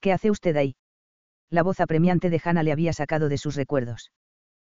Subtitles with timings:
[0.00, 0.76] ¿Qué hace usted ahí?
[1.50, 4.12] La voz apremiante de Hannah le había sacado de sus recuerdos.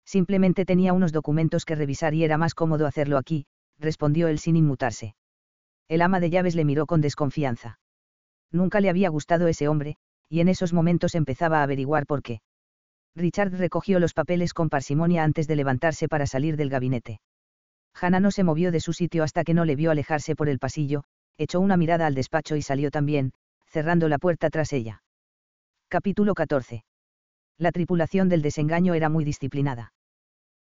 [0.05, 3.47] Simplemente tenía unos documentos que revisar y era más cómodo hacerlo aquí,
[3.79, 5.15] respondió él sin inmutarse.
[5.89, 7.79] El ama de llaves le miró con desconfianza.
[8.51, 9.97] Nunca le había gustado ese hombre,
[10.29, 12.41] y en esos momentos empezaba a averiguar por qué.
[13.15, 17.21] Richard recogió los papeles con parsimonia antes de levantarse para salir del gabinete.
[18.01, 20.61] Hannah no se movió de su sitio hasta que no le vio alejarse por el
[20.61, 21.05] pasillo,
[21.37, 23.33] echó una mirada al despacho y salió también,
[23.67, 25.03] cerrando la puerta tras ella.
[25.93, 26.85] Capítulo 14.
[27.59, 29.93] La tripulación del desengaño era muy disciplinada.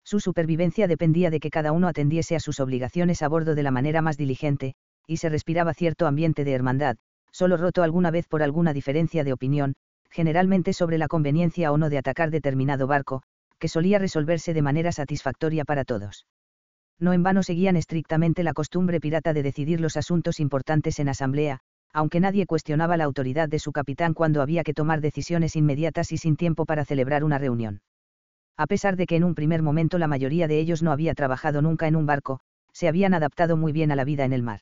[0.03, 3.69] Su supervivencia dependía de que cada uno atendiese a sus obligaciones a bordo de la
[3.69, 4.73] manera más diligente,
[5.05, 6.97] y se respiraba cierto ambiente de hermandad,
[7.31, 9.75] solo roto alguna vez por alguna diferencia de opinión,
[10.09, 13.21] generalmente sobre la conveniencia o no de atacar determinado barco,
[13.59, 16.25] que solía resolverse de manera satisfactoria para todos.
[16.97, 21.59] No en vano seguían estrictamente la costumbre pirata de decidir los asuntos importantes en asamblea,
[21.93, 26.17] aunque nadie cuestionaba la autoridad de su capitán cuando había que tomar decisiones inmediatas y
[26.17, 27.81] sin tiempo para celebrar una reunión.
[28.57, 31.61] A pesar de que en un primer momento la mayoría de ellos no había trabajado
[31.61, 32.41] nunca en un barco,
[32.73, 34.61] se habían adaptado muy bien a la vida en el mar.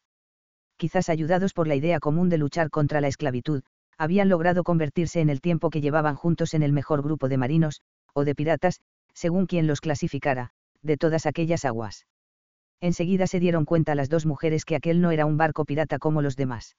[0.77, 3.63] Quizás ayudados por la idea común de luchar contra la esclavitud,
[3.97, 7.81] habían logrado convertirse en el tiempo que llevaban juntos en el mejor grupo de marinos,
[8.13, 8.79] o de piratas,
[9.13, 10.51] según quien los clasificara,
[10.83, 12.05] de todas aquellas aguas.
[12.79, 16.21] Enseguida se dieron cuenta las dos mujeres que aquel no era un barco pirata como
[16.21, 16.75] los demás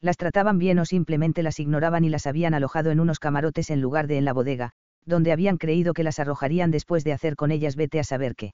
[0.00, 3.80] las trataban bien o simplemente las ignoraban y las habían alojado en unos camarotes en
[3.80, 4.70] lugar de en la bodega,
[5.04, 8.52] donde habían creído que las arrojarían después de hacer con ellas vete a saber qué.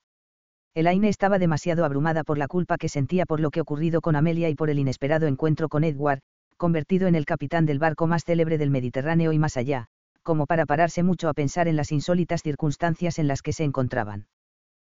[0.75, 4.49] Elaine estaba demasiado abrumada por la culpa que sentía por lo que ocurrido con Amelia
[4.49, 6.21] y por el inesperado encuentro con Edward,
[6.57, 9.87] convertido en el capitán del barco más célebre del Mediterráneo y más allá,
[10.23, 14.27] como para pararse mucho a pensar en las insólitas circunstancias en las que se encontraban.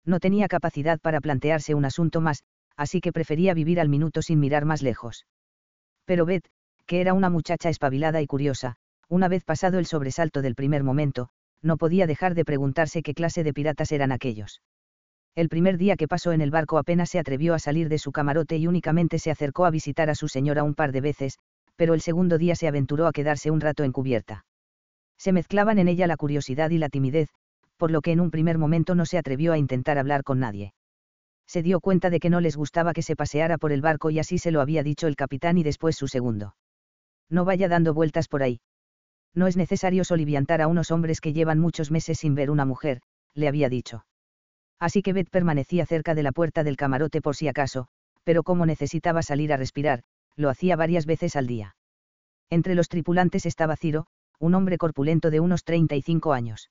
[0.04, 2.44] No tenía capacidad para plantearse un asunto más,
[2.76, 5.26] así que prefería vivir al minuto sin mirar más lejos.
[6.06, 6.46] Pero Beth,
[6.86, 8.76] que era una muchacha espabilada y curiosa,
[9.08, 11.28] una vez pasado el sobresalto del primer momento,
[11.62, 14.62] no podía dejar de preguntarse qué clase de piratas eran aquellos.
[15.34, 18.12] El primer día que pasó en el barco apenas se atrevió a salir de su
[18.12, 21.38] camarote y únicamente se acercó a visitar a su señora un par de veces,
[21.74, 24.46] pero el segundo día se aventuró a quedarse un rato en cubierta.
[25.18, 27.28] Se mezclaban en ella la curiosidad y la timidez,
[27.76, 30.72] por lo que en un primer momento no se atrevió a intentar hablar con nadie
[31.46, 34.18] se dio cuenta de que no les gustaba que se paseara por el barco y
[34.18, 36.56] así se lo había dicho el capitán y después su segundo.
[37.30, 38.60] No vaya dando vueltas por ahí.
[39.34, 43.02] No es necesario soliviantar a unos hombres que llevan muchos meses sin ver una mujer,
[43.34, 44.04] le había dicho.
[44.78, 47.88] Así que Beth permanecía cerca de la puerta del camarote por si acaso,
[48.24, 50.02] pero como necesitaba salir a respirar,
[50.36, 51.76] lo hacía varias veces al día.
[52.50, 54.06] Entre los tripulantes estaba Ciro,
[54.38, 56.70] un hombre corpulento de unos 35 años.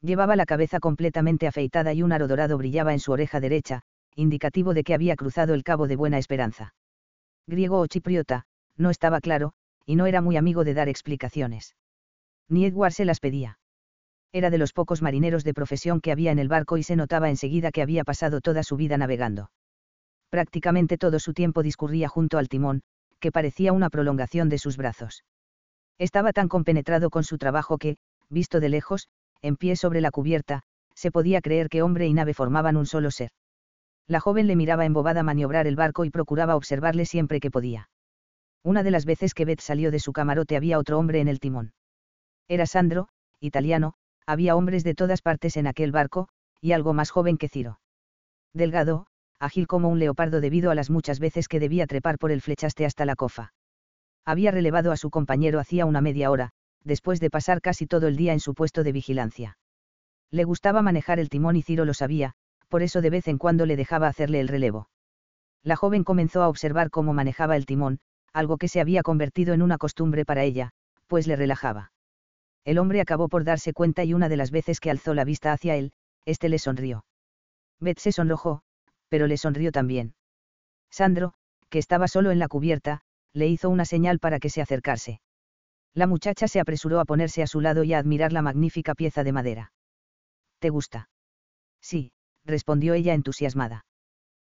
[0.00, 3.82] Llevaba la cabeza completamente afeitada y un aro dorado brillaba en su oreja derecha,
[4.14, 6.74] indicativo de que había cruzado el Cabo de Buena Esperanza.
[7.46, 8.44] Griego o chipriota,
[8.76, 9.52] no estaba claro,
[9.86, 11.74] y no era muy amigo de dar explicaciones.
[12.48, 13.58] Ni Edward se las pedía.
[14.32, 17.28] Era de los pocos marineros de profesión que había en el barco y se notaba
[17.28, 19.50] enseguida que había pasado toda su vida navegando.
[20.30, 22.82] Prácticamente todo su tiempo discurría junto al timón,
[23.20, 25.24] que parecía una prolongación de sus brazos.
[25.98, 27.98] Estaba tan compenetrado con su trabajo que,
[28.30, 29.08] visto de lejos,
[29.42, 30.62] en pie sobre la cubierta,
[30.94, 33.30] se podía creer que hombre y nave formaban un solo ser.
[34.06, 37.88] La joven le miraba embobada maniobrar el barco y procuraba observarle siempre que podía.
[38.62, 41.40] Una de las veces que Beth salió de su camarote había otro hombre en el
[41.40, 41.72] timón.
[42.48, 43.08] Era Sandro,
[43.40, 43.94] italiano,
[44.26, 46.28] Había hombres de todas partes en aquel barco,
[46.60, 47.80] y algo más joven que Ciro.
[48.54, 49.06] Delgado,
[49.38, 52.86] ágil como un leopardo debido a las muchas veces que debía trepar por el flechaste
[52.86, 53.52] hasta la cofa.
[54.24, 56.50] Había relevado a su compañero hacía una media hora,
[56.84, 59.58] después de pasar casi todo el día en su puesto de vigilancia.
[60.30, 62.34] Le gustaba manejar el timón y Ciro lo sabía,
[62.72, 64.88] por eso de vez en cuando le dejaba hacerle el relevo.
[65.62, 67.98] La joven comenzó a observar cómo manejaba el timón,
[68.32, 70.70] algo que se había convertido en una costumbre para ella,
[71.06, 71.92] pues le relajaba.
[72.64, 75.52] El hombre acabó por darse cuenta y una de las veces que alzó la vista
[75.52, 75.92] hacia él,
[76.24, 77.04] éste le sonrió.
[77.78, 78.62] Beth se sonrojó,
[79.10, 80.14] pero le sonrió también.
[80.90, 81.34] Sandro,
[81.68, 83.02] que estaba solo en la cubierta,
[83.34, 85.20] le hizo una señal para que se acercase.
[85.92, 89.24] La muchacha se apresuró a ponerse a su lado y a admirar la magnífica pieza
[89.24, 89.72] de madera.
[90.58, 91.10] ¿Te gusta?
[91.82, 92.12] Sí,
[92.44, 93.84] respondió ella entusiasmada.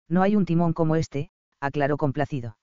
[0.09, 1.31] No hay un timón como este,
[1.61, 2.57] aclaró complacido.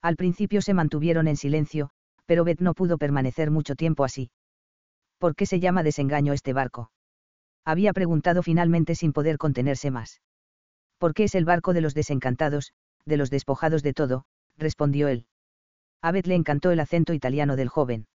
[0.00, 1.90] Al principio se mantuvieron en silencio,
[2.26, 4.30] pero Beth no pudo permanecer mucho tiempo así.
[5.18, 6.90] ¿Por qué se llama desengaño este barco?
[7.64, 10.20] Había preguntado finalmente sin poder contenerse más.
[10.98, 12.72] ¿Por qué es el barco de los desencantados,
[13.04, 14.26] de los despojados de todo?
[14.56, 15.26] respondió él.
[16.00, 18.08] A Beth le encantó el acento italiano del joven.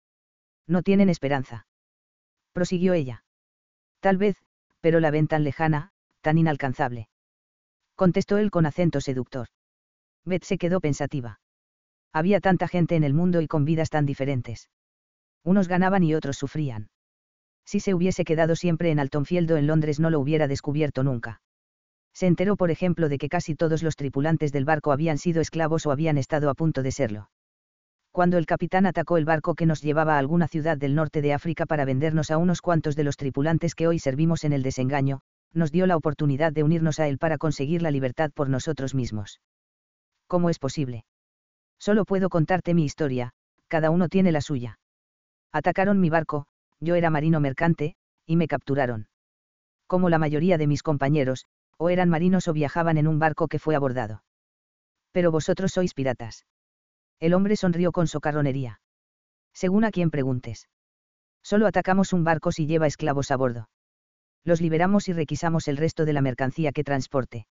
[0.66, 1.66] No tienen esperanza.
[2.52, 3.24] Prosiguió ella.
[4.00, 4.36] Tal vez,
[4.80, 5.92] pero la ven tan lejana,
[6.26, 7.06] tan inalcanzable.
[7.94, 9.46] Contestó él con acento seductor.
[10.24, 11.38] Beth se quedó pensativa.
[12.12, 14.68] Había tanta gente en el mundo y con vidas tan diferentes.
[15.44, 16.88] Unos ganaban y otros sufrían.
[17.64, 21.42] Si se hubiese quedado siempre en Altonfield o en Londres no lo hubiera descubierto nunca.
[22.12, 25.86] Se enteró, por ejemplo, de que casi todos los tripulantes del barco habían sido esclavos
[25.86, 27.30] o habían estado a punto de serlo
[28.16, 31.34] cuando el capitán atacó el barco que nos llevaba a alguna ciudad del norte de
[31.34, 35.20] África para vendernos a unos cuantos de los tripulantes que hoy servimos en el desengaño,
[35.52, 39.40] nos dio la oportunidad de unirnos a él para conseguir la libertad por nosotros mismos.
[40.26, 41.04] ¿Cómo es posible?
[41.78, 43.32] Solo puedo contarte mi historia,
[43.68, 44.78] cada uno tiene la suya.
[45.52, 46.46] Atacaron mi barco,
[46.80, 47.94] yo era marino mercante,
[48.26, 49.08] y me capturaron.
[49.86, 51.46] Como la mayoría de mis compañeros,
[51.78, 54.22] o eran marinos o viajaban en un barco que fue abordado.
[55.12, 56.44] Pero vosotros sois piratas.
[57.20, 58.80] El hombre sonrió con socarronería.
[59.52, 60.68] Según a quien preguntes.
[61.42, 63.68] Solo atacamos un barco si lleva esclavos a bordo.
[64.46, 67.48] Los liberamos y requisamos el resto de la mercancía que transporte.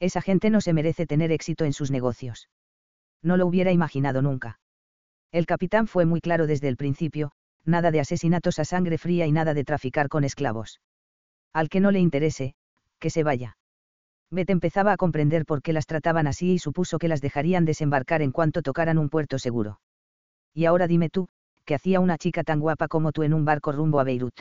[0.00, 2.48] Esa gente no se merece tener éxito en sus negocios.
[3.22, 4.58] No lo hubiera imaginado nunca.
[5.30, 7.30] El capitán fue muy claro desde el principio,
[7.64, 10.80] nada de asesinatos a sangre fría y nada de traficar con esclavos.
[11.52, 12.54] Al que no le interese,
[12.98, 13.56] que se vaya.
[14.28, 18.20] Beth empezaba a comprender por qué las trataban así y supuso que las dejarían desembarcar
[18.22, 19.78] en cuanto tocaran un puerto seguro.
[20.52, 21.28] Y ahora dime tú,
[21.64, 24.40] ¿qué hacía una chica tan guapa como tú en un barco rumbo a Beirut?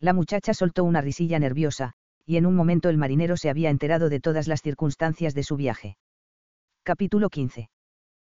[0.00, 1.92] La muchacha soltó una risilla nerviosa,
[2.26, 5.56] y en un momento el marinero se había enterado de todas las circunstancias de su
[5.56, 5.96] viaje.
[6.82, 7.70] Capítulo 15.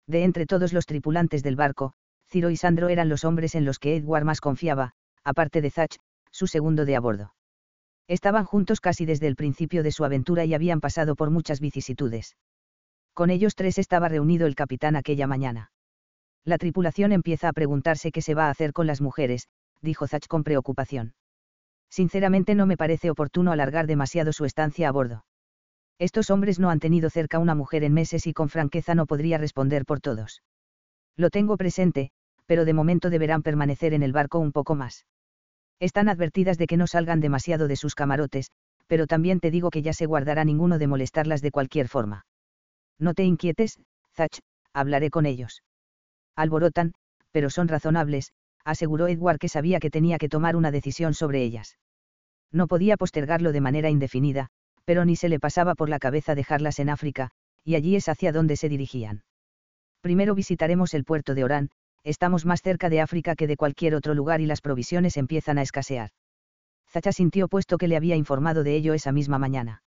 [0.06, 1.92] De entre todos los tripulantes del barco,
[2.28, 4.92] Ciro y Sandro eran los hombres en los que Edward más confiaba,
[5.22, 5.96] aparte de Zach,
[6.30, 7.34] su segundo de a bordo.
[8.08, 12.36] Estaban juntos casi desde el principio de su aventura y habían pasado por muchas vicisitudes.
[13.12, 15.72] Con ellos tres estaba reunido el capitán aquella mañana.
[16.44, 19.48] La tripulación empieza a preguntarse qué se va a hacer con las mujeres,
[19.82, 21.14] dijo Zach con preocupación.
[21.90, 25.25] Sinceramente no me parece oportuno alargar demasiado su estancia a bordo.
[25.98, 29.37] Estos hombres no han tenido cerca una mujer en meses y con franqueza no podría
[29.38, 30.42] responder por todos.
[31.16, 32.10] Lo tengo presente,
[32.46, 35.04] pero de momento deberán permanecer en el barco un poco más.
[35.78, 38.50] Están advertidas de que no salgan demasiado de sus camarotes,
[38.87, 42.25] pero también te digo que ya se guardará ninguno de molestarlas de cualquier forma.
[42.99, 43.78] No te inquietes,
[44.14, 44.38] Zach,
[44.73, 45.62] hablaré con ellos.
[46.37, 46.92] Alborotan,
[47.30, 48.32] pero son razonables,
[48.64, 51.79] aseguró Edward que sabía que tenía que tomar una decisión sobre ellas.
[52.52, 54.49] No podía postergarlo de manera indefinida,
[54.85, 57.31] pero ni se le pasaba por la cabeza dejarlas en África,
[57.64, 59.23] y allí es hacia donde se dirigían.
[60.00, 61.71] Primero visitaremos el puerto de Orán,
[62.02, 65.62] estamos más cerca de África que de cualquier otro lugar y las provisiones empiezan a
[65.62, 66.11] escasear.
[66.88, 69.83] Zacha sintió puesto que le había informado de ello esa misma mañana.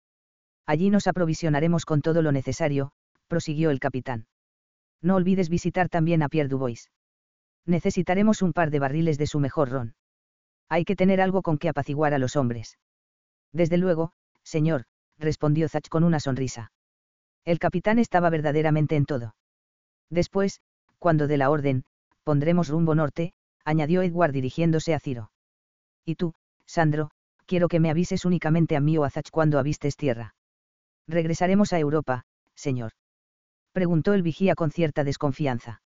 [0.67, 2.91] Allí nos aprovisionaremos con todo lo necesario,
[3.27, 4.27] prosiguió el capitán.
[5.01, 6.91] No olvides visitar también a Pierre Dubois.
[7.65, 9.95] Necesitaremos un par de barriles de su mejor ron.
[10.69, 12.77] Hay que tener algo con que apaciguar a los hombres.
[13.51, 14.13] Desde luego,
[14.43, 14.85] señor,
[15.17, 16.71] respondió Zach con una sonrisa.
[17.43, 19.35] El capitán estaba verdaderamente en todo.
[20.09, 20.61] Después,
[20.99, 21.83] cuando de la orden,
[22.23, 23.33] pondremos rumbo norte,
[23.65, 25.31] añadió Edward dirigiéndose a Ciro.
[26.05, 26.33] Y tú,
[26.65, 27.11] Sandro,
[27.45, 30.35] quiero que me avises únicamente a mí o a Zach cuando avistes tierra.
[31.07, 32.23] Regresaremos a Europa,
[32.55, 32.93] señor.
[33.73, 35.81] Preguntó el vigía con cierta desconfianza.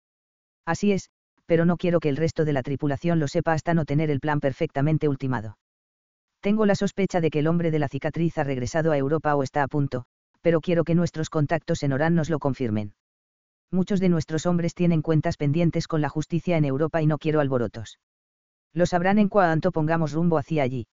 [0.65, 1.09] Así es,
[1.45, 4.19] pero no quiero que el resto de la tripulación lo sepa hasta no tener el
[4.19, 5.57] plan perfectamente ultimado.
[6.41, 9.43] Tengo la sospecha de que el hombre de la cicatriz ha regresado a Europa o
[9.43, 10.05] está a punto,
[10.41, 12.93] pero quiero que nuestros contactos en Orán nos lo confirmen
[13.73, 17.41] muchos de nuestros hombres tienen cuentas pendientes con la justicia en Europa y no quiero
[17.41, 17.99] alborotos.
[18.71, 20.87] Lo sabrán en cuanto pongamos rumbo hacia allí.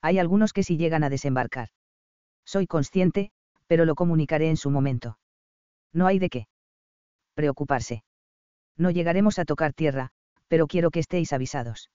[0.00, 1.68] Hay algunos que sí llegan a desembarcar.
[2.44, 3.30] Soy consciente,
[3.66, 5.18] pero lo comunicaré en su momento.
[5.92, 6.46] No hay de qué.
[7.34, 8.04] Preocuparse.
[8.76, 10.10] No llegaremos a tocar tierra,
[10.48, 11.90] pero quiero que estéis avisados.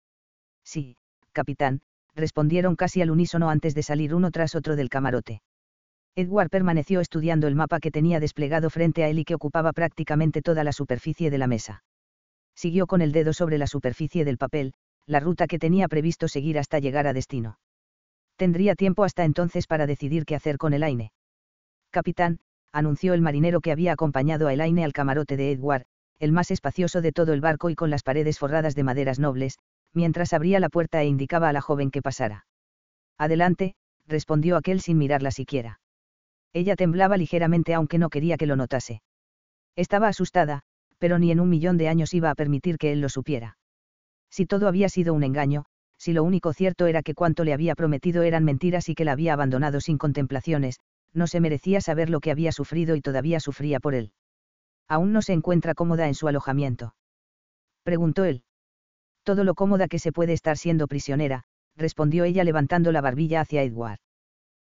[0.63, 0.97] Sí,
[1.31, 1.81] capitán,
[2.15, 5.41] respondieron casi al unísono antes de salir uno tras otro del camarote.
[6.15, 10.41] Edward permaneció estudiando el mapa que tenía desplegado frente a él y que ocupaba prácticamente
[10.41, 11.83] toda la superficie de la mesa.
[12.55, 14.73] Siguió con el dedo sobre la superficie del papel,
[15.05, 17.59] la ruta que tenía previsto seguir hasta llegar a destino.
[18.37, 21.11] Tendría tiempo hasta entonces para decidir qué hacer con el Aine.
[21.91, 22.39] Capitán,
[22.71, 25.85] anunció el marinero que había acompañado a Elaine al camarote de Edward,
[26.19, 29.59] el más espacioso de todo el barco y con las paredes forradas de maderas nobles,
[29.93, 32.45] mientras abría la puerta e indicaba a la joven que pasara.
[33.17, 33.75] Adelante,
[34.07, 35.79] respondió aquel sin mirarla siquiera.
[36.53, 39.01] Ella temblaba ligeramente aunque no quería que lo notase.
[39.75, 40.61] Estaba asustada,
[40.99, 43.57] pero ni en un millón de años iba a permitir que él lo supiera.
[44.29, 45.65] Si todo había sido un engaño,
[45.97, 49.13] si lo único cierto era que cuanto le había prometido eran mentiras y que la
[49.13, 50.79] había abandonado sin contemplaciones,
[51.13, 54.11] no se merecía saber lo que había sufrido y todavía sufría por él.
[54.87, 56.95] Aún no se encuentra cómoda en su alojamiento.
[57.83, 58.43] Preguntó él.
[59.23, 61.43] Todo lo cómoda que se puede estar siendo prisionera,
[61.75, 63.99] respondió ella levantando la barbilla hacia Edward.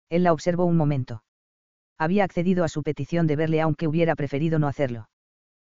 [0.08, 1.22] Él la observó un momento
[2.00, 5.10] había accedido a su petición de verle aunque hubiera preferido no hacerlo.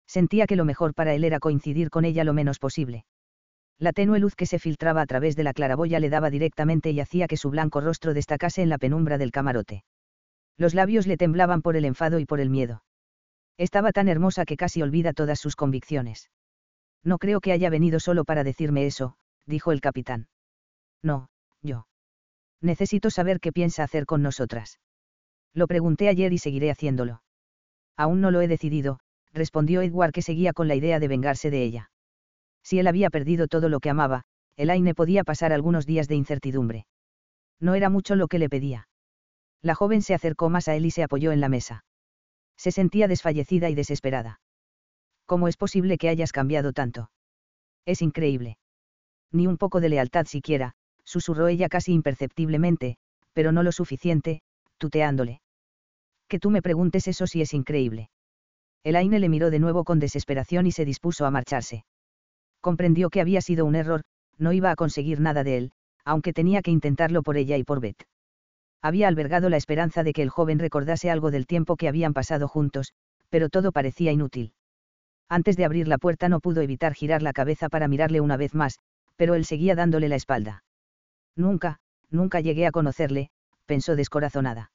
[0.07, 3.05] Sentía que lo mejor para él era coincidir con ella lo menos posible.
[3.79, 7.01] La tenue luz que se filtraba a través de la claraboya le daba directamente y
[7.01, 9.85] hacía que su blanco rostro destacase en la penumbra del camarote.
[10.57, 12.83] Los labios le temblaban por el enfado y por el miedo.
[13.57, 16.31] Estaba tan hermosa que casi olvida todas sus convicciones.
[17.05, 20.29] No creo que haya venido solo para decirme eso, dijo el capitán.
[21.03, 21.29] No,
[21.63, 21.87] yo.
[22.61, 24.81] Necesito saber qué piensa hacer con nosotras.
[25.53, 27.23] Lo pregunté ayer y seguiré haciéndolo.
[27.97, 28.99] Aún no lo he decidido,
[29.33, 31.91] respondió Edward que seguía con la idea de vengarse de ella.
[32.63, 34.25] Si él había perdido todo lo que amaba,
[34.57, 36.87] Elaine podía pasar algunos días de incertidumbre.
[37.61, 38.89] No era mucho lo que le pedía.
[39.63, 41.85] La joven se acercó más a él y se apoyó en la mesa.
[42.57, 44.41] Se sentía desfallecida y desesperada.
[45.27, 47.11] ¿Cómo es posible que hayas cambiado tanto?
[47.87, 48.59] Es increíble.
[49.33, 52.97] Ni un poco de lealtad siquiera, susurró ella casi imperceptiblemente,
[53.33, 54.43] pero no lo suficiente,
[54.79, 55.41] tuteándole.
[56.29, 58.11] Que tú me preguntes eso sí es increíble.
[58.85, 61.85] Elaine le miró de nuevo con desesperación y se dispuso a marcharse.
[62.61, 64.03] Comprendió que había sido un error,
[64.39, 65.73] no iba a conseguir nada de él,
[66.05, 68.05] aunque tenía que intentarlo por ella y por Beth.
[68.85, 72.49] Había albergado la esperanza de que el joven recordase algo del tiempo que habían pasado
[72.49, 72.93] juntos,
[73.31, 74.53] pero todo parecía inútil.
[75.27, 78.55] Antes de abrir la puerta no pudo evitar girar la cabeza para mirarle una vez
[78.55, 78.81] más,
[79.17, 80.65] pero él seguía dándole la espalda.
[81.35, 81.79] Nunca,
[82.11, 83.31] nunca llegué a conocerle,
[83.65, 84.71] pensó descorazonada.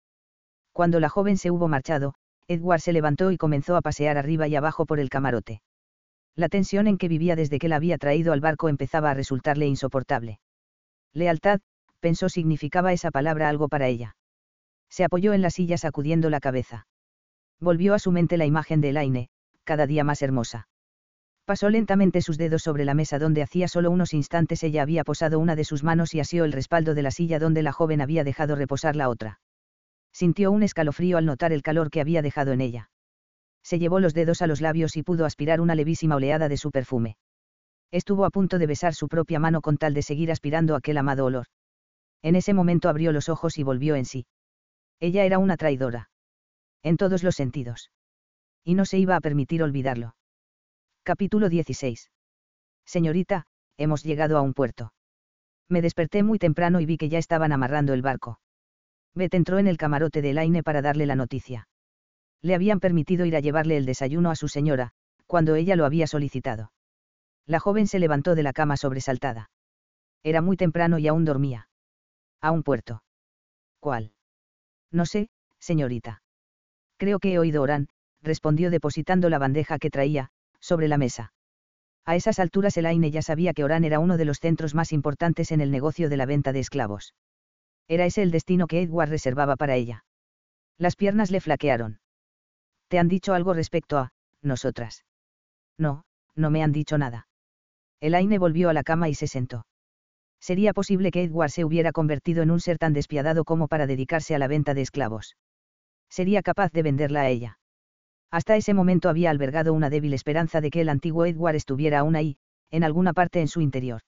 [0.74, 2.16] Cuando la joven se hubo marchado,
[2.48, 5.62] Edward se levantó y comenzó a pasear arriba y abajo por el camarote.
[6.36, 9.68] La tensión en que vivía desde que la había traído al barco empezaba a resultarle
[9.68, 10.40] insoportable.
[11.14, 11.60] Lealtad,
[12.00, 14.16] pensó significaba esa palabra algo para ella.
[14.90, 16.88] Se apoyó en la silla sacudiendo la cabeza.
[17.60, 19.30] Volvió a su mente la imagen de Elaine,
[19.64, 20.68] cada día más hermosa.
[21.46, 25.40] Pasó lentamente sus dedos sobre la mesa donde hacía solo unos instantes ella había posado
[25.40, 28.24] una de sus manos y asió el respaldo de la silla donde la joven había
[28.24, 29.40] dejado reposar la otra
[30.14, 32.90] sintió un escalofrío al notar el calor que había dejado en ella.
[33.64, 36.72] Se llevó los dedos a los labios y pudo aspirar una levísima oleada de su
[36.72, 37.18] perfume.
[37.92, 41.26] Estuvo a punto de besar su propia mano con tal de seguir aspirando aquel amado
[41.26, 41.46] olor.
[42.22, 44.26] En ese momento abrió los ojos y volvió en sí.
[45.00, 46.10] Ella era una traidora.
[46.84, 47.92] En todos los sentidos.
[48.64, 50.16] Y no se iba a permitir olvidarlo.
[51.04, 52.12] Capítulo 16.
[52.86, 53.46] Señorita,
[53.78, 54.94] hemos llegado a un puerto.
[55.70, 58.40] Me desperté muy temprano y vi que ya estaban amarrando el barco.
[59.16, 61.68] Beth entró en el camarote de Elaine para darle la noticia.
[62.42, 64.92] Le habían permitido ir a llevarle el desayuno a su señora,
[65.26, 66.72] cuando ella lo había solicitado.
[67.46, 69.50] La joven se levantó de la cama sobresaltada.
[70.24, 71.69] Era muy temprano y aún dormía.
[72.42, 73.04] A un puerto.
[73.80, 74.14] ¿Cuál?
[74.92, 75.30] No sé,
[75.60, 76.22] señorita.
[76.98, 77.88] Creo que he oído Orán,
[78.22, 80.30] respondió depositando la bandeja que traía,
[80.60, 81.34] sobre la mesa.
[82.06, 85.52] A esas alturas Elaine ya sabía que Orán era uno de los centros más importantes
[85.52, 87.14] en el negocio de la venta de esclavos.
[87.88, 90.06] Era ese el destino que Edward reservaba para ella.
[90.78, 92.00] Las piernas le flaquearon.
[92.88, 95.06] ¿Te han dicho algo respecto a, nosotras?
[95.78, 96.04] No,
[96.36, 97.28] no me han dicho nada.
[98.00, 99.66] Elaine volvió a la cama y se sentó.
[100.40, 104.36] Sería posible que Edward se hubiera convertido en un ser tan despiadado como para dedicarse
[104.36, 105.36] a la venta de esclavos.
[106.10, 107.60] Sería capaz de venderla a ella.
[108.32, 112.16] Hasta ese momento había albergado una débil esperanza de que el antiguo Edward estuviera aún
[112.16, 112.38] ahí,
[112.70, 114.02] en alguna parte en su interior.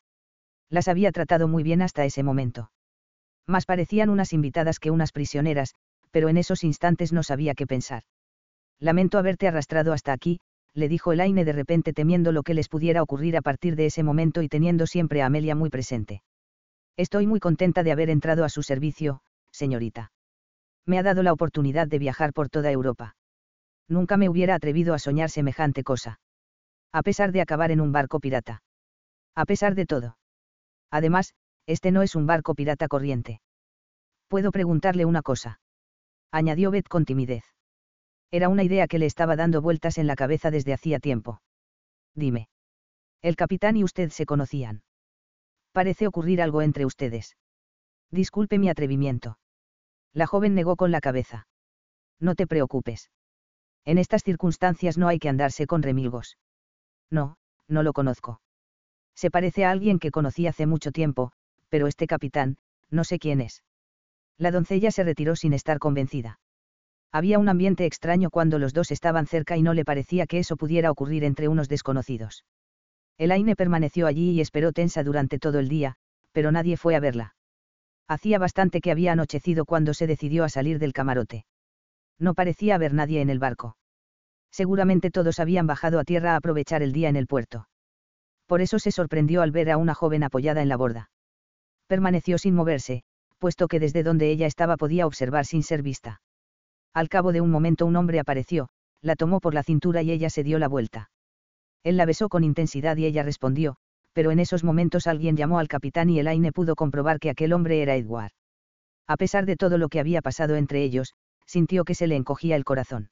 [0.69, 2.71] Las había tratado muy bien hasta ese momento.
[3.47, 5.75] Más parecían unas invitadas que unas prisioneras,
[6.11, 8.03] pero en esos instantes no sabía qué pensar.
[8.79, 10.39] Lamento haberte arrastrado hasta aquí,
[10.73, 14.03] le dijo Elaine de repente temiendo lo que les pudiera ocurrir a partir de ese
[14.03, 16.23] momento y teniendo siempre a Amelia muy presente.
[16.97, 20.11] Estoy muy contenta de haber entrado a su servicio, señorita.
[20.85, 23.15] Me ha dado la oportunidad de viajar por toda Europa.
[23.87, 26.19] Nunca me hubiera atrevido a soñar semejante cosa.
[26.93, 28.63] A pesar de acabar en un barco pirata.
[29.35, 30.17] A pesar de todo.
[30.89, 31.33] Además,
[31.67, 33.41] este no es un barco pirata corriente.
[34.27, 35.59] Puedo preguntarle una cosa.
[36.31, 37.43] Añadió Beth con timidez.
[38.31, 41.41] Era una idea que le estaba dando vueltas en la cabeza desde hacía tiempo.
[42.15, 42.47] Dime.
[43.21, 44.83] El capitán y usted se conocían.
[45.71, 47.37] Parece ocurrir algo entre ustedes.
[48.09, 49.37] Disculpe mi atrevimiento.
[50.13, 51.47] La joven negó con la cabeza.
[52.19, 53.09] No te preocupes.
[53.85, 56.37] En estas circunstancias no hay que andarse con remilgos.
[57.09, 58.41] No, no lo conozco.
[59.15, 61.31] Se parece a alguien que conocí hace mucho tiempo,
[61.69, 62.57] pero este capitán,
[62.89, 63.63] no sé quién es.
[64.37, 66.40] La doncella se retiró sin estar convencida.
[67.11, 70.55] Había un ambiente extraño cuando los dos estaban cerca y no le parecía que eso
[70.55, 72.45] pudiera ocurrir entre unos desconocidos.
[73.17, 75.95] Elaine permaneció allí y esperó tensa durante todo el día,
[76.31, 77.35] pero nadie fue a verla.
[78.07, 81.45] Hacía bastante que había anochecido cuando se decidió a salir del camarote.
[82.17, 83.77] No parecía haber nadie en el barco.
[84.51, 87.67] Seguramente todos habían bajado a tierra a aprovechar el día en el puerto.
[88.47, 91.09] Por eso se sorprendió al ver a una joven apoyada en la borda.
[91.87, 93.03] Permaneció sin moverse,
[93.37, 96.21] puesto que desde donde ella estaba podía observar sin ser vista.
[96.93, 98.69] Al cabo de un momento un hombre apareció,
[99.01, 101.09] la tomó por la cintura y ella se dio la vuelta.
[101.83, 103.77] Él la besó con intensidad y ella respondió,
[104.13, 107.81] pero en esos momentos alguien llamó al capitán y Elaine pudo comprobar que aquel hombre
[107.81, 108.31] era Edward.
[109.07, 112.55] A pesar de todo lo que había pasado entre ellos, sintió que se le encogía
[112.55, 113.09] el corazón.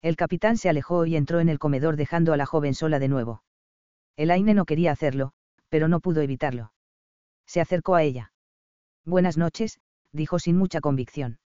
[0.00, 3.08] El capitán se alejó y entró en el comedor dejando a la joven sola de
[3.08, 3.42] nuevo.
[4.16, 5.32] Elaine no quería hacerlo,
[5.68, 6.72] pero no pudo evitarlo.
[7.46, 8.32] Se acercó a ella.
[9.04, 9.80] Buenas noches,
[10.12, 11.38] dijo sin mucha convicción.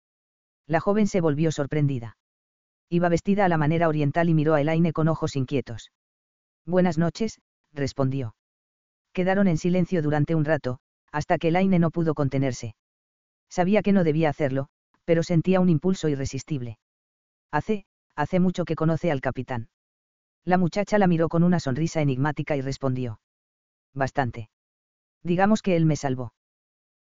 [0.68, 2.18] La joven se volvió sorprendida.
[2.90, 5.92] Iba vestida a la manera oriental y miró a Elaine con ojos inquietos.
[6.66, 7.40] Buenas noches,
[7.74, 8.36] respondió.
[9.14, 10.80] Quedaron en silencio durante un rato,
[11.12, 12.76] hasta que Elaine no pudo contenerse.
[13.50, 14.68] Sabía que no debía hacerlo,
[15.06, 16.78] pero sentía un impulso irresistible.
[17.52, 17.86] Hace,
[18.16, 19.70] hace mucho que conoce al capitán.
[20.46, 23.20] La muchacha la miró con una sonrisa enigmática y respondió.
[23.94, 24.50] Bastante.
[25.24, 26.34] Digamos que él me salvó.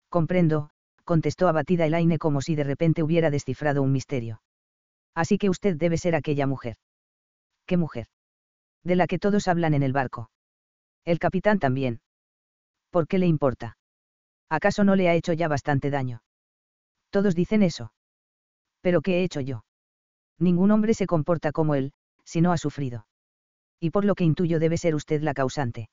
[0.08, 0.70] Comprendo,
[1.10, 4.42] contestó abatida Elaine como si de repente hubiera descifrado un misterio.
[5.12, 6.76] Así que usted debe ser aquella mujer.
[7.66, 8.06] ¿Qué mujer?
[8.84, 10.30] De la que todos hablan en el barco.
[11.04, 12.00] El capitán también.
[12.90, 13.76] ¿Por qué le importa?
[14.48, 16.22] ¿Acaso no le ha hecho ya bastante daño?
[17.10, 17.92] Todos dicen eso.
[18.80, 19.64] ¿Pero qué he hecho yo?
[20.38, 21.92] Ningún hombre se comporta como él,
[22.24, 23.08] si no ha sufrido.
[23.80, 25.90] Y por lo que intuyo debe ser usted la causante.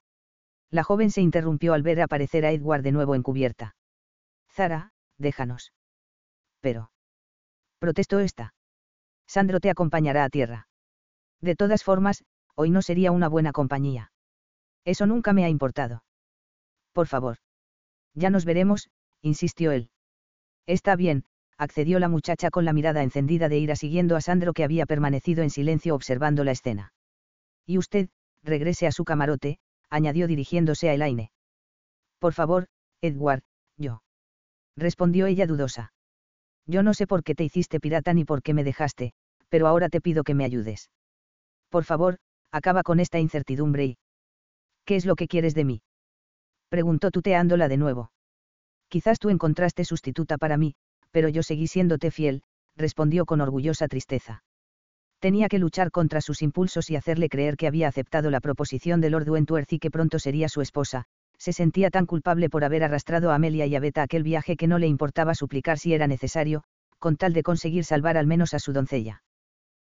[0.69, 3.75] La joven se interrumpió al ver aparecer a Edward de nuevo en cubierta.
[4.51, 5.73] Zara, déjanos.
[6.62, 6.91] Pero.
[7.80, 8.53] Protestó esta.
[9.27, 10.67] Sandro te acompañará a tierra.
[11.41, 12.23] De todas formas,
[12.56, 14.12] hoy no sería una buena compañía.
[14.86, 16.03] Eso nunca me ha importado.
[16.93, 17.38] Por favor.
[18.13, 18.89] Ya nos veremos,
[19.21, 19.89] insistió él.
[20.65, 21.25] Está bien,
[21.58, 25.43] accedió la muchacha con la mirada encendida de ira siguiendo a Sandro que había permanecido
[25.43, 26.93] en silencio observando la escena.
[27.65, 28.10] Y usted,
[28.43, 31.32] regrese a su camarote, añadió dirigiéndose a Elaine.
[32.19, 32.67] Por favor,
[33.01, 33.43] Edward,
[34.78, 35.92] respondió ella dudosa.
[36.66, 39.13] Yo no sé por qué te hiciste pirata ni por qué me dejaste,
[39.50, 40.90] pero ahora te pido que me ayudes.
[41.70, 42.18] Por favor,
[42.52, 43.98] acaba con esta incertidumbre y...
[44.86, 45.82] ¿Qué es lo que quieres de mí?
[46.70, 48.12] preguntó tuteándola de nuevo.
[48.90, 50.76] Quizás tú encontraste sustituta para mí,
[51.12, 52.44] pero yo seguí siéndote fiel,
[52.76, 54.44] respondió con orgullosa tristeza.
[55.20, 59.10] Tenía que luchar contra sus impulsos y hacerle creer que había aceptado la proposición de
[59.10, 61.06] Lord Wentworth y que pronto sería su esposa,
[61.38, 64.67] se sentía tan culpable por haber arrastrado a Amelia y a Beta aquel viaje que
[64.67, 66.63] no le importaba suplicar si era necesario,
[67.00, 69.23] con tal de conseguir salvar al menos a su doncella.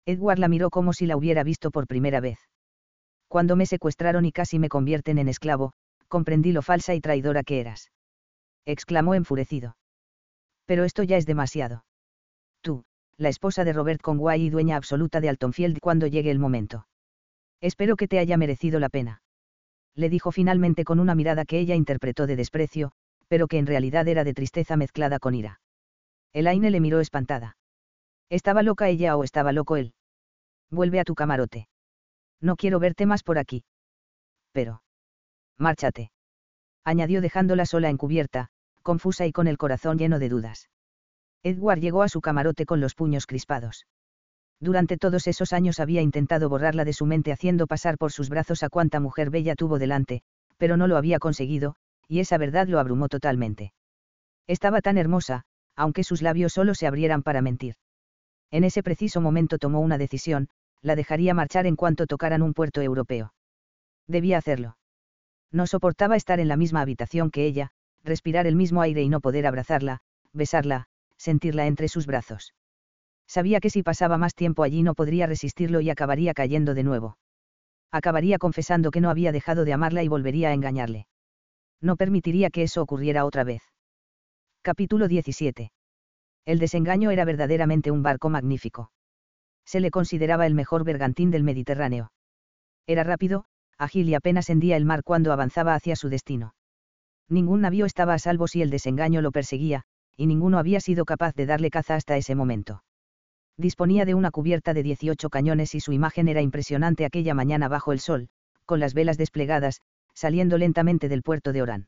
[0.05, 2.39] Edward la miró como si la hubiera visto por primera vez.
[3.27, 5.73] Cuando me secuestraron y casi me convierten en esclavo,
[6.07, 7.91] comprendí lo falsa y traidora que eras.
[8.65, 9.77] exclamó enfurecido.
[10.65, 11.85] Pero esto ya es demasiado.
[12.61, 12.83] Tú,
[13.17, 16.87] la esposa de Robert Conway y dueña absoluta de Altonfield cuando llegue el momento.
[17.61, 19.21] Espero que te haya merecido la pena
[19.97, 22.91] le dijo finalmente con una mirada que ella interpretó de desprecio,
[23.27, 25.59] pero que en realidad era de tristeza mezclada con ira.
[26.33, 27.57] Elaine le miró espantada.
[28.29, 29.93] ¿Estaba loca ella o estaba loco él?
[30.69, 31.67] Vuelve a tu camarote.
[32.39, 33.63] No quiero verte más por aquí.
[34.51, 34.83] Pero.
[35.57, 36.11] Márchate.
[36.83, 38.49] Añadió dejándola sola en cubierta,
[38.83, 40.69] confusa y con el corazón lleno de dudas.
[41.41, 43.85] Edward llegó a su camarote con los puños crispados
[44.59, 48.63] durante todos esos años había intentado borrarla de su mente haciendo pasar por sus brazos
[48.63, 50.21] a cuanta mujer bella tuvo delante,
[50.57, 51.75] pero no lo había conseguido,
[52.07, 53.73] y esa verdad lo abrumó totalmente.
[54.47, 55.43] Estaba tan hermosa,
[55.75, 57.75] aunque sus labios solo se abrieran para mentir.
[58.49, 60.49] En ese preciso momento tomó una decisión,
[60.81, 63.33] la dejaría marchar en cuanto tocaran un puerto europeo.
[64.07, 64.77] Debía hacerlo.
[65.51, 67.71] No soportaba estar en la misma habitación que ella,
[68.03, 69.99] respirar el mismo aire y no poder abrazarla,
[70.33, 72.53] besarla, sentirla entre sus brazos.
[73.27, 77.17] Sabía que si pasaba más tiempo allí no podría resistirlo y acabaría cayendo de nuevo.
[77.91, 81.07] Acabaría confesando que no había dejado de amarla y volvería a engañarle.
[81.81, 83.61] No permitiría que eso ocurriera otra vez.
[84.61, 85.71] Capítulo 17.
[86.45, 88.91] El desengaño era verdaderamente un barco magnífico.
[89.65, 92.11] Se le consideraba el mejor bergantín del Mediterráneo.
[92.87, 93.45] Era rápido,
[93.77, 96.55] ágil y apenas hendía el mar cuando avanzaba hacia su destino.
[97.29, 99.83] Ningún navío estaba a salvo si el desengaño lo perseguía,
[100.15, 102.83] y ninguno había sido capaz de darle caza hasta ese momento.
[103.57, 107.91] Disponía de una cubierta de 18 cañones y su imagen era impresionante aquella mañana bajo
[107.91, 108.29] el sol,
[108.65, 109.81] con las velas desplegadas,
[110.13, 111.87] saliendo lentamente del puerto de Orán.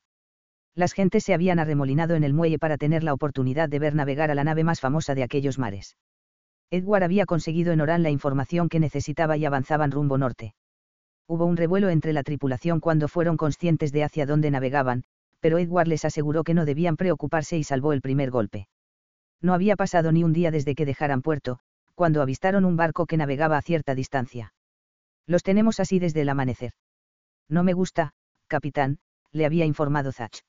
[0.73, 4.31] Las gentes se habían arremolinado en el muelle para tener la oportunidad de ver navegar
[4.31, 5.95] a la nave más famosa de aquellos mares.
[6.71, 10.55] Edward había conseguido en Orán la información que necesitaba y avanzaban rumbo norte.
[11.27, 15.03] Hubo un revuelo entre la tripulación cuando fueron conscientes de hacia dónde navegaban,
[15.39, 18.67] pero Edward les aseguró que no debían preocuparse y salvó el primer golpe.
[19.41, 21.59] No había pasado ni un día desde que dejaran puerto,
[21.95, 24.53] cuando avistaron un barco que navegaba a cierta distancia.
[25.25, 26.73] Los tenemos así desde el amanecer.
[27.47, 28.13] No me gusta,
[28.47, 28.99] capitán,
[29.31, 30.43] le había informado Zach.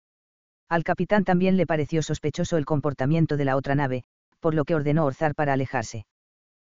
[0.69, 4.05] Al capitán también le pareció sospechoso el comportamiento de la otra nave,
[4.39, 6.07] por lo que ordenó orzar para alejarse.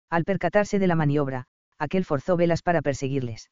[0.09, 1.46] Al percatarse de la maniobra,
[1.78, 3.50] aquel forzó velas para perseguirles.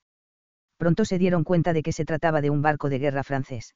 [0.77, 3.75] Pronto se dieron cuenta de que se trataba de un barco de guerra francés.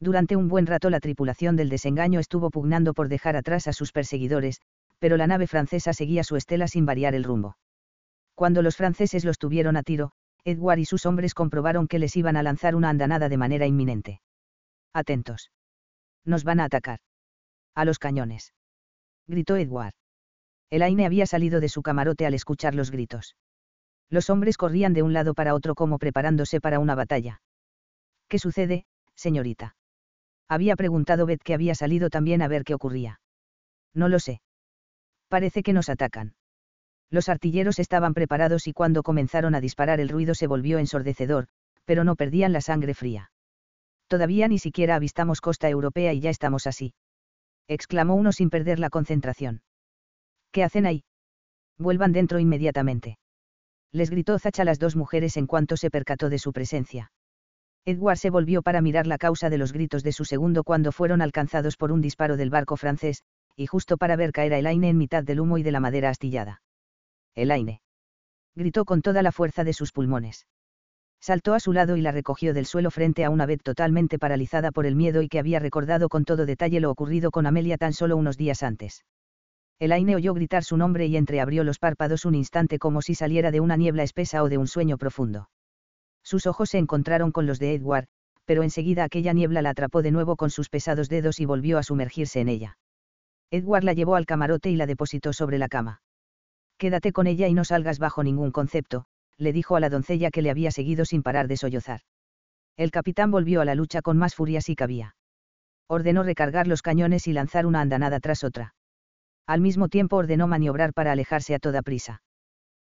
[0.00, 3.90] Durante un buen rato la tripulación del desengaño estuvo pugnando por dejar atrás a sus
[3.90, 4.60] perseguidores,
[4.98, 7.56] pero la nave francesa seguía su estela sin variar el rumbo.
[8.34, 10.12] Cuando los franceses los tuvieron a tiro,
[10.44, 14.20] Edward y sus hombres comprobaron que les iban a lanzar una andanada de manera inminente.
[14.92, 15.50] Atentos.
[16.24, 17.00] Nos van a atacar.
[17.74, 18.54] A los cañones.
[19.26, 19.94] Gritó Edward.
[20.70, 23.36] El Aine había salido de su camarote al escuchar los gritos.
[24.10, 27.40] Los hombres corrían de un lado para otro como preparándose para una batalla.
[28.28, 29.76] ¿Qué sucede, señorita?
[30.48, 33.20] Había preguntado Beth que había salido también a ver qué ocurría.
[33.94, 34.40] No lo sé.
[35.28, 36.34] Parece que nos atacan.
[37.10, 41.48] Los artilleros estaban preparados y cuando comenzaron a disparar el ruido se volvió ensordecedor,
[41.84, 43.30] pero no perdían la sangre fría.
[44.08, 46.94] Todavía ni siquiera avistamos costa europea y ya estamos así.
[47.66, 49.62] exclamó uno sin perder la concentración.
[50.50, 51.04] ¿Qué hacen ahí?
[51.78, 53.18] Vuelvan dentro inmediatamente.
[53.92, 57.10] Les gritó Zacha a las dos mujeres en cuanto se percató de su presencia.
[57.88, 61.22] Edward se volvió para mirar la causa de los gritos de su segundo cuando fueron
[61.22, 63.22] alcanzados por un disparo del barco francés,
[63.56, 66.10] y justo para ver caer a Elaine en mitad del humo y de la madera
[66.10, 66.60] astillada.
[67.34, 67.80] Elaine.
[68.54, 70.46] Gritó con toda la fuerza de sus pulmones.
[71.18, 74.70] Saltó a su lado y la recogió del suelo frente a una vez totalmente paralizada
[74.70, 77.94] por el miedo y que había recordado con todo detalle lo ocurrido con Amelia tan
[77.94, 79.06] solo unos días antes.
[79.78, 83.60] Elaine oyó gritar su nombre y entreabrió los párpados un instante como si saliera de
[83.60, 85.48] una niebla espesa o de un sueño profundo.
[86.28, 88.06] Sus ojos se encontraron con los de Edward,
[88.44, 91.82] pero enseguida aquella niebla la atrapó de nuevo con sus pesados dedos y volvió a
[91.82, 92.76] sumergirse en ella.
[93.50, 96.02] Edward la llevó al camarote y la depositó sobre la cama.
[96.76, 99.06] Quédate con ella y no salgas bajo ningún concepto,
[99.38, 102.00] le dijo a la doncella que le había seguido sin parar de sollozar.
[102.76, 105.16] El capitán volvió a la lucha con más furia si cabía.
[105.86, 108.74] Ordenó recargar los cañones y lanzar una andanada tras otra.
[109.46, 112.20] Al mismo tiempo ordenó maniobrar para alejarse a toda prisa.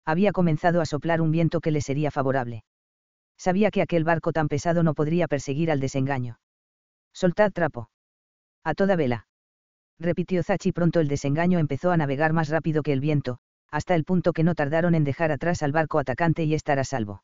[0.05, 2.65] Había comenzado a soplar un viento que le sería favorable.
[3.39, 6.39] Sabía que aquel barco tan pesado no podría perseguir al desengaño.
[7.15, 7.89] Soltad trapo.
[8.65, 9.29] A toda vela
[10.01, 13.39] repitió Zachi pronto el desengaño empezó a navegar más rápido que el viento,
[13.71, 16.85] hasta el punto que no tardaron en dejar atrás al barco atacante y estar a
[16.85, 17.23] salvo.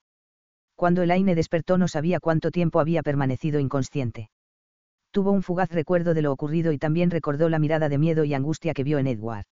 [0.75, 4.31] Cuando el Aine despertó no sabía cuánto tiempo había permanecido inconsciente.
[5.13, 8.35] Tuvo un fugaz recuerdo de lo ocurrido y también recordó la mirada de miedo y
[8.35, 9.47] angustia que vio en Edward.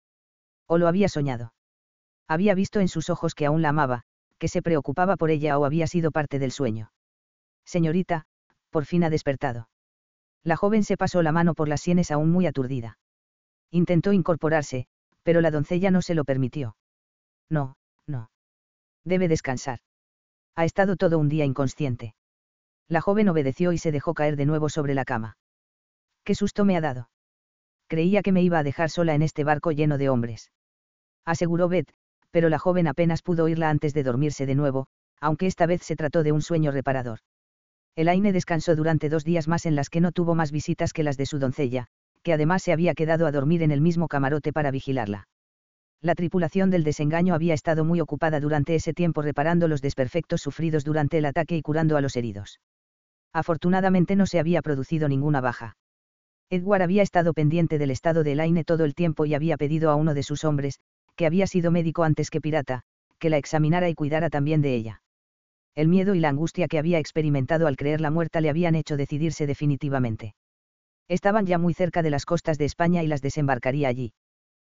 [0.66, 1.54] O lo había soñado.
[2.26, 4.02] Había visto en sus ojos que aún la amaba,
[4.42, 6.90] que se preocupaba por ella o había sido parte del sueño.
[7.64, 8.24] Señorita,
[8.70, 9.68] por fin ha despertado.
[10.42, 12.98] La joven se pasó la mano por las sienes aún muy aturdida.
[13.70, 14.88] Intentó incorporarse,
[15.22, 16.76] pero la doncella no se lo permitió.
[17.50, 17.76] No,
[18.08, 18.32] no.
[19.04, 19.78] Debe descansar.
[20.56, 22.16] Ha estado todo un día inconsciente.
[22.88, 25.36] La joven obedeció y se dejó caer de nuevo sobre la cama.
[26.24, 27.10] ¿Qué susto me ha dado?
[27.86, 30.50] Creía que me iba a dejar sola en este barco lleno de hombres.
[31.24, 31.94] Aseguró Beth,
[32.32, 34.88] pero la joven apenas pudo oírla antes de dormirse de nuevo,
[35.20, 37.20] aunque esta vez se trató de un sueño reparador.
[37.94, 41.02] El Aine descansó durante dos días más en las que no tuvo más visitas que
[41.02, 41.86] las de su doncella,
[42.22, 45.28] que además se había quedado a dormir en el mismo camarote para vigilarla.
[46.00, 50.84] La tripulación del desengaño había estado muy ocupada durante ese tiempo reparando los desperfectos sufridos
[50.84, 52.60] durante el ataque y curando a los heridos.
[53.32, 55.76] Afortunadamente no se había producido ninguna baja.
[56.50, 59.94] Edward había estado pendiente del estado de Elaine todo el tiempo y había pedido a
[59.94, 60.80] uno de sus hombres,
[61.16, 62.82] que había sido médico antes que pirata,
[63.18, 65.02] que la examinara y cuidara también de ella.
[65.74, 69.46] El miedo y la angustia que había experimentado al creerla muerta le habían hecho decidirse
[69.46, 70.34] definitivamente.
[71.08, 74.12] Estaban ya muy cerca de las costas de España y las desembarcaría allí.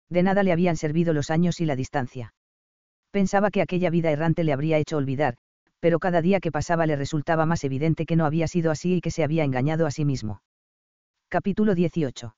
[0.09, 2.35] De nada le habían servido los años y la distancia.
[3.11, 5.37] Pensaba que aquella vida errante le habría hecho olvidar,
[5.81, 9.01] pero cada día que pasaba le resultaba más evidente que no había sido así y
[9.01, 10.43] que se había engañado a sí mismo.
[11.29, 12.35] Capítulo 18.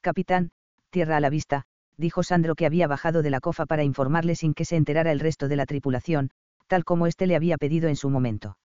[0.00, 0.50] Capitán,
[0.90, 4.54] tierra a la vista, dijo Sandro que había bajado de la cofa para informarle sin
[4.54, 6.30] que se enterara el resto de la tripulación,
[6.66, 8.56] tal como éste le había pedido en su momento.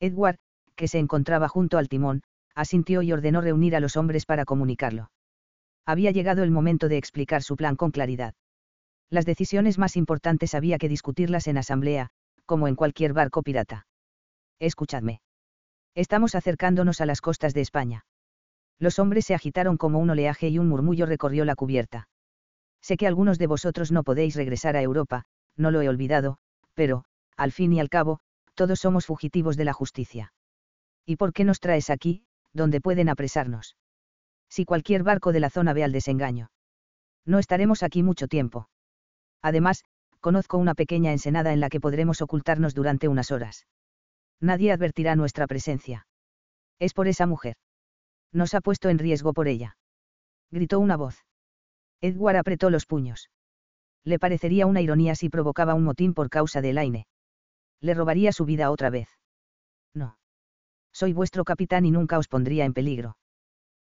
[0.00, 0.38] Edward,
[0.76, 2.22] que se encontraba junto al timón,
[2.54, 5.10] asintió y ordenó reunir a los hombres para comunicarlo.
[5.86, 8.34] Había llegado el momento de explicar su plan con claridad.
[9.08, 12.10] Las decisiones más importantes había que discutirlas en asamblea,
[12.46, 13.86] como en cualquier barco pirata.
[14.58, 15.20] Escuchadme.
[15.94, 18.04] Estamos acercándonos a las costas de España.
[18.78, 22.08] Los hombres se agitaron como un oleaje y un murmullo recorrió la cubierta.
[22.82, 25.24] Sé que algunos de vosotros no podéis regresar a Europa,
[25.56, 26.38] no lo he olvidado,
[26.74, 27.04] pero,
[27.36, 28.20] al fin y al cabo,
[28.54, 30.32] todos somos fugitivos de la justicia.
[31.06, 33.76] ¿Y por qué nos traes aquí, donde pueden apresarnos?
[34.48, 36.50] Si cualquier barco de la zona ve al desengaño.
[37.24, 38.68] No estaremos aquí mucho tiempo.
[39.42, 39.84] Además,
[40.20, 43.66] conozco una pequeña ensenada en la que podremos ocultarnos durante unas horas.
[44.40, 46.06] Nadie advertirá nuestra presencia.
[46.78, 47.56] Es por esa mujer.
[48.32, 49.76] Nos ha puesto en riesgo por ella.
[50.50, 51.24] Gritó una voz.
[52.00, 53.30] Edward apretó los puños.
[54.04, 57.06] Le parecería una ironía si provocaba un motín por causa de Elaine.
[57.80, 59.08] Le robaría su vida otra vez.
[59.94, 60.18] No.
[60.92, 63.16] Soy vuestro capitán y nunca os pondría en peligro.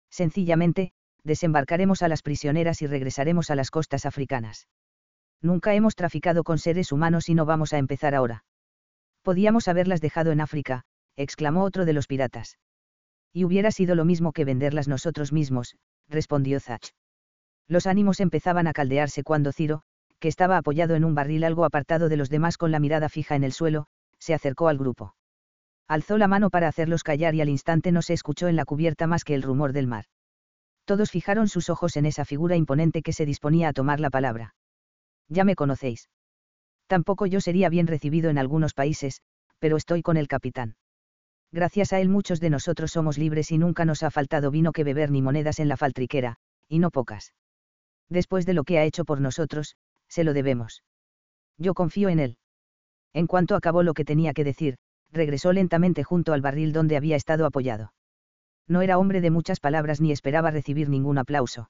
[0.09, 0.91] Sencillamente,
[1.23, 4.67] desembarcaremos a las prisioneras y regresaremos a las costas africanas.
[5.41, 8.43] Nunca hemos traficado con seres humanos y no vamos a empezar ahora.
[9.21, 10.83] Podíamos haberlas dejado en África,
[11.15, 12.57] exclamó otro de los piratas.
[13.31, 15.77] Y hubiera sido lo mismo que venderlas nosotros mismos,
[16.07, 16.93] respondió Zach.
[17.69, 19.83] Los ánimos empezaban a caldearse cuando Ciro,
[20.19, 23.35] que estaba apoyado en un barril algo apartado de los demás con la mirada fija
[23.35, 23.85] en el suelo,
[24.17, 25.15] se acercó al grupo.
[25.87, 29.05] Alzó la mano para hacerlos callar y al instante no se escuchó en la cubierta
[29.05, 30.05] más que el rumor del mar.
[30.85, 34.55] Todos fijaron sus ojos en esa figura imponente que se disponía a tomar la palabra.
[35.27, 36.09] Ya me conocéis.
[36.87, 39.21] Tampoco yo sería bien recibido en algunos países,
[39.59, 40.75] pero estoy con el capitán.
[41.51, 44.83] Gracias a él muchos de nosotros somos libres y nunca nos ha faltado vino que
[44.83, 47.33] beber ni monedas en la faltriquera, y no pocas.
[48.09, 49.75] Después de lo que ha hecho por nosotros,
[50.07, 50.83] se lo debemos.
[51.57, 52.37] Yo confío en él.
[53.13, 54.77] En cuanto acabó lo que tenía que decir,
[55.11, 57.93] regresó lentamente junto al barril donde había estado apoyado.
[58.67, 61.69] No era hombre de muchas palabras ni esperaba recibir ningún aplauso.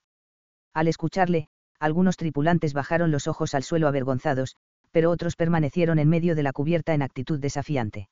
[0.73, 1.47] Al escucharle,
[1.79, 4.55] algunos tripulantes bajaron los ojos al suelo avergonzados,
[4.91, 8.09] pero otros permanecieron en medio de la cubierta en actitud desafiante.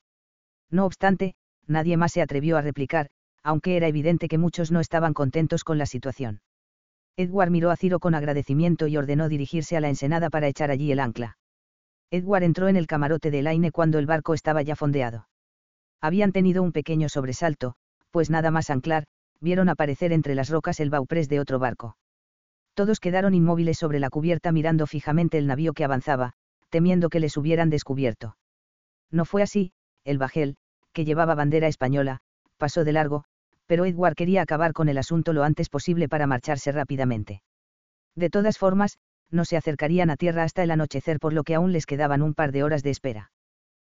[0.69, 1.35] No obstante,
[1.65, 3.09] nadie más se atrevió a replicar,
[3.43, 6.41] aunque era evidente que muchos no estaban contentos con la situación.
[7.17, 10.91] Edward miró a Ciro con agradecimiento y ordenó dirigirse a la ensenada para echar allí
[10.91, 11.37] el ancla.
[12.11, 15.27] Edward entró en el camarote de Elaine cuando el barco estaba ya fondeado.
[15.99, 17.73] Habían tenido un pequeño sobresalto,
[18.11, 19.05] pues nada más anclar,
[19.41, 21.97] vieron aparecer entre las rocas el bauprés de otro barco.
[22.75, 26.33] Todos quedaron inmóviles sobre la cubierta mirando fijamente el navío que avanzaba,
[26.69, 28.37] temiendo que les hubieran descubierto.
[29.09, 29.71] No fue así,
[30.03, 30.57] el bajel,
[30.93, 32.19] que llevaba bandera española,
[32.57, 33.23] pasó de largo,
[33.67, 37.43] pero Edward quería acabar con el asunto lo antes posible para marcharse rápidamente.
[38.15, 38.97] De todas formas,
[39.29, 42.33] no se acercarían a tierra hasta el anochecer por lo que aún les quedaban un
[42.33, 43.31] par de horas de espera.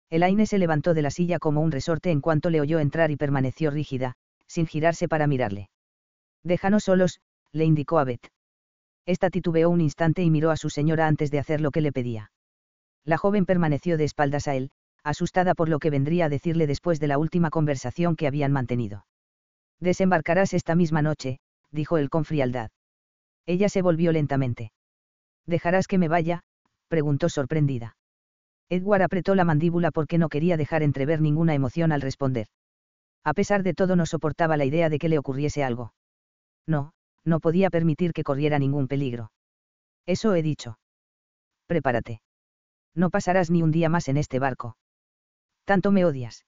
[0.10, 3.18] Elaine se levantó de la silla como un resorte en cuanto le oyó entrar y
[3.18, 4.14] permaneció rígida,
[4.48, 5.70] sin girarse para mirarle.
[6.44, 7.20] Déjanos solos,
[7.52, 8.28] le indicó a Beth.
[9.06, 11.92] Esta titubeó un instante y miró a su señora antes de hacer lo que le
[11.92, 12.32] pedía.
[13.04, 14.72] La joven permaneció de espaldas a él,
[15.04, 19.06] asustada por lo que vendría a decirle después de la última conversación que habían mantenido.
[19.80, 21.40] Desembarcarás esta misma noche,
[21.72, 22.72] dijo él con frialdad.
[23.46, 24.72] Ella se volvió lentamente.
[25.46, 26.44] ¿Dejarás que me vaya?
[26.88, 27.98] preguntó sorprendida.
[28.70, 32.48] Edward apretó la mandíbula porque no quería dejar entrever ninguna emoción al responder.
[33.24, 35.94] A pesar de todo no soportaba la idea de que le ocurriese algo.
[36.68, 36.94] No,
[37.26, 39.32] no podía permitir que corriera ningún peligro.
[40.06, 40.80] Eso he dicho.
[41.68, 42.22] Prepárate.
[42.96, 44.78] No pasarás ni un día más en este barco.
[45.66, 46.46] ¿Tanto me odias?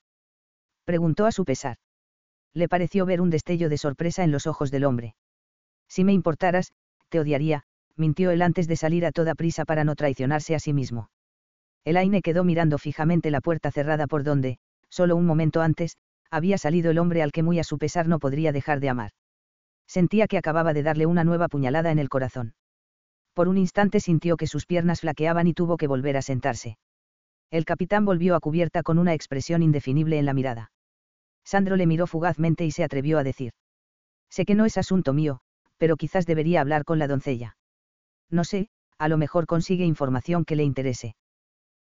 [0.84, 1.78] Preguntó a su pesar.
[2.56, 5.14] Le pareció ver un destello de sorpresa en los ojos del hombre.
[5.90, 6.72] Si me importaras,
[7.10, 7.64] te odiaría,
[7.98, 11.10] mintió él antes de salir a toda prisa para no traicionarse a sí mismo.
[11.84, 14.58] Elaine quedó mirando fijamente la puerta cerrada por donde,
[14.90, 15.98] solo un momento antes,
[16.32, 19.12] había salido el hombre al que muy a su pesar no podría dejar de amar.
[19.86, 22.56] Sentía que acababa de darle una nueva puñalada en el corazón.
[23.34, 26.78] Por un instante sintió que sus piernas flaqueaban y tuvo que volver a sentarse.
[27.52, 30.72] El capitán volvió a cubierta con una expresión indefinible en la mirada.
[31.46, 33.54] Sandro le miró fugazmente y se atrevió a decir.
[34.30, 35.40] Sé que no es asunto mío,
[35.78, 37.56] pero quizás debería hablar con la doncella.
[38.30, 41.16] No sé, a lo mejor consigue información que le interese.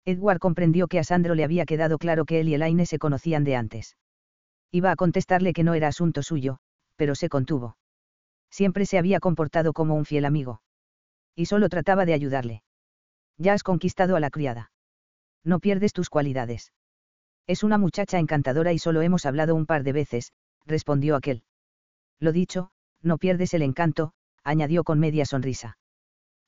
[0.03, 3.43] Edward comprendió que a Sandro le había quedado claro que él y Elaine se conocían
[3.43, 3.97] de antes.
[4.71, 6.57] Iba a contestarle que no era asunto suyo,
[6.95, 7.77] pero se contuvo.
[8.49, 10.61] Siempre se había comportado como un fiel amigo.
[11.35, 12.63] Y solo trataba de ayudarle.
[13.37, 14.71] Ya has conquistado a la criada.
[15.43, 16.71] No pierdes tus cualidades.
[17.51, 20.31] Es una muchacha encantadora y solo hemos hablado un par de veces,
[20.65, 21.43] respondió aquel.
[22.17, 25.77] Lo dicho, no pierdes el encanto, añadió con media sonrisa.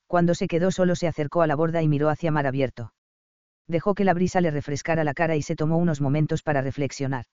[0.06, 2.94] Cuando se quedó solo se acercó a la borda y miró hacia mar abierto.
[3.68, 7.26] Dejó que la brisa le refrescara la cara y se tomó unos momentos para reflexionar.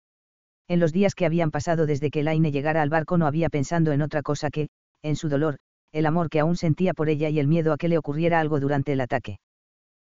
[0.66, 3.92] En los días que habían pasado desde que Elaine llegara al barco no había pensando
[3.92, 4.68] en otra cosa que,
[5.02, 5.58] en su dolor,
[5.92, 8.58] el amor que aún sentía por ella y el miedo a que le ocurriera algo
[8.58, 9.38] durante el ataque.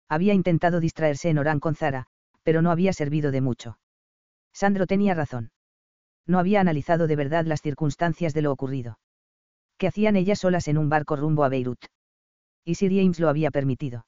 [0.07, 2.05] Había intentado distraerse en Orán con Zara,
[2.45, 3.79] pero no había servido de mucho.
[4.53, 5.51] Sandro tenía razón.
[6.27, 8.99] No había analizado de verdad las circunstancias de lo ocurrido.
[9.77, 11.83] ¿Qué hacían ellas solas en un barco rumbo a Beirut?
[12.63, 14.05] Y Sir James lo había permitido.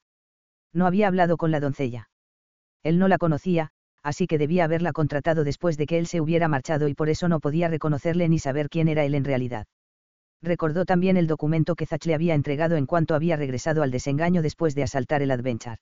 [0.72, 2.10] No había hablado con la doncella.
[2.84, 3.72] Él no la conocía,
[4.04, 7.28] así que debía haberla contratado después de que él se hubiera marchado y por eso
[7.28, 9.66] no podía reconocerle ni saber quién era él en realidad.
[10.44, 14.44] Recordó también el documento que Zach le había entregado en cuanto había regresado al desengaño
[14.44, 15.80] después de asaltar el Adventure.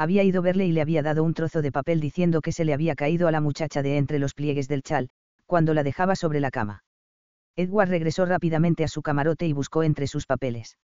[0.00, 2.72] Había ido verle y le había dado un trozo de papel diciendo que se le
[2.72, 5.10] había caído a la muchacha de entre los pliegues del chal,
[5.44, 6.84] cuando la dejaba sobre la cama.
[7.54, 10.78] Edward regresó rápidamente a su camarote y buscó entre sus papeles.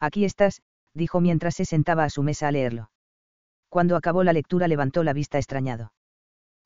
[0.00, 0.62] Aquí estás,
[0.94, 2.90] dijo mientras se sentaba a su mesa a leerlo.
[3.68, 5.92] Cuando acabó la lectura levantó la vista extrañado.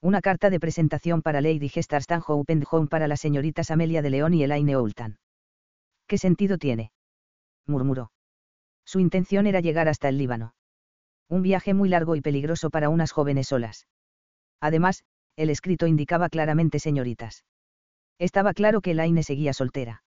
[0.01, 4.35] Una carta de presentación para Lady Gestar Stanhope Home para las señoritas Amelia de León
[4.35, 5.19] y Elaine Oultan.
[6.07, 6.93] ¿Qué sentido tiene?
[7.67, 8.13] murmuró.
[8.85, 10.55] Su intención era llegar hasta el Líbano.
[11.33, 13.89] Un viaje muy largo y peligroso para unas jóvenes solas.
[14.61, 15.03] Además,
[15.37, 17.45] el escrito indicaba claramente señoritas.
[18.19, 20.05] Estaba claro que Elaine seguía soltera.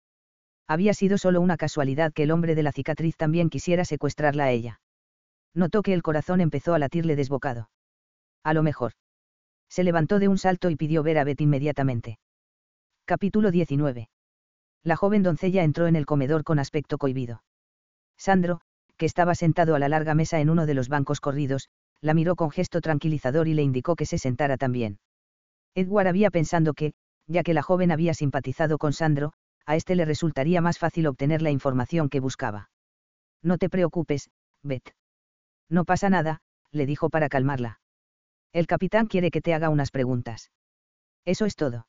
[0.68, 4.50] Había sido solo una casualidad que el hombre de la cicatriz también quisiera secuestrarla a
[4.50, 4.80] ella
[5.54, 7.70] notó que el corazón empezó a latirle desbocado.
[8.42, 8.92] A lo mejor.
[9.68, 12.18] Se levantó de un salto y pidió ver a Beth inmediatamente.
[13.06, 14.08] Capítulo 19.
[14.82, 17.42] La joven doncella entró en el comedor con aspecto cohibido.
[18.18, 18.60] Sandro,
[18.96, 21.68] que estaba sentado a la larga mesa en uno de los bancos corridos,
[22.00, 24.98] la miró con gesto tranquilizador y le indicó que se sentara también.
[25.74, 26.92] Edward había pensado que,
[27.26, 29.32] ya que la joven había simpatizado con Sandro,
[29.66, 32.70] a este le resultaría más fácil obtener la información que buscaba.
[33.42, 34.30] No te preocupes,
[34.62, 34.94] Beth.
[35.68, 37.80] No pasa nada, le dijo para calmarla.
[38.52, 40.50] El capitán quiere que te haga unas preguntas.
[41.24, 41.86] Eso es todo.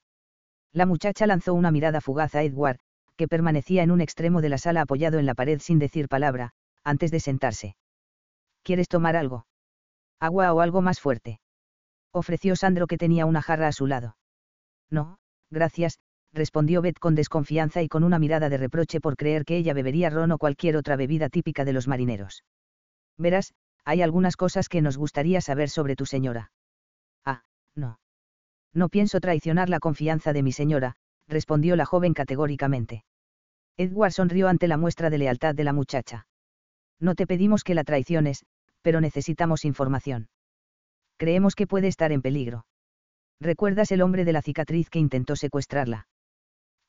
[0.71, 2.79] La muchacha lanzó una mirada fugaz a Edward,
[3.17, 6.53] que permanecía en un extremo de la sala apoyado en la pared sin decir palabra,
[6.85, 7.75] antes de sentarse.
[8.63, 9.45] ¿Quieres tomar algo?
[10.19, 11.39] Agua o algo más fuerte.
[12.13, 14.15] Ofreció Sandro que tenía una jarra a su lado.
[14.89, 15.17] No,
[15.49, 15.99] gracias,
[16.31, 20.09] respondió Beth con desconfianza y con una mirada de reproche por creer que ella bebería
[20.09, 22.43] ron o cualquier otra bebida típica de los marineros.
[23.17, 26.51] Verás, hay algunas cosas que nos gustaría saber sobre tu señora.
[27.25, 27.43] Ah,
[27.75, 27.99] no.
[28.73, 30.95] No pienso traicionar la confianza de mi señora,
[31.27, 33.03] respondió la joven categóricamente.
[33.77, 36.27] Edward sonrió ante la muestra de lealtad de la muchacha.
[36.99, 38.45] No te pedimos que la traiciones,
[38.81, 40.29] pero necesitamos información.
[41.17, 42.65] Creemos que puede estar en peligro.
[43.39, 46.07] ¿Recuerdas el hombre de la cicatriz que intentó secuestrarla?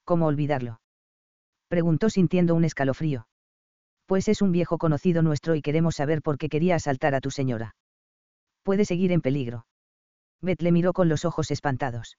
[0.05, 0.81] ¿Cómo olvidarlo?
[1.69, 3.27] Preguntó sintiendo un escalofrío
[4.07, 7.31] pues es un viejo conocido nuestro y queremos saber por qué quería asaltar a tu
[7.31, 7.75] señora.
[8.63, 9.67] Puede seguir en peligro.
[10.41, 12.17] Beth le miró con los ojos espantados.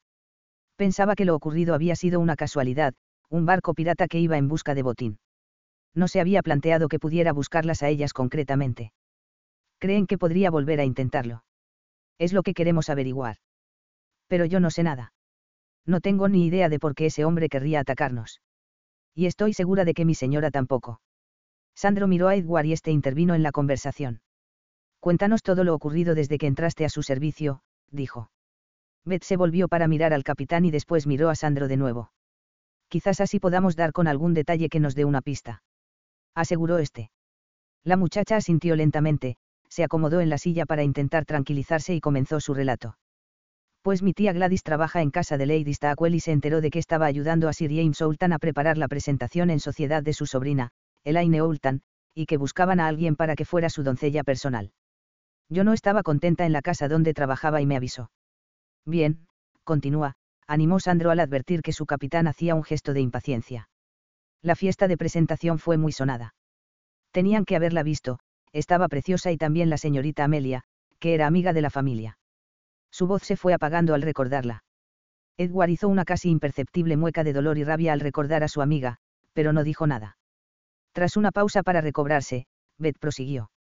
[0.76, 2.93] Pensaba que lo ocurrido había sido una casualidad,
[3.30, 5.19] un barco pirata que iba en busca de botín.
[5.98, 8.94] No se había planteado que pudiera buscarlas a ellas concretamente.
[9.80, 11.44] Creen que podría volver a intentarlo.
[12.20, 13.38] Es lo que queremos averiguar.
[14.28, 15.14] Pero yo no sé nada.
[15.88, 18.42] No tengo ni idea de por qué ese hombre querría atacarnos.
[19.16, 21.02] Y estoy segura de que mi señora tampoco.
[21.74, 24.22] Sandro miró a Edward y este intervino en la conversación.
[25.00, 28.30] Cuéntanos todo lo ocurrido desde que entraste a su servicio, dijo.
[29.04, 32.12] Beth se volvió para mirar al capitán y después miró a Sandro de nuevo.
[32.88, 35.64] Quizás así podamos dar con algún detalle que nos dé una pista.
[36.38, 37.10] Aseguró este.
[37.84, 39.38] La muchacha asintió lentamente,
[39.69, 42.95] se acomodó en la silla para intentar tranquilizarse y comenzó su relato.
[43.82, 46.78] Pues mi tía Gladys trabaja en casa de Lady Stackwell y se enteró de que
[46.78, 50.70] estaba ayudando a Sir James Sultan a preparar la presentación en sociedad de su sobrina,
[51.03, 51.82] Elaine Oultan,
[52.14, 54.74] y que buscaban a alguien para que fuera su doncella personal.
[55.49, 58.12] Yo no estaba contenta en la casa donde trabajaba y me avisó.
[58.86, 59.26] Bien,
[59.64, 60.14] continúa,
[60.45, 63.70] animó Sandro al advertir que su capitán hacía un gesto de impaciencia.
[64.42, 66.36] La fiesta de presentación fue muy sonada.
[67.12, 68.20] Tenían que haberla visto,
[68.54, 70.64] estaba preciosa y también la señorita Amelia,
[71.00, 72.18] que era amiga de la familia.
[72.92, 74.64] Su voz se fue apagando al recordarla.
[75.38, 78.98] Edward hizo una casi imperceptible mueca de dolor y rabia al recordar a su amiga,
[79.34, 80.18] pero no dijo nada.
[80.94, 82.48] Tras una pausa para recobrarse,
[82.80, 83.52] Beth prosiguió.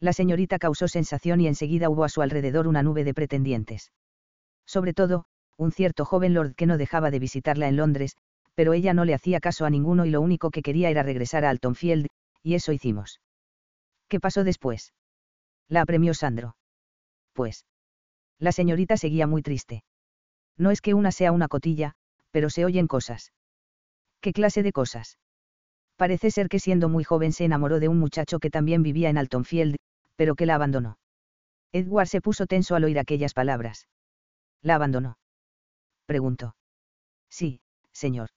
[0.00, 3.92] La señorita causó sensación y enseguida hubo a su alrededor una nube de pretendientes.
[4.66, 5.26] Sobre todo,
[5.58, 8.16] un cierto joven lord que no dejaba de visitarla en Londres,
[8.54, 11.44] pero ella no le hacía caso a ninguno y lo único que quería era regresar
[11.44, 12.06] a Altonfield,
[12.42, 13.20] y eso hicimos.
[14.08, 14.92] ¿Qué pasó después?
[15.68, 16.56] La apremió Sandro.
[17.32, 17.64] Pues.
[18.38, 19.84] La señorita seguía muy triste.
[20.58, 21.94] No es que una sea una cotilla,
[22.30, 23.32] pero se oyen cosas.
[24.20, 25.18] ¿Qué clase de cosas?
[25.96, 29.18] Parece ser que siendo muy joven se enamoró de un muchacho que también vivía en
[29.18, 29.76] Altonfield,
[30.16, 30.98] pero que la abandonó.
[31.72, 33.88] Edward se puso tenso al oír aquellas palabras.
[34.60, 35.16] ¿La abandonó?
[36.06, 36.54] Preguntó.
[37.30, 37.60] Sí,
[37.92, 38.30] señor.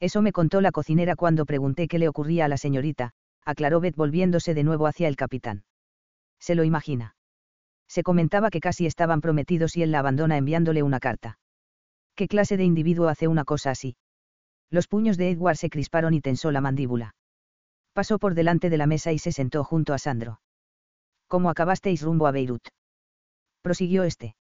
[0.00, 3.12] Eso me contó la cocinera cuando pregunté qué le ocurría a la señorita,
[3.44, 5.64] aclaró Beth volviéndose de nuevo hacia el capitán.
[6.38, 7.16] Se lo imagina.
[7.88, 11.38] Se comentaba que casi estaban prometidos y él la abandona enviándole una carta.
[12.14, 13.96] ¿Qué clase de individuo hace una cosa así?
[14.70, 17.14] Los puños de Edward se crisparon y tensó la mandíbula.
[17.92, 20.40] Pasó por delante de la mesa y se sentó junto a Sandro.
[21.28, 22.68] ¿Cómo acabasteis rumbo a Beirut?
[23.62, 24.36] Prosiguió este.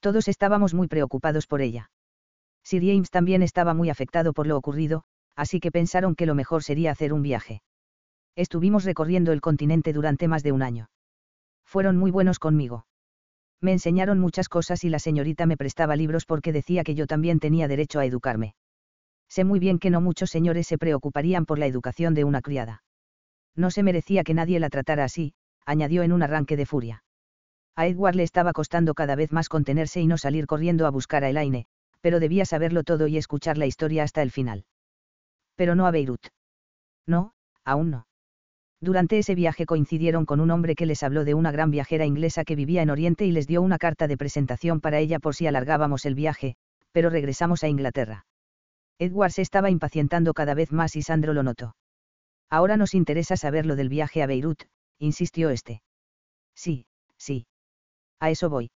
[0.00, 1.90] Todos estábamos muy preocupados por ella.
[2.64, 5.04] Sir James también estaba muy afectado por lo ocurrido,
[5.36, 7.62] así que pensaron que lo mejor sería hacer un viaje.
[8.36, 10.88] Estuvimos recorriendo el continente durante más de un año.
[11.64, 12.86] Fueron muy buenos conmigo.
[13.60, 17.38] Me enseñaron muchas cosas y la señorita me prestaba libros porque decía que yo también
[17.38, 18.54] tenía derecho a educarme.
[19.28, 22.82] Sé muy bien que no muchos señores se preocuparían por la educación de una criada.
[23.56, 25.34] No se merecía que nadie la tratara así,
[25.64, 27.04] añadió en un arranque de furia.
[27.76, 31.24] A Edward le estaba costando cada vez más contenerse y no salir corriendo a buscar
[31.24, 31.66] a Elaine,
[32.04, 34.66] pero debía saberlo todo y escuchar la historia hasta el final.
[35.56, 36.20] Pero no a Beirut.
[37.06, 37.32] No,
[37.64, 38.06] aún no.
[38.78, 42.44] Durante ese viaje coincidieron con un hombre que les habló de una gran viajera inglesa
[42.44, 45.46] que vivía en Oriente y les dio una carta de presentación para ella por si
[45.46, 46.56] alargábamos el viaje,
[46.92, 48.26] pero regresamos a Inglaterra.
[48.98, 51.74] Edward se estaba impacientando cada vez más y Sandro lo notó.
[52.50, 54.64] Ahora nos interesa saber lo del viaje a Beirut,
[54.98, 55.80] insistió este.
[56.54, 56.84] Sí,
[57.16, 57.46] sí.
[58.20, 58.70] A eso voy.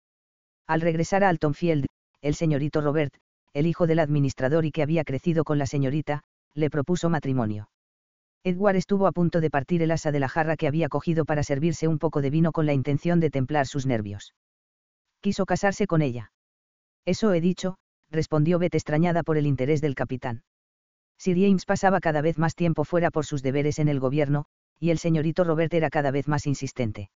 [0.66, 1.88] Al regresar a Altonfield,
[2.20, 3.14] el señorito Robert,
[3.52, 6.22] el hijo del administrador y que había crecido con la señorita,
[6.54, 7.70] le propuso matrimonio.
[8.44, 11.42] Edward estuvo a punto de partir el asa de la jarra que había cogido para
[11.42, 14.34] servirse un poco de vino con la intención de templar sus nervios.
[15.20, 16.32] Quiso casarse con ella.
[17.04, 17.78] Eso he dicho,
[18.10, 20.42] respondió Beth extrañada por el interés del capitán.
[21.18, 24.44] Sir James pasaba cada vez más tiempo fuera por sus deberes en el gobierno,
[24.78, 27.10] y el señorito Robert era cada vez más insistente.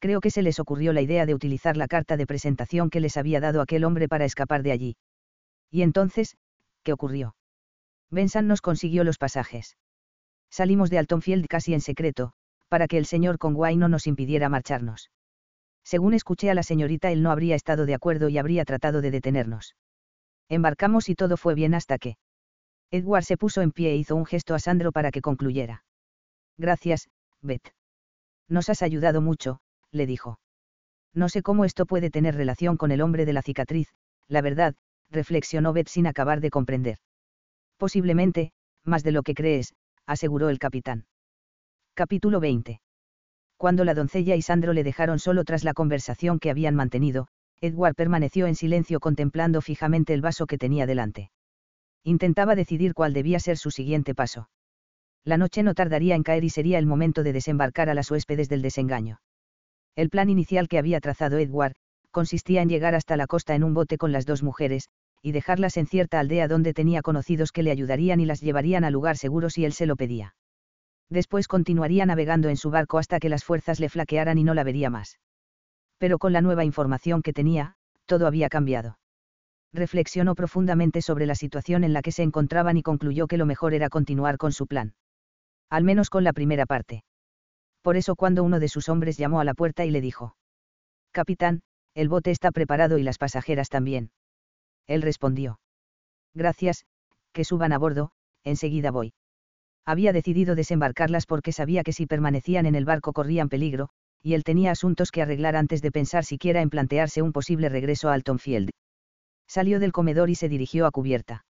[0.00, 3.16] Creo que se les ocurrió la idea de utilizar la carta de presentación que les
[3.18, 4.96] había dado aquel hombre para escapar de allí.
[5.70, 6.36] Y entonces,
[6.82, 7.36] ¿qué ocurrió?
[8.10, 9.76] Benson nos consiguió los pasajes.
[10.50, 12.32] Salimos de Altonfield casi en secreto,
[12.68, 15.10] para que el señor Conway no nos impidiera marcharnos.
[15.84, 19.10] Según escuché a la señorita, él no habría estado de acuerdo y habría tratado de
[19.10, 19.76] detenernos.
[20.48, 22.16] Embarcamos y todo fue bien hasta que.
[22.90, 25.84] Edward se puso en pie e hizo un gesto a Sandro para que concluyera.
[26.58, 27.08] Gracias,
[27.40, 27.72] Beth.
[28.48, 29.60] Nos has ayudado mucho,
[29.92, 30.38] le dijo.
[31.14, 33.88] No sé cómo esto puede tener relación con el hombre de la cicatriz,
[34.28, 34.74] la verdad,
[35.10, 36.98] reflexionó Beth sin acabar de comprender.
[37.76, 38.52] Posiblemente,
[38.84, 39.74] más de lo que crees,
[40.06, 41.06] aseguró el capitán.
[41.94, 42.80] Capítulo 20.
[43.56, 47.26] Cuando la doncella y Sandro le dejaron solo tras la conversación que habían mantenido,
[47.60, 51.30] Edward permaneció en silencio contemplando fijamente el vaso que tenía delante.
[52.02, 54.48] Intentaba decidir cuál debía ser su siguiente paso.
[55.24, 58.48] La noche no tardaría en caer y sería el momento de desembarcar a las huéspedes
[58.48, 59.20] del desengaño.
[60.00, 61.74] El plan inicial que había trazado Edward,
[62.10, 64.88] consistía en llegar hasta la costa en un bote con las dos mujeres,
[65.20, 68.90] y dejarlas en cierta aldea donde tenía conocidos que le ayudarían y las llevarían a
[68.90, 70.34] lugar seguro si él se lo pedía.
[71.10, 74.64] Después continuaría navegando en su barco hasta que las fuerzas le flaquearan y no la
[74.64, 75.18] vería más.
[75.98, 77.74] Pero con la nueva información que tenía,
[78.06, 78.98] todo había cambiado.
[79.70, 83.74] Reflexionó profundamente sobre la situación en la que se encontraban y concluyó que lo mejor
[83.74, 84.94] era continuar con su plan.
[85.68, 87.04] Al menos con la primera parte.
[87.82, 90.36] Por eso cuando uno de sus hombres llamó a la puerta y le dijo,
[91.12, 91.62] Capitán,
[91.94, 94.10] el bote está preparado y las pasajeras también.
[94.86, 95.60] Él respondió.
[96.34, 96.84] Gracias,
[97.32, 98.12] que suban a bordo,
[98.44, 99.12] enseguida voy.
[99.84, 103.88] Había decidido desembarcarlas porque sabía que si permanecían en el barco corrían peligro,
[104.22, 108.08] y él tenía asuntos que arreglar antes de pensar siquiera en plantearse un posible regreso
[108.08, 108.70] a Altonfield.
[109.48, 111.44] Salió del comedor y se dirigió a cubierta.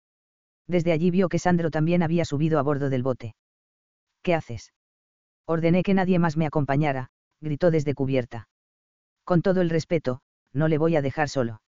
[0.67, 3.35] Desde allí vio que Sandro también había subido a bordo del bote.
[4.21, 4.71] ¿Qué haces?
[5.51, 7.09] Ordené que nadie más me acompañara,
[7.41, 8.47] gritó desde cubierta.
[9.23, 10.21] Con todo el respeto,
[10.53, 11.63] no le voy a dejar solo.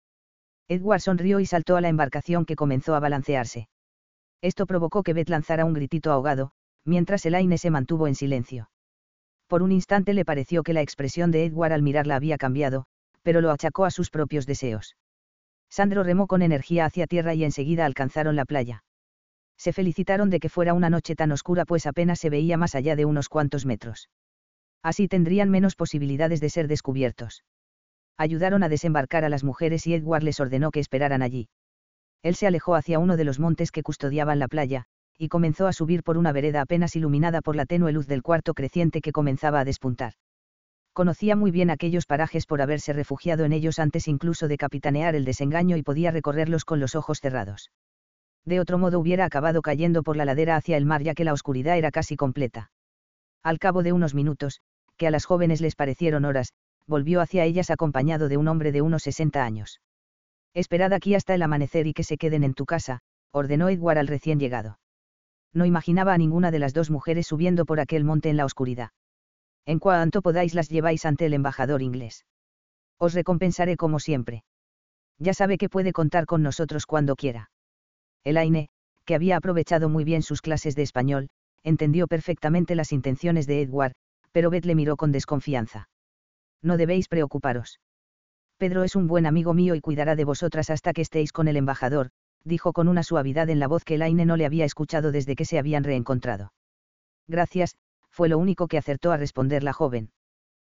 [0.67, 3.69] Edward sonrió y saltó a la embarcación que comenzó a balancearse.
[4.39, 6.51] Esto provocó que Beth lanzara un gritito ahogado,
[6.85, 8.69] mientras Elaine se mantuvo en silencio.
[9.47, 12.85] Por un instante le pareció que la expresión de Edward al mirarla había cambiado,
[13.23, 14.95] pero lo achacó a sus propios deseos.
[15.71, 18.83] Sandro remó con energía hacia tierra y enseguida alcanzaron la playa.
[19.61, 22.95] Se felicitaron de que fuera una noche tan oscura pues apenas se veía más allá
[22.95, 24.09] de unos cuantos metros.
[24.81, 27.43] Así tendrían menos posibilidades de ser descubiertos.
[28.17, 31.47] Ayudaron a desembarcar a las mujeres y Edward les ordenó que esperaran allí.
[32.23, 34.85] Él se alejó hacia uno de los montes que custodiaban la playa,
[35.15, 38.55] y comenzó a subir por una vereda apenas iluminada por la tenue luz del cuarto
[38.55, 40.13] creciente que comenzaba a despuntar.
[40.93, 45.23] Conocía muy bien aquellos parajes por haberse refugiado en ellos antes incluso de capitanear el
[45.23, 47.69] desengaño y podía recorrerlos con los ojos cerrados.
[48.45, 51.33] De otro modo hubiera acabado cayendo por la ladera hacia el mar ya que la
[51.33, 52.71] oscuridad era casi completa.
[53.43, 54.61] Al cabo de unos minutos,
[54.97, 56.53] que a las jóvenes les parecieron horas,
[56.87, 59.81] volvió hacia ellas acompañado de un hombre de unos 60 años.
[60.53, 62.99] Esperad aquí hasta el amanecer y que se queden en tu casa,
[63.31, 64.79] ordenó Edward al recién llegado.
[65.53, 68.91] No imaginaba a ninguna de las dos mujeres subiendo por aquel monte en la oscuridad.
[69.65, 72.25] En cuanto podáis las lleváis ante el embajador inglés.
[72.97, 74.43] Os recompensaré como siempre.
[75.17, 77.49] Ya sabe que puede contar con nosotros cuando quiera.
[78.23, 78.69] Elaine,
[79.05, 81.29] que había aprovechado muy bien sus clases de español,
[81.63, 83.93] entendió perfectamente las intenciones de Edward,
[84.31, 85.89] pero Beth le miró con desconfianza.
[86.61, 87.79] No debéis preocuparos.
[88.57, 91.57] Pedro es un buen amigo mío y cuidará de vosotras hasta que estéis con el
[91.57, 92.11] embajador,
[92.43, 95.45] dijo con una suavidad en la voz que Elaine no le había escuchado desde que
[95.45, 96.53] se habían reencontrado.
[97.27, 97.75] Gracias,
[98.09, 100.11] fue lo único que acertó a responder la joven.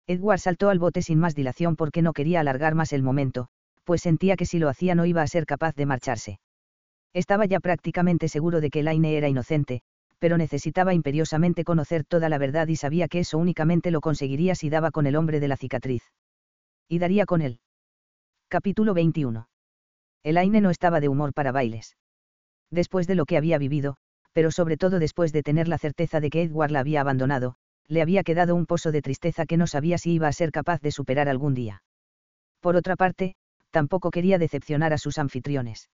[0.07, 3.47] Edward saltó al bote sin más dilación porque no quería alargar más el momento,
[3.83, 6.39] pues sentía que si lo hacía no iba a ser capaz de marcharse.
[7.13, 9.81] Estaba ya prácticamente seguro de que Elaine era inocente,
[10.19, 14.69] pero necesitaba imperiosamente conocer toda la verdad y sabía que eso únicamente lo conseguiría si
[14.69, 16.03] daba con el hombre de la cicatriz.
[16.87, 17.59] Y daría con él.
[18.47, 19.47] Capítulo 21.
[20.23, 21.97] Elaine no estaba de humor para bailes.
[22.69, 23.97] Después de lo que había vivido,
[24.31, 27.55] pero sobre todo después de tener la certeza de que Edward la había abandonado,
[27.87, 30.81] le había quedado un pozo de tristeza que no sabía si iba a ser capaz
[30.81, 31.83] de superar algún día.
[32.61, 33.35] Por otra parte,
[33.71, 35.89] tampoco quería decepcionar a sus anfitriones.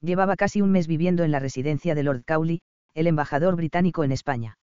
[0.00, 2.60] Llevaba casi un mes viviendo en la residencia de Lord Cowley,
[2.94, 4.58] el embajador británico en España.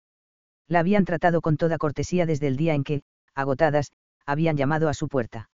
[0.68, 3.02] La habían tratado con toda cortesía desde el día en que,
[3.34, 3.92] agotadas,
[4.26, 5.50] habían llamado a su puerta.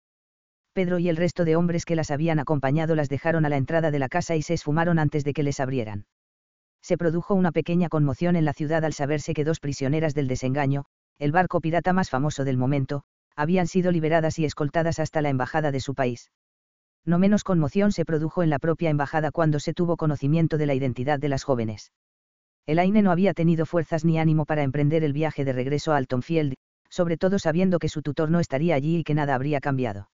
[0.73, 3.91] Pedro y el resto de hombres que las habían acompañado las dejaron a la entrada
[3.91, 6.07] de la casa y se esfumaron antes de que les abrieran.
[6.83, 10.85] Se produjo una pequeña conmoción en la ciudad al saberse que dos prisioneras del desengaño,
[11.19, 13.03] el barco pirata más famoso del momento,
[13.35, 16.31] habían sido liberadas y escoltadas hasta la embajada de su país.
[17.07, 20.75] No menos conmoción se produjo en la propia embajada cuando se tuvo conocimiento de la
[20.75, 21.93] identidad de las jóvenes.
[22.67, 26.55] Elaine no había tenido fuerzas ni ánimo para emprender el viaje de regreso a Altonfield,
[26.89, 30.11] sobre todo sabiendo que su tutor no estaría allí y que nada habría cambiado.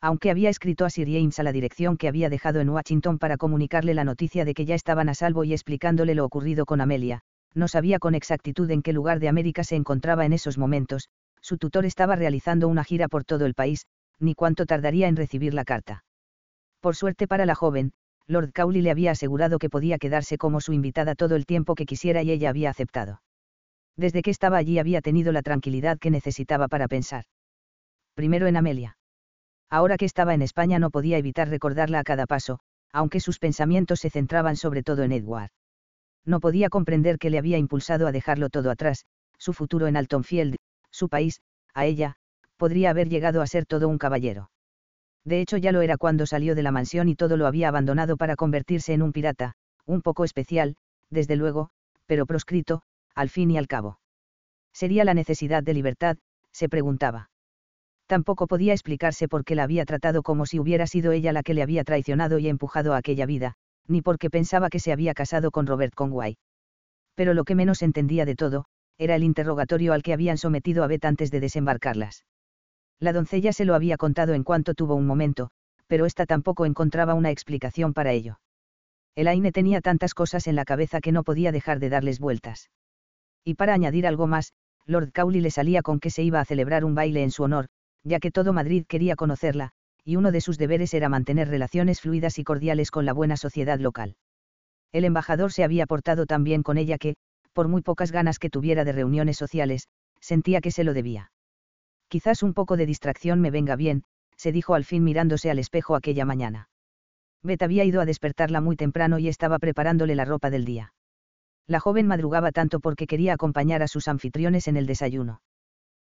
[0.00, 3.36] Aunque había escrito a Sir James a la dirección que había dejado en Washington para
[3.36, 7.20] comunicarle la noticia de que ya estaban a salvo y explicándole lo ocurrido con Amelia,
[7.54, 11.08] no sabía con exactitud en qué lugar de América se encontraba en esos momentos,
[11.40, 13.86] su tutor estaba realizando una gira por todo el país,
[14.20, 16.04] ni cuánto tardaría en recibir la carta.
[16.80, 17.92] Por suerte para la joven,
[18.28, 21.86] Lord Cowley le había asegurado que podía quedarse como su invitada todo el tiempo que
[21.86, 23.22] quisiera y ella había aceptado.
[23.96, 27.24] Desde que estaba allí había tenido la tranquilidad que necesitaba para pensar.
[28.14, 28.96] Primero en Amelia.
[29.70, 32.60] Ahora que estaba en España no podía evitar recordarla a cada paso,
[32.92, 35.50] aunque sus pensamientos se centraban sobre todo en Edward.
[36.24, 39.04] No podía comprender qué le había impulsado a dejarlo todo atrás,
[39.38, 40.56] su futuro en Altonfield,
[40.90, 41.40] su país,
[41.74, 42.16] a ella,
[42.56, 44.50] podría haber llegado a ser todo un caballero
[45.28, 48.16] de hecho ya lo era cuando salió de la mansión y todo lo había abandonado
[48.16, 49.52] para convertirse en un pirata,
[49.84, 50.76] un poco especial,
[51.10, 51.70] desde luego,
[52.06, 52.82] pero proscrito,
[53.14, 54.00] al fin y al cabo.
[54.72, 56.16] ¿Sería la necesidad de libertad?
[56.52, 57.30] se preguntaba.
[58.06, 61.52] Tampoco podía explicarse por qué la había tratado como si hubiera sido ella la que
[61.52, 63.54] le había traicionado y empujado a aquella vida,
[63.86, 66.38] ni porque pensaba que se había casado con Robert Conway.
[67.14, 68.64] Pero lo que menos entendía de todo,
[68.96, 72.24] era el interrogatorio al que habían sometido a Beth antes de desembarcarlas.
[73.00, 75.50] La doncella se lo había contado en cuanto tuvo un momento,
[75.86, 78.40] pero ésta tampoco encontraba una explicación para ello.
[79.14, 82.70] Elaine tenía tantas cosas en la cabeza que no podía dejar de darles vueltas.
[83.44, 84.52] Y para añadir algo más,
[84.84, 87.68] Lord Cowley le salía con que se iba a celebrar un baile en su honor,
[88.04, 89.70] ya que todo Madrid quería conocerla,
[90.04, 93.78] y uno de sus deberes era mantener relaciones fluidas y cordiales con la buena sociedad
[93.78, 94.16] local.
[94.92, 97.16] El embajador se había portado tan bien con ella que,
[97.52, 99.88] por muy pocas ganas que tuviera de reuniones sociales,
[100.20, 101.30] sentía que se lo debía.
[102.08, 104.02] Quizás un poco de distracción me venga bien,
[104.36, 106.70] se dijo al fin mirándose al espejo aquella mañana.
[107.42, 110.94] Beth había ido a despertarla muy temprano y estaba preparándole la ropa del día.
[111.66, 115.42] La joven madrugaba tanto porque quería acompañar a sus anfitriones en el desayuno.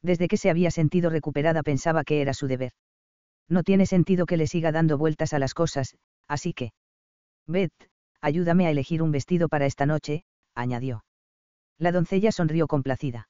[0.03, 2.72] Desde que se había sentido recuperada pensaba que era su deber.
[3.49, 6.72] No tiene sentido que le siga dando vueltas a las cosas, así que...
[7.47, 7.72] Beth,
[8.20, 10.24] ayúdame a elegir un vestido para esta noche,
[10.55, 11.05] añadió.
[11.78, 13.28] La doncella sonrió complacida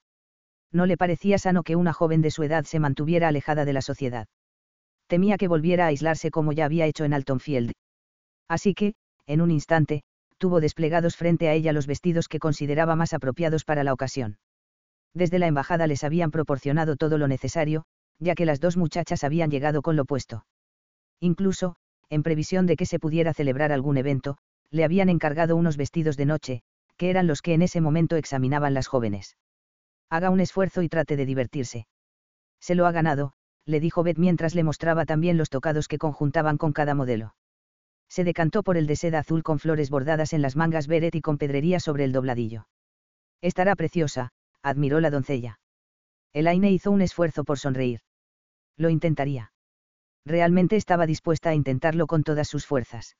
[0.74, 3.80] no le parecía sano que una joven de su edad se mantuviera alejada de la
[3.80, 4.26] sociedad.
[5.06, 7.72] Temía que volviera a aislarse como ya había hecho en Altonfield.
[8.48, 8.94] Así que,
[9.26, 10.02] en un instante,
[10.36, 14.38] tuvo desplegados frente a ella los vestidos que consideraba más apropiados para la ocasión.
[15.14, 17.84] Desde la embajada les habían proporcionado todo lo necesario,
[18.18, 20.44] ya que las dos muchachas habían llegado con lo puesto.
[21.20, 21.76] Incluso,
[22.10, 24.38] en previsión de que se pudiera celebrar algún evento,
[24.70, 26.62] le habían encargado unos vestidos de noche,
[26.96, 29.36] que eran los que en ese momento examinaban las jóvenes.
[30.10, 31.86] Haga un esfuerzo y trate de divertirse.
[32.60, 33.32] Se lo ha ganado,
[33.66, 37.34] le dijo Beth mientras le mostraba también los tocados que conjuntaban con cada modelo.
[38.08, 41.20] Se decantó por el de seda azul con flores bordadas en las mangas beret y
[41.20, 42.68] con pedrería sobre el dobladillo.
[43.40, 44.30] Estará preciosa,
[44.62, 45.58] admiró la doncella.
[46.32, 48.00] Elaine hizo un esfuerzo por sonreír.
[48.76, 49.52] Lo intentaría.
[50.24, 53.16] Realmente estaba dispuesta a intentarlo con todas sus fuerzas.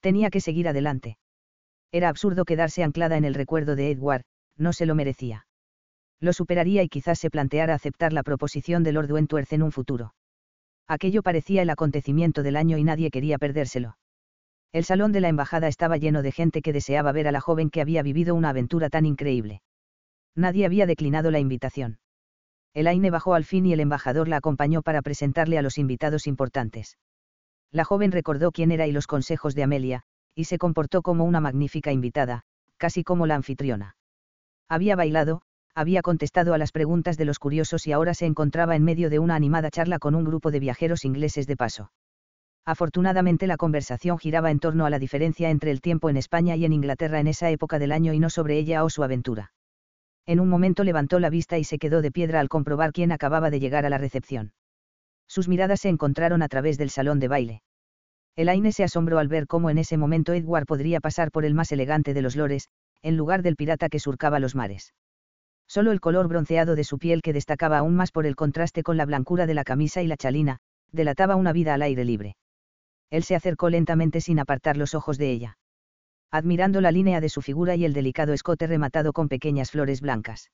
[0.00, 1.18] Tenía que seguir adelante.
[1.92, 4.24] Era absurdo quedarse anclada en el recuerdo de Edward,
[4.56, 5.46] no se lo merecía.
[6.20, 10.14] Lo superaría y quizás se planteara aceptar la proposición de Lord Wentworth en un futuro.
[10.86, 13.96] Aquello parecía el acontecimiento del año y nadie quería perdérselo.
[14.72, 17.70] El salón de la embajada estaba lleno de gente que deseaba ver a la joven
[17.70, 19.62] que había vivido una aventura tan increíble.
[20.36, 21.98] Nadie había declinado la invitación.
[22.72, 26.98] Elaine bajó al fin y el embajador la acompañó para presentarle a los invitados importantes.
[27.72, 30.02] La joven recordó quién era y los consejos de Amelia,
[30.34, 32.42] y se comportó como una magnífica invitada,
[32.76, 33.96] casi como la anfitriona.
[34.68, 35.42] Había bailado,
[35.74, 39.18] había contestado a las preguntas de los curiosos y ahora se encontraba en medio de
[39.18, 41.92] una animada charla con un grupo de viajeros ingleses de paso.
[42.66, 46.64] Afortunadamente la conversación giraba en torno a la diferencia entre el tiempo en España y
[46.64, 49.52] en Inglaterra en esa época del año y no sobre ella o su aventura.
[50.26, 53.50] En un momento levantó la vista y se quedó de piedra al comprobar quién acababa
[53.50, 54.52] de llegar a la recepción.
[55.26, 57.62] Sus miradas se encontraron a través del salón de baile.
[58.36, 61.72] Elaine se asombró al ver cómo en ese momento Edward podría pasar por el más
[61.72, 62.68] elegante de los lores,
[63.02, 64.92] en lugar del pirata que surcaba los mares.
[65.70, 68.96] Solo el color bronceado de su piel que destacaba aún más por el contraste con
[68.96, 70.58] la blancura de la camisa y la chalina,
[70.90, 72.34] delataba una vida al aire libre.
[73.08, 75.58] Él se acercó lentamente sin apartar los ojos de ella.
[76.32, 80.50] Admirando la línea de su figura y el delicado escote rematado con pequeñas flores blancas.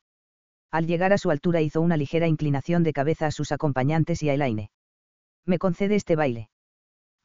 [0.71, 4.29] Al llegar a su altura hizo una ligera inclinación de cabeza a sus acompañantes y
[4.29, 4.69] a Elaine.
[5.47, 6.51] ¿Me concede este baile?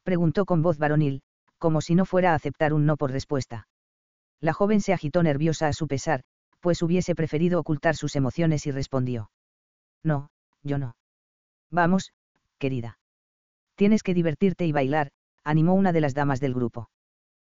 [0.02, 1.20] preguntó con voz varonil,
[1.58, 3.68] como si no fuera a aceptar un no por respuesta.
[4.40, 6.24] La joven se agitó nerviosa a su pesar,
[6.62, 9.30] pues hubiese preferido ocultar sus emociones y respondió.
[10.04, 10.30] No,
[10.62, 10.96] yo no.
[11.70, 12.12] Vamos,
[12.58, 12.98] querida.
[13.74, 15.10] Tienes que divertirte y bailar,
[15.42, 16.88] animó una de las damas del grupo.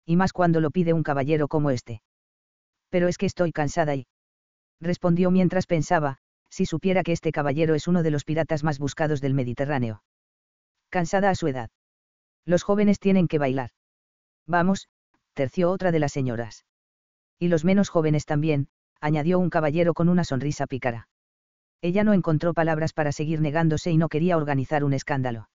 [0.07, 2.03] Y más cuando lo pide un caballero como este.
[2.89, 4.07] Pero es que estoy cansada y...
[4.81, 6.17] Respondió mientras pensaba,
[6.49, 10.03] si supiera que este caballero es uno de los piratas más buscados del Mediterráneo.
[10.89, 11.69] Cansada a su edad.
[12.47, 13.71] Los jóvenes tienen que bailar.
[14.47, 14.89] Vamos,
[15.35, 16.65] terció otra de las señoras.
[17.39, 18.69] Y los menos jóvenes también,
[19.05, 21.09] añadió un caballero con una sonrisa pícara.
[21.83, 25.51] Ella no encontró palabras para seguir negándose y no quería organizar un escándalo.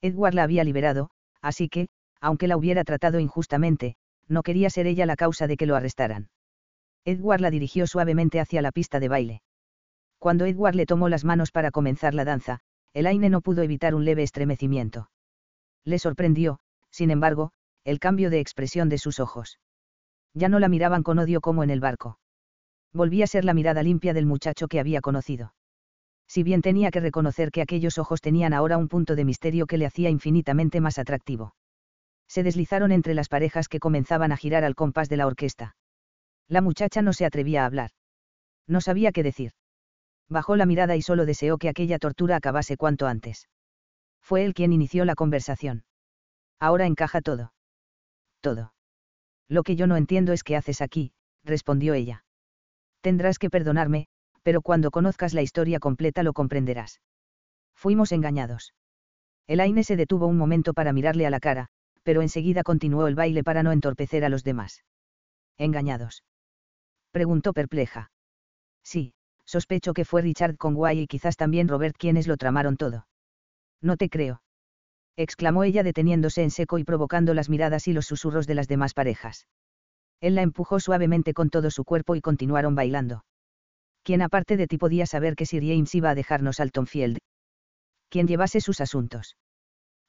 [0.00, 1.10] Edward la había liberado,
[1.40, 1.86] así que,
[2.20, 3.94] aunque la hubiera tratado injustamente,
[4.26, 6.30] no quería ser ella la causa de que lo arrestaran.
[7.04, 9.42] Edward la dirigió suavemente hacia la pista de baile.
[10.18, 12.62] Cuando Edward le tomó las manos para comenzar la danza,
[12.94, 15.08] Elaine no pudo evitar un leve estremecimiento.
[15.84, 16.58] Le sorprendió,
[16.90, 17.52] sin embargo,
[17.84, 19.60] el cambio de expresión de sus ojos.
[20.34, 22.18] Ya no la miraban con odio como en el barco.
[22.92, 25.54] Volvía a ser la mirada limpia del muchacho que había conocido.
[26.28, 29.78] Si bien tenía que reconocer que aquellos ojos tenían ahora un punto de misterio que
[29.78, 31.54] le hacía infinitamente más atractivo.
[32.28, 35.76] Se deslizaron entre las parejas que comenzaban a girar al compás de la orquesta.
[36.48, 37.90] La muchacha no se atrevía a hablar.
[38.66, 39.52] No sabía qué decir.
[40.28, 43.48] Bajó la mirada y solo deseó que aquella tortura acabase cuanto antes.
[44.22, 45.84] Fue él quien inició la conversación.
[46.58, 47.52] Ahora encaja todo.
[48.40, 48.72] Todo.
[49.48, 51.12] Lo que yo no entiendo es qué haces aquí,
[51.44, 52.24] respondió ella.
[53.02, 54.06] Tendrás que perdonarme,
[54.42, 57.00] pero cuando conozcas la historia completa lo comprenderás.
[57.74, 58.74] Fuimos engañados.
[59.46, 61.66] Elaine se detuvo un momento para mirarle a la cara,
[62.04, 64.84] pero enseguida continuó el baile para no entorpecer a los demás.
[65.58, 66.24] ¿Engañados?
[67.10, 68.10] Preguntó perpleja.
[68.84, 73.06] Sí, sospecho que fue Richard Conway y quizás también Robert quienes lo tramaron todo.
[73.80, 74.42] No te creo.
[75.16, 78.94] exclamó ella deteniéndose en seco y provocando las miradas y los susurros de las demás
[78.94, 79.46] parejas.
[80.22, 83.24] Él la empujó suavemente con todo su cuerpo y continuaron bailando.
[84.04, 87.18] ¿Quién aparte de ti podía saber que Sir James iba a dejarnos Altonfield?
[88.08, 89.36] ¿Quién llevase sus asuntos?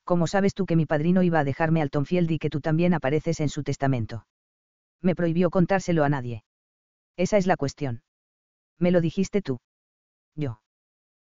[0.04, 3.40] ¿Cómo sabes tú que mi padrino iba a dejarme Altonfield y que tú también apareces
[3.40, 4.28] en su testamento?
[5.02, 6.44] Me prohibió contárselo a nadie.
[7.18, 8.04] Esa es la cuestión.
[8.78, 9.62] Me lo dijiste tú.
[10.36, 10.62] Yo.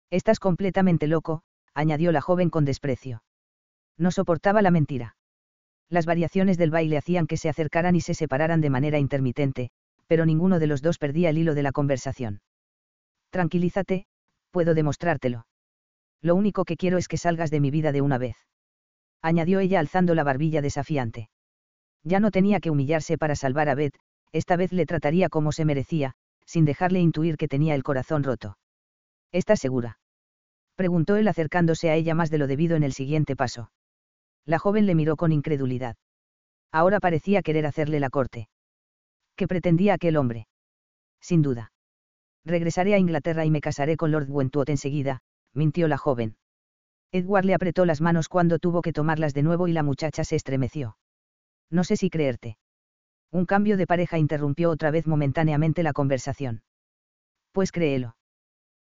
[0.10, 1.42] Estás completamente loco,
[1.74, 3.22] añadió la joven con desprecio.
[3.98, 5.17] No soportaba la mentira.
[5.90, 9.70] Las variaciones del baile hacían que se acercaran y se separaran de manera intermitente,
[10.08, 12.42] pero ninguno de los dos perdía el hilo de la conversación.
[13.30, 14.06] Tranquilízate,
[14.52, 15.48] puedo demostrártelo.
[16.22, 18.36] Lo único que quiero es que salgas de mi vida de una vez.
[19.22, 21.30] Añadió ella alzando la barbilla desafiante.
[22.04, 23.96] Ya no tenía que humillarse para salvar a Beth,
[24.32, 26.14] esta vez le trataría como se merecía,
[26.46, 28.58] sin dejarle intuir que tenía el corazón roto.
[29.32, 30.00] ¿Estás segura?
[30.76, 33.72] preguntó él acercándose a ella más de lo debido en el siguiente paso.
[34.48, 35.98] La joven le miró con incredulidad.
[36.72, 38.48] Ahora parecía querer hacerle la corte.
[39.36, 40.48] ¿Qué pretendía aquel hombre?
[41.22, 41.74] Sin duda.
[42.46, 45.20] Regresaré a Inglaterra y me casaré con Lord Wentworth enseguida,
[45.54, 46.38] mintió la joven.
[47.12, 50.38] Edward le apretó las manos cuando tuvo que tomarlas de nuevo y la muchacha se
[50.38, 50.98] estremeció.
[51.70, 52.58] No sé si creerte.
[53.32, 56.64] Un cambio de pareja interrumpió otra vez momentáneamente la conversación.
[57.52, 58.16] Pues créelo.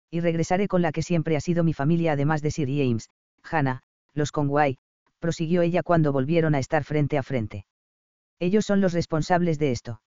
[0.09, 3.09] Y regresaré con la que siempre ha sido mi familia además de Sir James,
[3.43, 3.81] Hannah,
[4.13, 4.77] los Conway,
[5.19, 7.65] prosiguió ella cuando volvieron a estar frente a frente.
[8.39, 10.01] Ellos son los responsables de esto.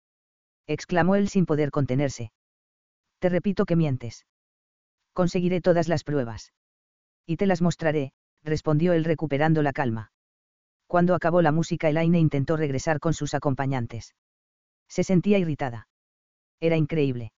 [0.66, 2.30] exclamó él sin poder contenerse.
[3.18, 4.26] Te repito que mientes.
[5.12, 6.52] Conseguiré todas las pruebas.
[7.26, 8.12] Y te las mostraré,
[8.44, 10.12] respondió él recuperando la calma.
[10.86, 14.14] Cuando acabó la música Elaine intentó regresar con sus acompañantes.
[14.88, 15.88] Se sentía irritada.
[16.60, 17.32] Era increíble.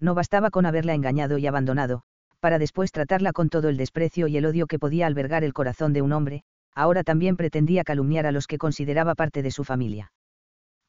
[0.00, 2.02] No bastaba con haberla engañado y abandonado,
[2.40, 5.92] para después tratarla con todo el desprecio y el odio que podía albergar el corazón
[5.92, 6.42] de un hombre,
[6.74, 10.12] ahora también pretendía calumniar a los que consideraba parte de su familia.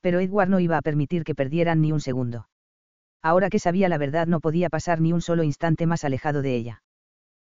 [0.01, 2.47] Pero Edward no iba a permitir que perdieran ni un segundo.
[3.21, 6.55] Ahora que sabía la verdad no podía pasar ni un solo instante más alejado de
[6.55, 6.83] ella.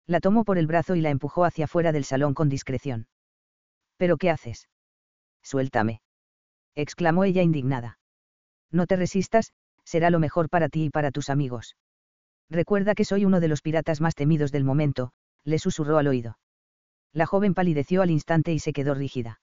[0.07, 3.09] La tomó por el brazo y la empujó hacia fuera del salón con discreción.
[3.97, 4.69] ¿Pero qué haces?
[5.43, 6.01] Suéltame.
[6.75, 7.99] exclamó ella indignada.
[8.71, 9.53] No te resistas,
[9.85, 11.77] será lo mejor para ti y para tus amigos.
[12.51, 15.13] Recuerda que soy uno de los piratas más temidos del momento,
[15.45, 16.39] le susurró al oído.
[17.15, 19.41] La joven palideció al instante y se quedó rígida.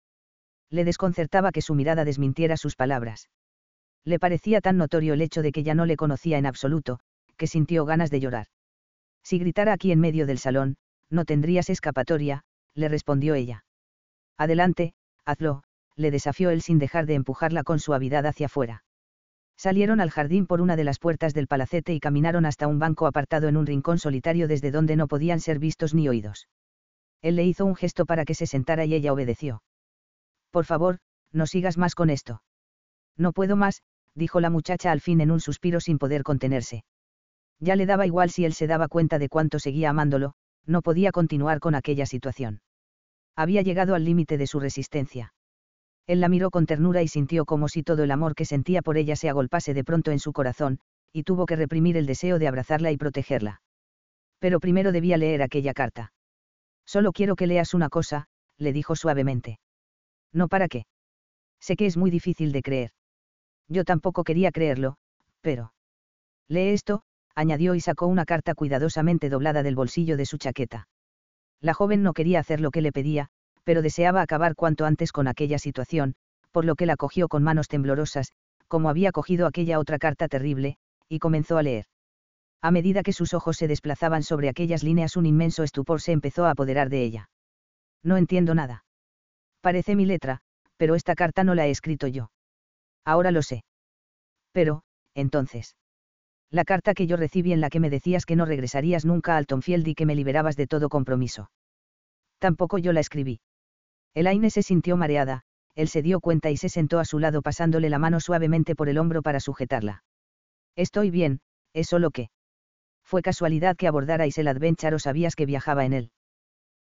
[0.70, 3.30] Le desconcertaba que su mirada desmintiera sus palabras.
[4.04, 7.00] Le parecía tan notorio el hecho de que ya no le conocía en absoluto,
[7.38, 8.48] que sintió ganas de llorar.
[9.24, 10.76] Si gritara aquí en medio del salón,
[11.10, 12.44] no tendrías escapatoria,
[12.76, 13.64] le respondió ella.
[14.38, 14.94] Adelante,
[15.26, 15.64] hazlo,
[15.96, 18.84] le desafió él sin dejar de empujarla con suavidad hacia afuera.
[19.56, 23.08] Salieron al jardín por una de las puertas del palacete y caminaron hasta un banco
[23.08, 26.48] apartado en un rincón solitario desde donde no podían ser vistos ni oídos.
[27.22, 29.62] Él le hizo un gesto para que se sentara y ella obedeció.
[30.52, 31.00] Por favor,
[31.32, 32.42] no sigas más con esto.
[33.18, 33.84] No puedo más,
[34.16, 36.84] dijo la muchacha al fin en un suspiro sin poder contenerse.
[37.60, 40.34] Ya le daba igual si él se daba cuenta de cuánto seguía amándolo,
[40.66, 42.62] no podía continuar con aquella situación.
[43.36, 45.34] Había llegado al límite de su resistencia.
[46.08, 48.98] Él la miró con ternura y sintió como si todo el amor que sentía por
[48.98, 50.80] ella se agolpase de pronto en su corazón,
[51.14, 53.62] y tuvo que reprimir el deseo de abrazarla y protegerla.
[54.40, 56.12] Pero primero debía leer aquella carta.
[56.94, 58.26] Solo quiero que leas una cosa,
[58.58, 59.60] le dijo suavemente.
[60.34, 60.84] No para qué.
[61.62, 62.92] Sé que es muy difícil de creer.
[63.70, 64.98] Yo tampoco quería creerlo,
[65.40, 65.72] pero...
[66.50, 70.90] Lee esto, añadió y sacó una carta cuidadosamente doblada del bolsillo de su chaqueta.
[71.62, 73.30] La joven no quería hacer lo que le pedía,
[73.64, 76.16] pero deseaba acabar cuanto antes con aquella situación,
[76.52, 78.34] por lo que la cogió con manos temblorosas,
[78.68, 80.76] como había cogido aquella otra carta terrible,
[81.08, 81.86] y comenzó a leer.
[82.62, 86.46] A medida que sus ojos se desplazaban sobre aquellas líneas un inmenso estupor se empezó
[86.46, 87.30] a apoderar de ella.
[88.04, 88.84] No entiendo nada.
[89.62, 90.40] Parece mi letra,
[90.78, 92.32] pero esta carta no la he escrito yo.
[93.04, 93.64] Ahora lo sé.
[94.52, 94.84] Pero,
[95.16, 95.76] entonces.
[96.52, 99.38] La carta que yo recibí en la que me decías que no regresarías nunca a
[99.38, 101.50] Altonfield y que me liberabas de todo compromiso.
[102.40, 103.40] Tampoco yo la escribí.
[104.14, 105.44] Elaine se sintió mareada,
[105.76, 108.90] él se dio cuenta y se sentó a su lado pasándole la mano suavemente por
[108.90, 110.04] el hombro para sujetarla.
[110.76, 111.40] Estoy bien,
[111.74, 112.30] es solo que.
[113.12, 116.12] Fue casualidad que abordarais el Adventure o sabías que viajaba en él.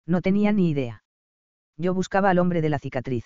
[0.06, 1.02] No tenía ni idea.
[1.76, 3.24] Yo buscaba al hombre de la cicatriz.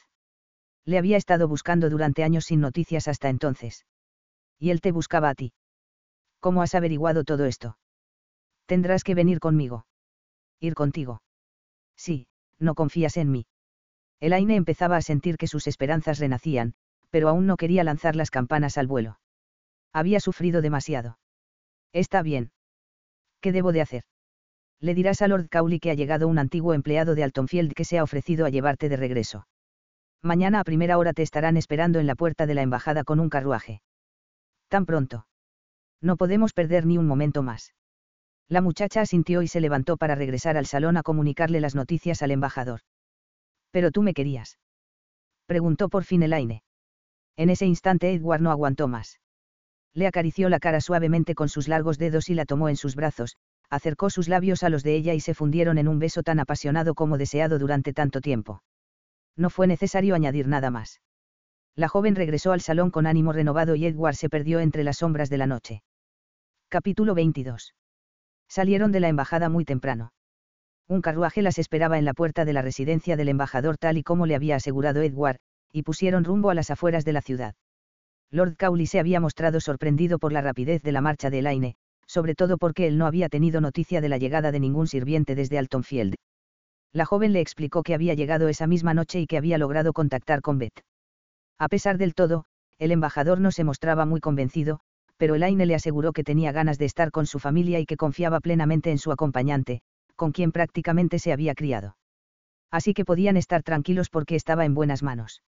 [0.87, 3.85] Le había estado buscando durante años sin noticias hasta entonces.
[4.59, 5.53] Y él te buscaba a ti.
[6.41, 7.77] ¿Cómo has averiguado todo esto?
[8.65, 9.85] Tendrás que venir conmigo.
[10.59, 11.21] Ir contigo.
[11.99, 12.27] Sí,
[12.59, 13.45] no confías en mí.
[14.19, 16.73] Elaine empezaba a sentir que sus esperanzas renacían,
[17.11, 19.21] pero aún no quería lanzar las campanas al vuelo.
[19.93, 21.19] Había sufrido demasiado.
[21.93, 22.51] Está bien.
[23.45, 24.05] ¿Qué debo de hacer?
[24.81, 27.99] Le dirás a Lord Cowley que ha llegado un antiguo empleado de Altonfield que se
[27.99, 29.47] ha ofrecido a llevarte de regreso.
[30.23, 33.29] Mañana a primera hora te estarán esperando en la puerta de la embajada con un
[33.29, 33.83] carruaje.
[34.69, 35.27] Tan pronto.
[36.01, 37.75] No podemos perder ni un momento más.
[38.49, 42.31] La muchacha asintió y se levantó para regresar al salón a comunicarle las noticias al
[42.31, 42.81] embajador.
[43.73, 44.59] Pero tú me querías.
[45.45, 46.63] Preguntó por fin Elaine.
[47.37, 49.21] En ese instante Edward no aguantó más.
[49.95, 53.37] Le acarició la cara suavemente con sus largos dedos y la tomó en sus brazos,
[53.71, 56.95] acercó sus labios a los de ella y se fundieron en un beso tan apasionado
[56.95, 58.63] como deseado durante tanto tiempo.
[59.37, 61.01] No fue necesario añadir nada más.
[61.77, 65.31] La joven regresó al salón con ánimo renovado y Edward se perdió entre las sombras
[65.31, 65.83] de la noche.
[66.69, 67.75] Capítulo 22.
[68.49, 70.13] Salieron de la embajada muy temprano.
[70.89, 74.27] Un carruaje las esperaba en la puerta de la residencia del embajador tal y como
[74.27, 75.39] le había asegurado Edward,
[75.73, 77.55] y pusieron rumbo a las afueras de la ciudad.
[78.31, 82.35] Lord Cowley se había mostrado sorprendido por la rapidez de la marcha de Elaine, sobre
[82.35, 86.14] todo porque él no había tenido noticia de la llegada de ningún sirviente desde Altonfield.
[86.93, 90.43] La joven le explicó que había llegado esa misma noche y que había logrado contactar
[90.43, 90.85] con Beth.
[91.59, 92.45] A pesar del todo,
[92.79, 94.81] el embajador no se mostraba muy convencido,
[95.16, 98.41] pero Elaine le aseguró que tenía ganas de estar con su familia y que confiaba
[98.41, 99.81] plenamente en su acompañante,
[100.16, 101.97] con quien prácticamente se había criado.
[102.70, 105.43] Así que podían estar tranquilos porque estaba en buenas manos.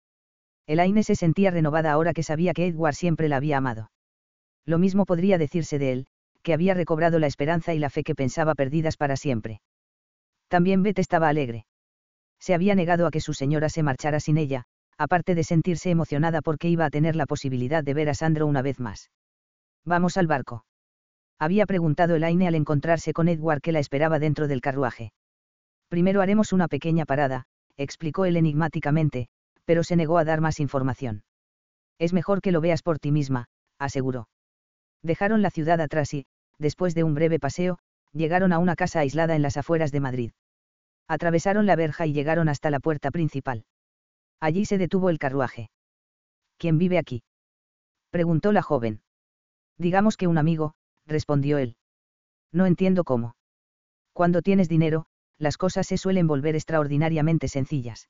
[0.68, 3.91] Elaine se sentía renovada ahora que sabía que Edward siempre la había amado.
[4.66, 6.07] Lo mismo podría decirse de él,
[6.41, 9.61] que había recobrado la esperanza y la fe que pensaba perdidas para siempre.
[10.47, 11.66] También Beth estaba alegre.
[12.39, 14.66] Se había negado a que su señora se marchara sin ella,
[14.97, 18.61] aparte de sentirse emocionada porque iba a tener la posibilidad de ver a Sandro una
[18.61, 19.11] vez más.
[19.86, 20.66] Vamos al barco.
[21.38, 25.11] Había preguntado Elaine al encontrarse con Edward que la esperaba dentro del carruaje.
[25.89, 27.45] Primero haremos una pequeña parada,
[27.78, 29.28] explicó él enigmáticamente,
[29.66, 31.24] pero se negó a dar más información.
[31.99, 33.47] Es mejor que lo veas por ti misma,
[33.80, 34.28] aseguró.
[35.01, 36.26] Dejaron la ciudad atrás y,
[36.57, 37.78] después de un breve paseo,
[38.11, 40.32] llegaron a una casa aislada en las afueras de Madrid.
[41.07, 43.66] Atravesaron la verja y llegaron hasta la puerta principal.
[44.39, 45.70] Allí se detuvo el carruaje.
[46.57, 47.24] ¿Quién vive aquí?
[48.09, 49.01] preguntó la joven.
[49.78, 50.74] Digamos que un amigo,
[51.05, 51.76] respondió él.
[52.51, 53.36] No entiendo cómo.
[54.13, 55.05] Cuando tienes dinero,
[55.38, 58.07] las cosas se suelen volver extraordinariamente sencillas.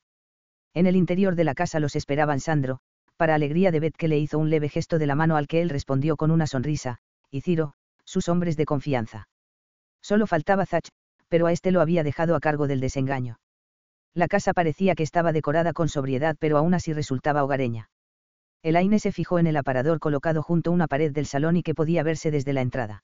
[0.75, 2.79] En el interior de la casa los esperaban Sandro,
[3.15, 5.61] para alegría de Beth que le hizo un leve gesto de la mano al que
[5.61, 6.97] él respondió con una sonrisa,
[7.31, 7.73] y Ciro,
[8.03, 9.29] sus hombres de confianza.
[10.01, 10.89] Solo faltaba Zach,
[11.29, 13.39] pero a este lo había dejado a cargo del desengaño.
[14.13, 17.89] La casa parecía que estaba decorada con sobriedad pero aún así resultaba hogareña.
[18.61, 21.73] Elaine se fijó en el aparador colocado junto a una pared del salón y que
[21.73, 23.03] podía verse desde la entrada.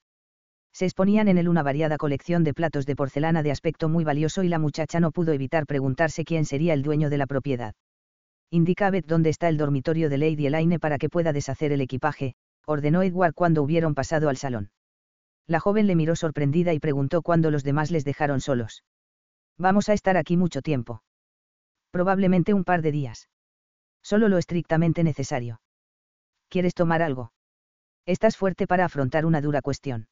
[0.73, 4.43] Se exponían en él una variada colección de platos de porcelana de aspecto muy valioso
[4.43, 7.75] y la muchacha no pudo evitar preguntarse quién sería el dueño de la propiedad.
[8.49, 11.81] Indica a Beth dónde está el dormitorio de Lady Elaine para que pueda deshacer el
[11.81, 14.71] equipaje, ordenó Edward cuando hubieron pasado al salón.
[15.47, 18.83] La joven le miró sorprendida y preguntó cuándo los demás les dejaron solos.
[19.57, 21.03] Vamos a estar aquí mucho tiempo.
[21.91, 23.29] Probablemente un par de días.
[24.01, 25.61] Solo lo estrictamente necesario.
[26.49, 27.31] ¿Quieres tomar algo?
[28.05, 30.07] Estás fuerte para afrontar una dura cuestión.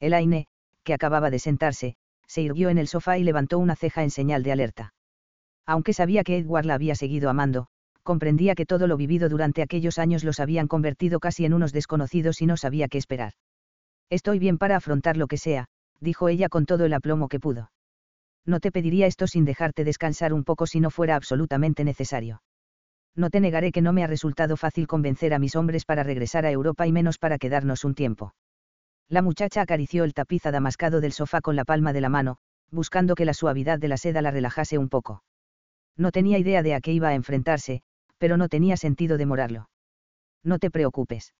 [0.00, 0.46] Elaine,
[0.84, 1.96] que acababa de sentarse,
[2.26, 4.94] se irguió en el sofá y levantó una ceja en señal de alerta.
[5.66, 7.66] Aunque sabía que Edward la había seguido amando,
[8.02, 12.40] comprendía que todo lo vivido durante aquellos años los habían convertido casi en unos desconocidos
[12.40, 13.32] y no sabía qué esperar.
[14.08, 15.66] Estoy bien para afrontar lo que sea,
[16.00, 17.70] dijo ella con todo el aplomo que pudo.
[18.46, 22.42] No te pediría esto sin dejarte descansar un poco si no fuera absolutamente necesario.
[23.14, 26.46] No te negaré que no me ha resultado fácil convencer a mis hombres para regresar
[26.46, 28.32] a Europa y menos para quedarnos un tiempo.
[29.08, 32.36] La muchacha acarició el tapiz adamascado del sofá con la palma de la mano,
[32.70, 35.22] buscando que la suavidad de la seda la relajase un poco.
[35.96, 37.82] No tenía idea de a qué iba a enfrentarse,
[38.18, 39.70] pero no tenía sentido demorarlo.
[40.44, 41.34] No te preocupes.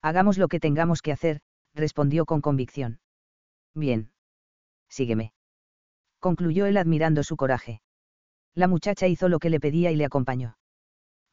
[0.00, 1.40] Hagamos lo que tengamos que hacer,
[1.74, 3.00] respondió con convicción.
[3.74, 4.12] Bien.
[4.88, 5.32] Sígueme.
[6.20, 7.82] Concluyó él admirando su coraje.
[8.54, 10.56] La muchacha hizo lo que le pedía y le acompañó.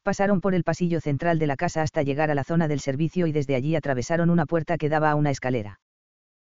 [0.02, 3.26] Pasaron por el pasillo central de la casa hasta llegar a la zona del servicio
[3.26, 5.80] y desde allí atravesaron una puerta que daba a una escalera.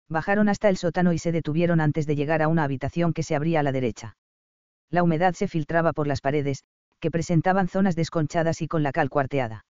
[0.10, 3.36] Bajaron hasta el sótano y se detuvieron antes de llegar a una habitación que se
[3.36, 4.18] abría a la derecha.
[4.90, 6.64] La humedad se filtraba por las paredes,
[7.00, 9.66] que presentaban zonas desconchadas y con la cal cuarteada.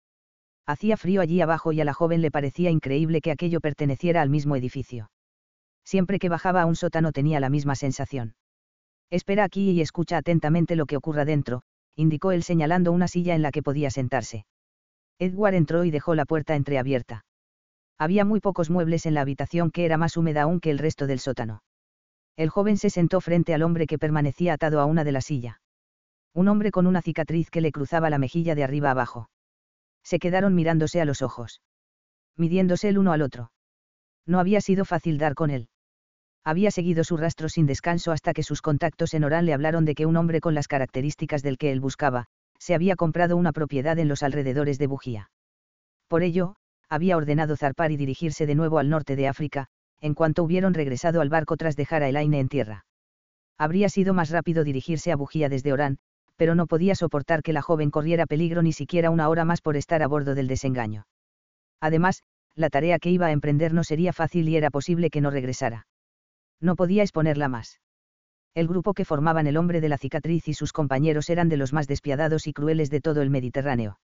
[0.65, 4.29] Hacía frío allí abajo y a la joven le parecía increíble que aquello perteneciera al
[4.29, 5.11] mismo edificio.
[5.83, 8.35] Siempre que bajaba a un sótano tenía la misma sensación.
[9.09, 11.63] Espera aquí y escucha atentamente lo que ocurra dentro,
[11.95, 14.45] indicó él señalando una silla en la que podía sentarse.
[15.19, 17.25] Edward entró y dejó la puerta entreabierta.
[17.97, 21.07] Había muy pocos muebles en la habitación que era más húmeda aún que el resto
[21.07, 21.63] del sótano.
[22.35, 25.61] El joven se sentó frente al hombre que permanecía atado a una de la silla.
[26.33, 29.29] Un hombre con una cicatriz que le cruzaba la mejilla de arriba abajo
[30.03, 31.61] se quedaron mirándose a los ojos.
[32.37, 33.51] Midiéndose el uno al otro.
[34.25, 35.69] No había sido fácil dar con él.
[36.45, 39.95] Había seguido su rastro sin descanso hasta que sus contactos en Orán le hablaron de
[39.95, 42.25] que un hombre con las características del que él buscaba,
[42.59, 45.31] se había comprado una propiedad en los alrededores de Bujía.
[46.07, 46.55] Por ello,
[46.89, 49.67] había ordenado zarpar y dirigirse de nuevo al norte de África,
[50.01, 52.85] en cuanto hubieron regresado al barco tras dejar a Elaine en tierra.
[53.57, 55.97] Habría sido más rápido dirigirse a Bujía desde Orán,
[56.35, 59.77] pero no podía soportar que la joven corriera peligro ni siquiera una hora más por
[59.77, 61.05] estar a bordo del desengaño.
[61.79, 62.23] Además,
[62.55, 65.85] la tarea que iba a emprender no sería fácil y era posible que no regresara.
[66.63, 67.81] No podía exponerla más.
[68.55, 71.73] El grupo que formaban el hombre de la cicatriz y sus compañeros eran de los
[71.73, 73.99] más despiadados y crueles de todo el Mediterráneo.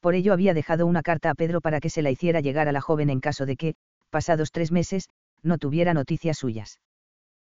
[0.00, 2.72] Por ello había dejado una carta a Pedro para que se la hiciera llegar a
[2.72, 3.74] la joven en caso de que,
[4.10, 5.10] pasados tres meses,
[5.44, 6.80] no tuviera noticias suyas.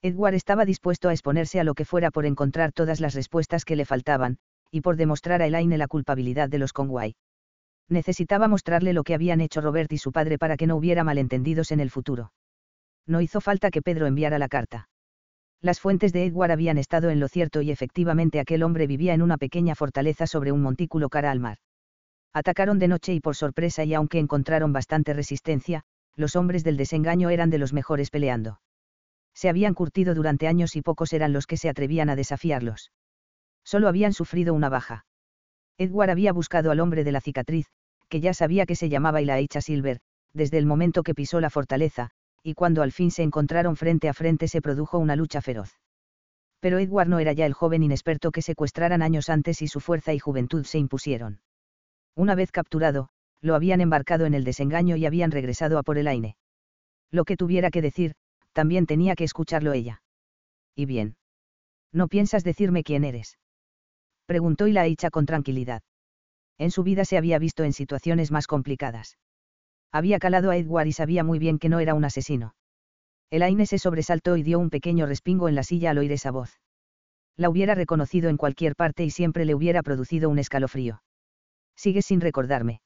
[0.02, 3.76] Edward estaba dispuesto a exponerse a lo que fuera por encontrar todas las respuestas que
[3.76, 4.40] le faltaban,
[4.72, 7.16] y por demostrar a Elaine la culpabilidad de los Conway.
[7.88, 11.72] Necesitaba mostrarle lo que habían hecho Robert y su padre para que no hubiera malentendidos
[11.72, 12.32] en el futuro.
[13.08, 14.90] No hizo falta que Pedro enviara la carta.
[15.62, 19.22] Las fuentes de Edward habían estado en lo cierto y efectivamente aquel hombre vivía en
[19.22, 21.58] una pequeña fortaleza sobre un montículo cara al mar.
[22.34, 25.84] Atacaron de noche y por sorpresa y aunque encontraron bastante resistencia,
[26.16, 28.60] los hombres del desengaño eran de los mejores peleando.
[29.34, 32.92] Se habían curtido durante años y pocos eran los que se atrevían a desafiarlos.
[33.64, 35.06] Solo habían sufrido una baja.
[35.78, 37.68] Edward había buscado al hombre de la cicatriz,
[38.10, 40.00] que ya sabía que se llamaba Ilaicha Silver,
[40.34, 42.10] desde el momento que pisó la fortaleza,
[42.44, 45.80] y cuando al fin se encontraron frente a frente se produjo una lucha feroz.
[46.60, 50.14] Pero Edward no era ya el joven inexperto que secuestraran años antes y su fuerza
[50.14, 51.42] y juventud se impusieron.
[52.16, 53.10] Una vez capturado,
[53.42, 56.38] lo habían embarcado en el desengaño y habían regresado a por el aine.
[57.12, 58.16] Lo que tuviera que decir,
[58.54, 60.02] también tenía que escucharlo ella.
[60.76, 61.16] ¿Y bien?
[61.92, 63.38] ¿No piensas decirme quién eres?
[64.26, 65.84] Preguntó y la hecha con tranquilidad.
[66.58, 69.18] En su vida se había visto en situaciones más complicadas.
[69.94, 72.56] Había calado a Edward y sabía muy bien que no era un asesino.
[73.30, 76.32] El Aine se sobresaltó y dio un pequeño respingo en la silla al oír esa
[76.32, 76.60] voz.
[77.38, 81.04] La hubiera reconocido en cualquier parte y siempre le hubiera producido un escalofrío.
[81.76, 82.82] Sigues sin recordarme.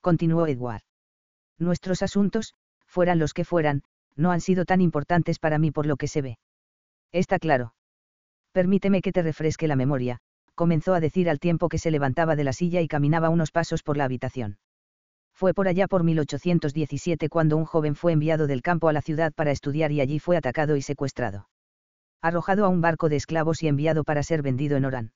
[0.00, 0.82] Continuó Edward.
[1.58, 2.54] Nuestros asuntos,
[2.86, 3.82] fueran los que fueran,
[4.16, 6.38] no han sido tan importantes para mí por lo que se ve.
[7.12, 7.74] Está claro.
[8.50, 10.18] Permíteme que te refresque la memoria,
[10.56, 13.84] comenzó a decir al tiempo que se levantaba de la silla y caminaba unos pasos
[13.84, 14.58] por la habitación.
[15.36, 19.34] Fue por allá por 1817 cuando un joven fue enviado del campo a la ciudad
[19.34, 21.50] para estudiar y allí fue atacado y secuestrado.
[22.22, 25.12] Arrojado a un barco de esclavos y enviado para ser vendido en Orán.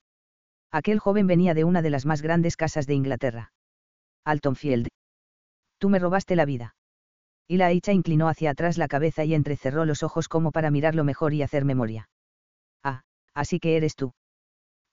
[0.70, 3.52] Aquel joven venía de una de las más grandes casas de Inglaterra.
[4.26, 4.88] Altonfield.
[5.78, 6.74] Tú me robaste la vida.
[7.48, 11.02] Y la hecha inclinó hacia atrás la cabeza y entrecerró los ojos como para mirarlo
[11.02, 12.10] mejor y hacer memoria.
[12.84, 14.12] Ah, así que eres tú.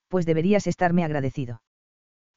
[0.07, 1.61] Pues deberías estarme agradecido.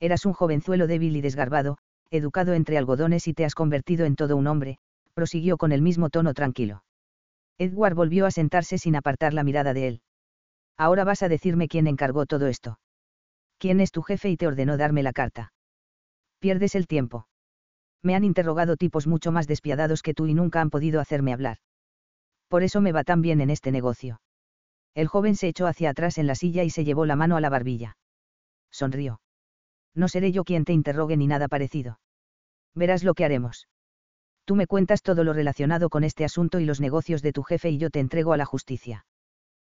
[0.00, 1.78] Eras un jovenzuelo débil y desgarbado,
[2.10, 4.78] educado entre algodones y te has convertido en todo un hombre,
[5.14, 6.84] prosiguió con el mismo tono tranquilo.
[7.58, 10.02] Edward volvió a sentarse sin apartar la mirada de él.
[10.76, 12.78] Ahora vas a decirme quién encargó todo esto
[13.60, 15.52] quién es tu jefe y te ordenó darme la carta.
[16.40, 17.28] Pierdes el tiempo.
[18.02, 21.58] Me han interrogado tipos mucho más despiadados que tú y nunca han podido hacerme hablar.
[22.48, 24.22] Por eso me va tan bien en este negocio.
[24.94, 27.42] El joven se echó hacia atrás en la silla y se llevó la mano a
[27.42, 27.98] la barbilla.
[28.72, 29.20] Sonrió.
[29.94, 32.00] No seré yo quien te interrogue ni nada parecido.
[32.74, 33.68] Verás lo que haremos.
[34.44, 37.70] Tú me cuentas todo lo relacionado con este asunto y los negocios de tu jefe
[37.70, 39.04] y yo te entrego a la justicia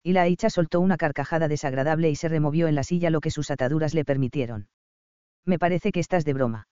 [0.06, 3.32] y la hecha soltó una carcajada desagradable y se removió en la silla lo que
[3.32, 4.68] sus ataduras le permitieron.
[5.46, 6.68] Me parece que estás de broma.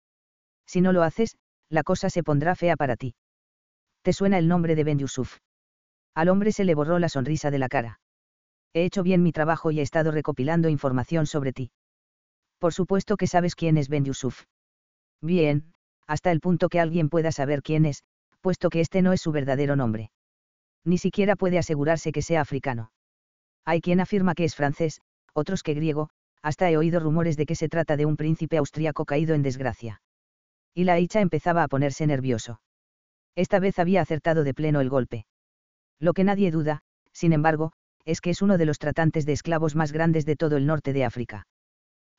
[0.66, 1.36] Si no lo haces,
[1.68, 3.14] la cosa se pondrá fea para ti.
[4.02, 5.38] ¿Te suena el nombre de Ben Yusuf?
[6.12, 8.00] Al hombre se le borró la sonrisa de la cara.
[8.72, 11.70] He hecho bien mi trabajo y he estado recopilando información sobre ti.
[12.60, 14.44] Por supuesto que sabes quién es Ben Yusuf.
[15.22, 15.72] Bien,
[16.06, 18.04] hasta el punto que alguien pueda saber quién es,
[18.42, 20.10] puesto que este no es su verdadero nombre.
[20.84, 22.92] Ni siquiera puede asegurarse que sea africano.
[23.64, 25.00] Hay quien afirma que es francés,
[25.32, 26.10] otros que griego,
[26.42, 30.02] hasta he oído rumores de que se trata de un príncipe austriaco caído en desgracia.
[30.74, 32.60] Y la hecha empezaba a ponerse nervioso.
[33.36, 35.26] Esta vez había acertado de pleno el golpe.
[35.98, 36.82] Lo que nadie duda,
[37.12, 37.72] sin embargo,
[38.04, 40.92] es que es uno de los tratantes de esclavos más grandes de todo el norte
[40.92, 41.46] de África.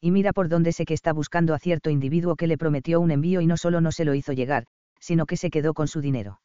[0.02, 3.12] Y mira por dónde sé que está buscando a cierto individuo que le prometió un
[3.12, 4.66] envío y no solo no se lo hizo llegar,
[5.00, 6.42] sino que se quedó con su dinero.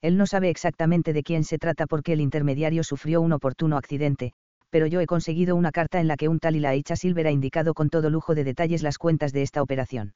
[0.00, 4.32] Él no sabe exactamente de quién se trata porque el intermediario sufrió un oportuno accidente,
[4.70, 7.26] pero yo he conseguido una carta en la que un tal y la hecha Silver
[7.26, 10.14] ha indicado con todo lujo de detalles las cuentas de esta operación.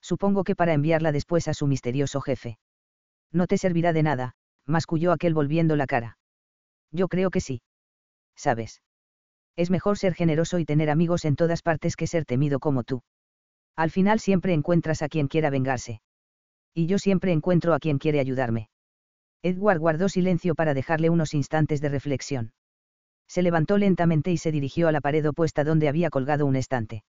[0.00, 2.58] Supongo que para enviarla después a su misterioso jefe.
[3.32, 4.34] No te servirá de nada,
[4.66, 6.18] masculló aquel volviendo la cara.
[6.92, 7.62] Yo creo que sí.
[8.36, 8.80] ¿Sabes?
[9.56, 13.02] Es mejor ser generoso y tener amigos en todas partes que ser temido como tú.
[13.76, 16.00] Al final siempre encuentras a quien quiera vengarse.
[16.74, 18.68] Y yo siempre encuentro a quien quiere ayudarme.
[19.42, 22.52] Edward guardó silencio para dejarle unos instantes de reflexión.
[23.26, 27.04] Se levantó lentamente y se dirigió a la pared opuesta donde había colgado un estante.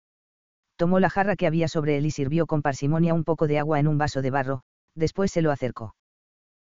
[0.76, 3.80] Tomó la jarra que había sobre él y sirvió con parsimonia un poco de agua
[3.80, 4.62] en un vaso de barro,
[4.94, 5.94] después se lo acercó.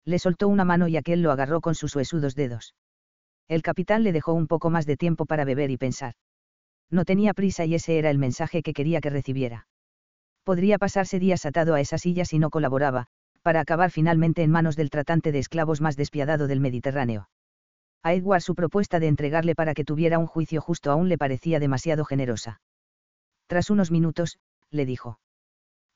[0.05, 2.74] Le soltó una mano y aquel lo agarró con sus huesudos dedos.
[3.49, 6.14] El capitán le dejó un poco más de tiempo para beber y pensar.
[6.90, 9.66] No tenía prisa y ese era el mensaje que quería que recibiera.
[10.44, 13.07] Podría pasarse días atado a esa silla si no colaboraba,
[13.42, 17.28] para acabar finalmente en manos del tratante de esclavos más despiadado del Mediterráneo.
[18.03, 21.59] A Edward su propuesta de entregarle para que tuviera un juicio justo aún le parecía
[21.59, 22.61] demasiado generosa.
[23.47, 24.38] Tras unos minutos,
[24.70, 25.18] le dijo.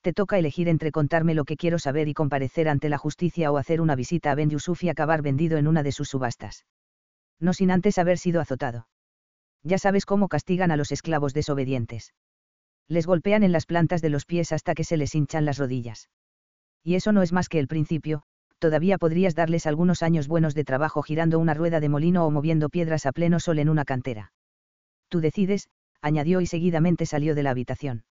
[0.01, 3.59] Te toca elegir entre contarme lo que quiero saber y comparecer ante la justicia o
[3.59, 6.65] hacer una visita a Ben Yusuf y acabar vendido en una de sus subastas.
[7.41, 8.87] No sin antes haber sido azotado.
[9.65, 12.15] Ya sabes cómo castigan a los esclavos desobedientes.
[12.89, 16.09] Les golpean en las plantas de los pies hasta que se les hinchan las rodillas.
[16.83, 18.23] Y eso no es más que el principio,
[18.59, 22.69] todavía podrías darles algunos años buenos de trabajo girando una rueda de molino o moviendo
[22.69, 24.33] piedras a pleno sol en una cantera.
[25.09, 25.69] Tú decides,
[26.01, 28.05] añadió y seguidamente salió de la habitación.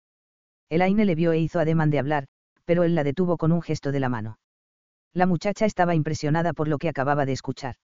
[0.70, 2.28] Elaine le vio e hizo ademán de hablar,
[2.66, 4.38] pero él la detuvo con un gesto de la mano.
[5.14, 7.76] La muchacha estaba impresionada por lo que acababa de escuchar.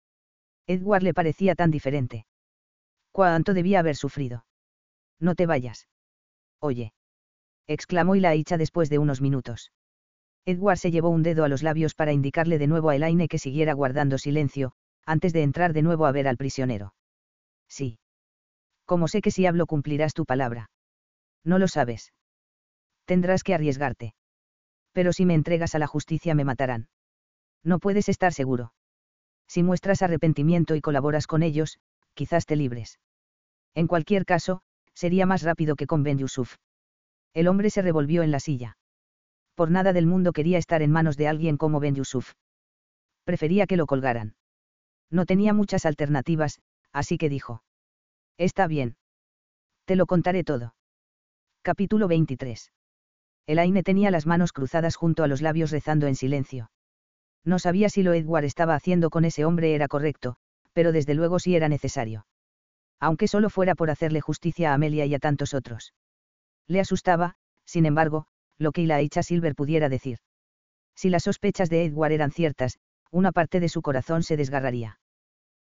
[0.66, 2.26] Edward le parecía tan diferente.
[3.12, 4.44] ¿Cuánto debía haber sufrido?
[5.20, 5.88] No te vayas.
[6.60, 6.92] Oye.
[7.66, 9.72] exclamó Ilaicha después de unos minutos.
[10.46, 13.38] Edward se llevó un dedo a los labios para indicarle de nuevo a Elaine que
[13.38, 14.72] siguiera guardando silencio,
[15.06, 16.94] antes de entrar de nuevo a ver al prisionero.
[17.68, 17.98] Sí.
[18.84, 20.70] Como sé que si hablo cumplirás tu palabra?
[21.44, 22.12] No lo sabes.
[23.06, 24.14] Tendrás que arriesgarte.
[24.92, 26.88] Pero si me entregas a la justicia me matarán.
[27.62, 28.72] No puedes estar seguro.
[29.46, 31.78] Si muestras arrepentimiento y colaboras con ellos,
[32.14, 32.98] quizás te libres.
[33.74, 34.62] En cualquier caso,
[34.94, 36.56] sería más rápido que con Ben Yusuf.
[37.32, 38.76] El hombre se revolvió en la silla.
[39.54, 42.32] Por nada del mundo quería estar en manos de alguien como Ben Yusuf.
[43.24, 44.34] Prefería que lo colgaran.
[45.10, 46.60] No tenía muchas alternativas,
[46.92, 47.62] así que dijo.
[48.36, 48.96] Está bien.
[49.84, 50.74] Te lo contaré todo.
[51.62, 52.72] Capítulo 23.
[53.46, 56.70] Elaine tenía las manos cruzadas junto a los labios rezando en silencio.
[57.44, 60.36] No sabía si lo Edward estaba haciendo con ese hombre era correcto,
[60.72, 62.26] pero desde luego sí era necesario.
[63.00, 65.92] Aunque solo fuera por hacerle justicia a Amelia y a tantos otros.
[66.66, 67.36] Le asustaba,
[67.66, 68.26] sin embargo,
[68.58, 70.18] lo que Ilaicha Silver pudiera decir.
[70.94, 72.78] Si las sospechas de Edward eran ciertas,
[73.10, 74.98] una parte de su corazón se desgarraría.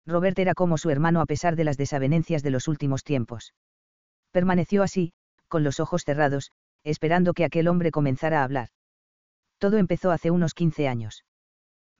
[0.06, 3.54] Robert era como su hermano a pesar de las desavenencias de los últimos tiempos.
[4.32, 5.12] Permaneció así,
[5.48, 6.50] con los ojos cerrados,
[6.82, 8.68] esperando que aquel hombre comenzara a hablar.
[9.58, 11.24] Todo empezó hace unos 15 años.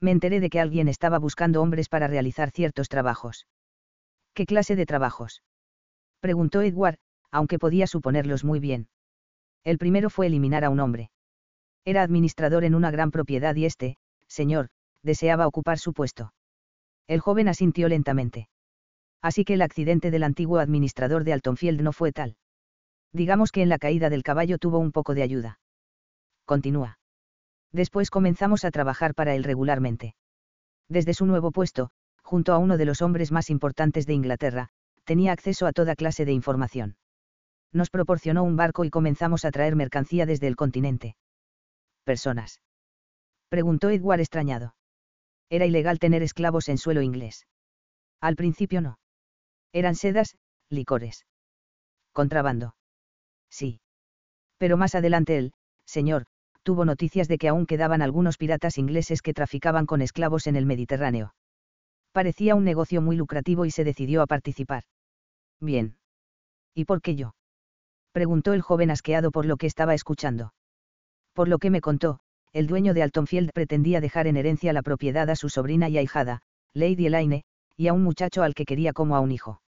[0.01, 3.47] Me enteré de que alguien estaba buscando hombres para realizar ciertos trabajos.
[4.33, 5.43] ¿Qué clase de trabajos?
[6.21, 6.97] Preguntó Edward,
[7.31, 8.87] aunque podía suponerlos muy bien.
[9.63, 11.11] El primero fue eliminar a un hombre.
[11.85, 13.97] Era administrador en una gran propiedad y este,
[14.27, 14.69] señor,
[15.03, 16.33] deseaba ocupar su puesto.
[17.07, 18.47] El joven asintió lentamente.
[19.21, 22.37] Así que el accidente del antiguo administrador de Altonfield no fue tal.
[23.11, 25.59] Digamos que en la caída del caballo tuvo un poco de ayuda.
[26.45, 26.98] Continúa.
[27.71, 30.15] Después comenzamos a trabajar para él regularmente.
[30.87, 31.91] Desde su nuevo puesto,
[32.23, 34.69] junto a uno de los hombres más importantes de Inglaterra,
[35.03, 36.97] tenía acceso a toda clase de información.
[37.71, 41.15] Nos proporcionó un barco y comenzamos a traer mercancía desde el continente.
[42.03, 42.61] ¿Personas?
[43.49, 44.75] Preguntó Edward extrañado.
[45.49, 47.47] Era ilegal tener esclavos en suelo inglés.
[48.21, 48.99] Al principio no.
[49.73, 50.35] Eran sedas,
[50.69, 51.25] licores.
[52.11, 52.75] Contrabando.
[53.49, 53.79] Sí.
[54.57, 55.53] Pero más adelante él,
[55.85, 56.25] señor,
[56.63, 60.65] tuvo noticias de que aún quedaban algunos piratas ingleses que traficaban con esclavos en el
[60.65, 61.33] Mediterráneo.
[62.11, 64.83] Parecía un negocio muy lucrativo y se decidió a participar.
[65.59, 65.97] Bien.
[66.73, 67.35] ¿Y por qué yo?
[68.11, 70.53] preguntó el joven asqueado por lo que estaba escuchando.
[71.33, 72.19] Por lo que me contó,
[72.51, 76.41] el dueño de Altonfield pretendía dejar en herencia la propiedad a su sobrina y ahijada,
[76.73, 77.43] Lady Elaine,
[77.77, 79.61] y a un muchacho al que quería como a un hijo.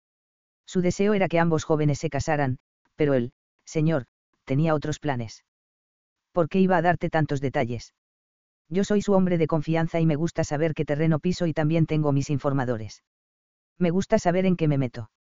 [0.67, 2.59] Su deseo era que ambos jóvenes se casaran,
[2.97, 3.33] pero él,
[3.65, 4.07] señor,
[4.45, 5.45] tenía otros planes.
[6.33, 7.95] ¿Por qué iba a darte tantos detalles?
[8.69, 11.87] Yo soy su hombre de confianza y me gusta saber qué terreno piso y también
[11.87, 13.03] tengo mis informadores.
[13.79, 15.11] Me gusta saber en qué me meto.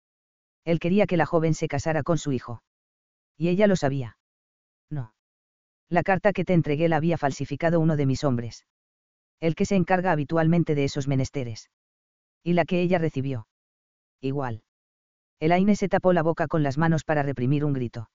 [0.64, 2.62] Él quería que la joven se casara con su hijo.
[3.36, 4.18] Y ella lo sabía.
[4.90, 5.14] No.
[5.88, 8.66] La carta que te entregué la había falsificado uno de mis hombres.
[9.40, 11.70] El que se encarga habitualmente de esos menesteres.
[12.44, 13.48] Y la que ella recibió.
[14.20, 14.62] Igual.
[15.40, 18.10] Elaine se tapó la boca con las manos para reprimir un grito.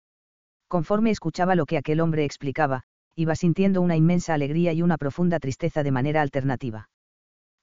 [0.72, 2.84] Conforme escuchaba lo que aquel hombre explicaba,
[3.16, 6.90] iba sintiendo una inmensa alegría y una profunda tristeza de manera alternativa.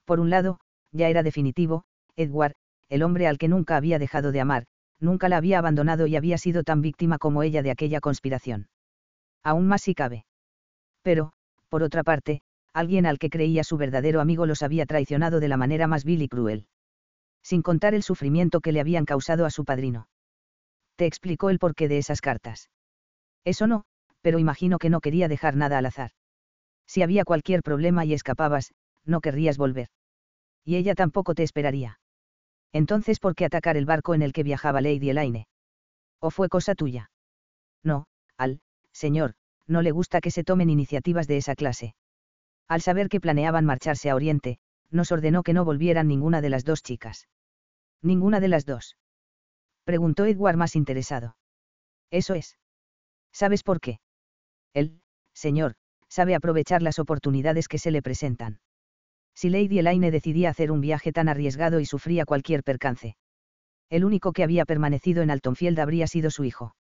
[0.05, 0.61] Por un lado,
[0.93, 1.85] ya era definitivo,
[2.17, 2.53] Edward,
[2.91, 4.67] el hombre al que nunca había dejado de amar,
[5.01, 8.69] nunca la había abandonado y había sido tan víctima como ella de aquella conspiración
[9.49, 10.27] aún más si cabe.
[11.03, 11.33] Pero,
[11.69, 15.57] por otra parte, alguien al que creía su verdadero amigo los había traicionado de la
[15.57, 16.67] manera más vil y cruel.
[17.43, 20.09] Sin contar el sufrimiento que le habían causado a su padrino.
[20.97, 22.69] Te explicó el porqué de esas cartas.
[23.49, 23.85] Eso no,
[24.21, 26.11] pero imagino que no quería dejar nada al azar.
[26.87, 28.75] Si había cualquier problema y escapabas,
[29.07, 29.89] no querrías volver.
[30.67, 31.99] Y ella tampoco te esperaría.
[32.75, 35.47] Entonces, ¿por qué atacar el barco en el que viajaba Lady Elaine?
[36.21, 37.11] ¿O fue cosa tuya?
[37.83, 38.05] No,
[38.37, 38.61] Al,
[38.93, 39.33] señor,
[39.67, 41.95] no le gusta que se tomen iniciativas de esa clase.
[42.69, 44.59] Al saber que planeaban marcharse a Oriente,
[44.91, 47.29] nos ordenó que no volvieran ninguna de las dos chicas.
[48.03, 48.99] ¿Ninguna de las dos?
[49.85, 51.37] Preguntó Edward más interesado.
[52.11, 52.59] Eso es.
[53.39, 54.01] ¿Sabes por qué?
[54.75, 55.01] Él,
[55.33, 55.75] señor,
[56.09, 58.59] sabe aprovechar las oportunidades que se le presentan.
[59.37, 63.15] Si Lady Elaine decidía hacer un viaje tan arriesgado y sufría cualquier percance.
[63.91, 66.75] El único que había permanecido en Altonfield habría sido su hijo.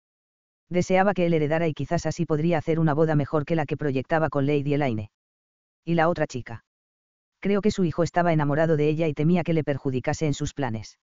[0.68, 3.76] Deseaba que él heredara y quizás así podría hacer una boda mejor que la que
[3.76, 5.12] proyectaba con Lady Elaine.
[5.84, 6.64] Y la otra chica.
[7.38, 10.54] Creo que su hijo estaba enamorado de ella y temía que le perjudicase en sus
[10.54, 10.98] planes.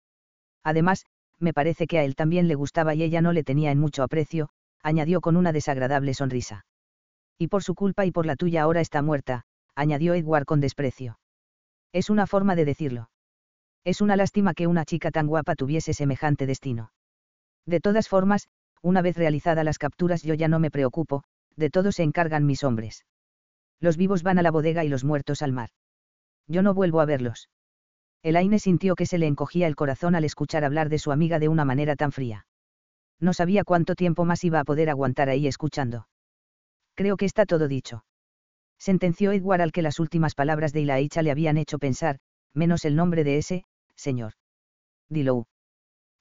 [0.62, 1.06] Además,
[1.40, 4.04] me parece que a él también le gustaba y ella no le tenía en mucho
[4.04, 4.50] aprecio,
[4.82, 6.64] añadió con una desagradable sonrisa.
[7.38, 9.44] Y por su culpa y por la tuya ahora está muerta,
[9.74, 11.18] añadió Edward con desprecio.
[11.92, 13.10] Es una forma de decirlo.
[13.84, 16.92] Es una lástima que una chica tan guapa tuviese semejante destino.
[17.66, 18.48] De todas formas,
[18.82, 21.24] una vez realizadas las capturas yo ya no me preocupo,
[21.56, 23.04] de todo se encargan mis hombres.
[23.80, 25.70] Los vivos van a la bodega y los muertos al mar.
[26.46, 27.48] Yo no vuelvo a verlos.
[28.22, 31.48] Elaine sintió que se le encogía el corazón al escuchar hablar de su amiga de
[31.48, 32.44] una manera tan fría.
[33.20, 36.08] No sabía cuánto tiempo más iba a poder aguantar ahí escuchando.
[36.94, 38.04] Creo que está todo dicho.
[38.78, 42.18] Sentenció Edward al que las últimas palabras de Ilaicha le habían hecho pensar,
[42.54, 43.64] menos el nombre de ese,
[43.94, 44.32] señor.
[45.10, 45.46] Dillow.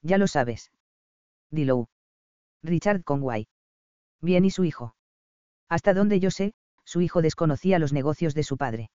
[0.02, 0.70] Ya lo sabes.
[1.50, 1.88] Dillow.
[2.62, 3.48] Richard Conway.
[4.20, 4.94] Bien, ¿y su hijo?
[5.68, 6.52] Hasta donde yo sé,
[6.84, 8.90] su hijo desconocía los negocios de su padre.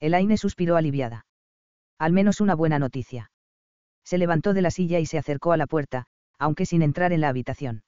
[0.00, 1.26] Elaine suspiró aliviada.
[1.98, 3.30] Al menos una buena noticia.
[4.04, 6.06] Se levantó de la silla y se acercó a la puerta,
[6.38, 7.82] aunque sin entrar en la habitación.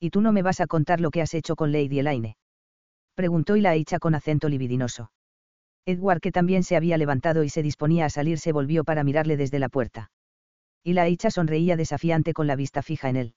[0.00, 2.36] ¿Y tú no me vas a contar lo que has hecho con Lady Elaine?
[3.14, 5.10] Preguntó y la hecha con acento libidinoso.
[5.84, 9.36] Edward, que también se había levantado y se disponía a salir, se volvió para mirarle
[9.36, 10.10] desde la puerta.
[10.84, 13.34] Y la hecha sonreía desafiante con la vista fija en él.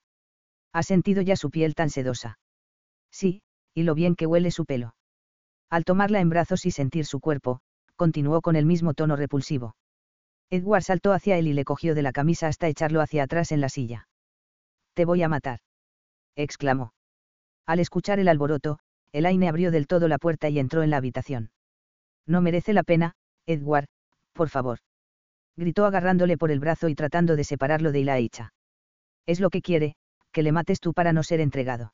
[0.73, 2.39] ¿Ha sentido ya su piel tan sedosa?
[3.09, 3.41] Sí,
[3.73, 4.95] y lo bien que huele su pelo.
[5.69, 7.61] Al tomarla en brazos y sentir su cuerpo,
[7.95, 9.75] continuó con el mismo tono repulsivo.
[10.49, 13.61] Edward saltó hacia él y le cogió de la camisa hasta echarlo hacia atrás en
[13.61, 14.07] la silla.
[14.93, 15.59] Te voy a matar.
[16.35, 16.93] exclamó.
[17.65, 18.79] Al escuchar el alboroto,
[19.11, 21.51] Elaine abrió del todo la puerta y entró en la habitación.
[22.25, 23.13] No merece la pena,
[23.45, 23.87] Edward,
[24.33, 24.79] por favor.
[25.57, 28.53] Gritó agarrándole por el brazo y tratando de separarlo de Ilaicha.
[29.25, 29.95] Es lo que quiere,
[30.31, 31.93] que le mates tú para no ser entregado.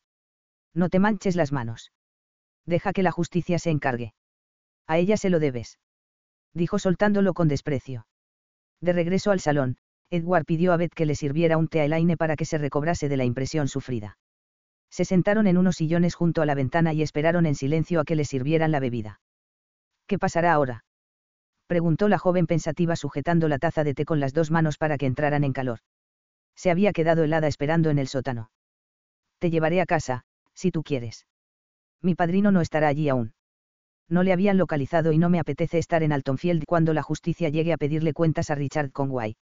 [0.73, 1.91] No te manches las manos.
[2.65, 4.13] Deja que la justicia se encargue.
[4.85, 5.79] A ella se lo debes.
[6.53, 8.07] Dijo soltándolo con desprecio.
[8.79, 9.77] De regreso al salón,
[10.09, 13.09] Edward pidió a Beth que le sirviera un té a Elaine para que se recobrase
[13.09, 14.17] de la impresión sufrida.
[14.89, 18.15] Se sentaron en unos sillones junto a la ventana y esperaron en silencio a que
[18.15, 19.19] le sirvieran la bebida.
[20.07, 20.85] ¿Qué pasará ahora?
[21.67, 25.05] preguntó la joven pensativa sujetando la taza de té con las dos manos para que
[25.05, 25.79] entraran en calor
[26.57, 28.49] se había quedado helada esperando en el sótano.
[29.37, 30.23] Te llevaré a casa,
[30.55, 31.27] si tú quieres.
[32.01, 33.33] Mi padrino no estará allí aún.
[34.09, 37.73] No le habían localizado y no me apetece estar en Altonfield cuando la justicia llegue
[37.73, 39.35] a pedirle cuentas a Richard Conway.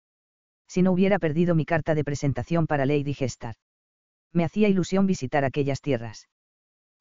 [0.67, 3.55] Si no hubiera perdido mi carta de presentación para Lady Gestar.
[4.33, 6.27] Me hacía ilusión visitar aquellas tierras.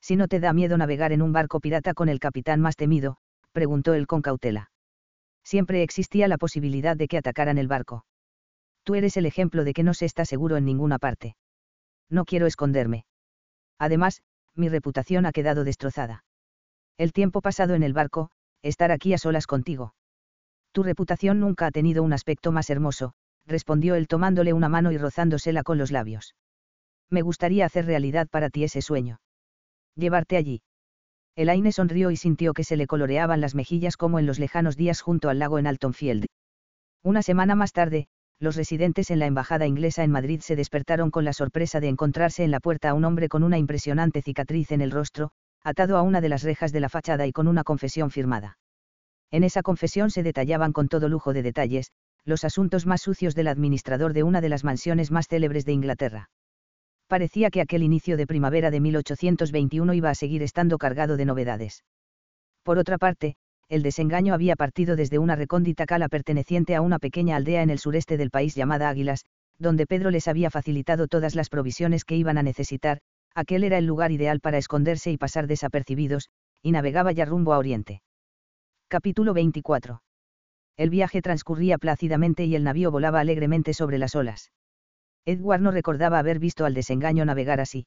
[0.01, 3.17] Si no te da miedo navegar en un barco pirata con el capitán más temido,
[3.53, 4.71] preguntó él con cautela.
[5.43, 8.05] Siempre existía la posibilidad de que atacaran el barco
[8.85, 11.37] tú eres el ejemplo de que no se está seguro en ninguna parte.
[12.09, 13.07] No quiero esconderme.
[13.79, 14.23] Además,
[14.55, 16.25] mi reputación ha quedado destrozada.
[16.97, 18.31] El tiempo pasado en el barco,
[18.63, 19.95] estar aquí a solas contigo.
[20.73, 23.15] Tu reputación nunca ha tenido un aspecto más hermoso,
[23.47, 26.35] respondió él tomándole una mano y rozándosela con los labios.
[27.11, 29.21] Me gustaría hacer realidad para ti ese sueño.
[29.97, 30.63] Llevarte allí.
[31.37, 35.01] Elaine sonrió y sintió que se le coloreaban las mejillas como en los lejanos días
[35.01, 36.27] junto al lago en Altonfield.
[37.03, 38.07] Una semana más tarde,
[38.39, 42.45] los residentes en la embajada inglesa en Madrid se despertaron con la sorpresa de encontrarse
[42.45, 45.31] en la puerta a un hombre con una impresionante cicatriz en el rostro,
[45.63, 48.59] atado a una de las rejas de la fachada y con una confesión firmada.
[49.31, 51.91] En esa confesión se detallaban con todo lujo de detalles,
[52.25, 56.31] los asuntos más sucios del administrador de una de las mansiones más célebres de Inglaterra.
[57.07, 61.85] Parecía que aquel inicio de primavera de 1821 iba a seguir estando cargado de novedades.
[62.63, 63.37] Por otra parte,
[63.69, 67.79] el desengaño había partido desde una recóndita cala perteneciente a una pequeña aldea en el
[67.79, 69.25] sureste del país llamada Águilas,
[69.59, 73.01] donde Pedro les había facilitado todas las provisiones que iban a necesitar,
[73.35, 76.31] aquel era el lugar ideal para esconderse y pasar desapercibidos,
[76.63, 78.03] y navegaba ya rumbo a Oriente.
[78.89, 80.04] Capítulo 24.
[80.77, 84.51] El viaje transcurría plácidamente y el navío volaba alegremente sobre las olas.
[85.25, 87.87] Edward no recordaba haber visto al desengaño navegar así.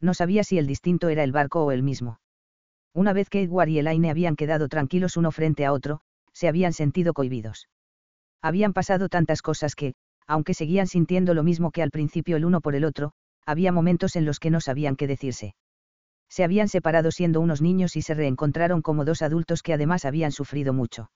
[0.00, 2.20] No sabía si el distinto era el barco o el mismo.
[2.94, 6.00] Una vez que Edward y Elaine habían quedado tranquilos uno frente a otro,
[6.32, 7.68] se habían sentido cohibidos.
[8.40, 9.94] Habían pasado tantas cosas que,
[10.26, 13.12] aunque seguían sintiendo lo mismo que al principio el uno por el otro,
[13.44, 15.54] había momentos en los que no sabían qué decirse.
[16.28, 20.32] Se habían separado siendo unos niños y se reencontraron como dos adultos que además habían
[20.32, 21.10] sufrido mucho.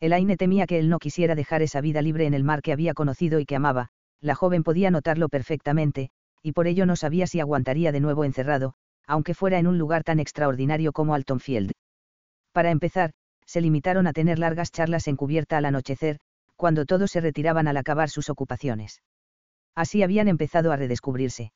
[0.00, 2.94] Elaine temía que él no quisiera dejar esa vida libre en el mar que había
[2.94, 3.88] conocido y que amaba,
[4.20, 6.10] la joven podía notarlo perfectamente,
[6.42, 8.74] y por ello no sabía si aguantaría de nuevo encerrado,
[9.06, 11.72] aunque fuera en un lugar tan extraordinario como Altonfield.
[12.52, 13.12] Para empezar,
[13.44, 16.18] se limitaron a tener largas charlas en cubierta al anochecer,
[16.54, 19.02] cuando todos se retiraban al acabar sus ocupaciones.
[19.74, 21.52] Así habían empezado a redescubrirse.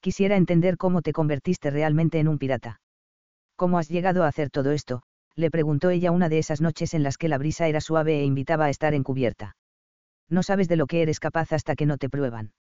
[0.00, 2.80] Quisiera entender cómo te convertiste realmente en un pirata.
[3.56, 5.02] ¿Cómo has llegado a hacer todo esto?
[5.36, 8.24] Le preguntó ella una de esas noches en las que la brisa era suave e
[8.24, 9.56] invitaba a estar encubierta.
[10.28, 12.52] No sabes de lo que eres capaz hasta que no te prueban.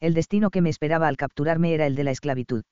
[0.00, 2.64] El destino que me esperaba al capturarme era el de la esclavitud.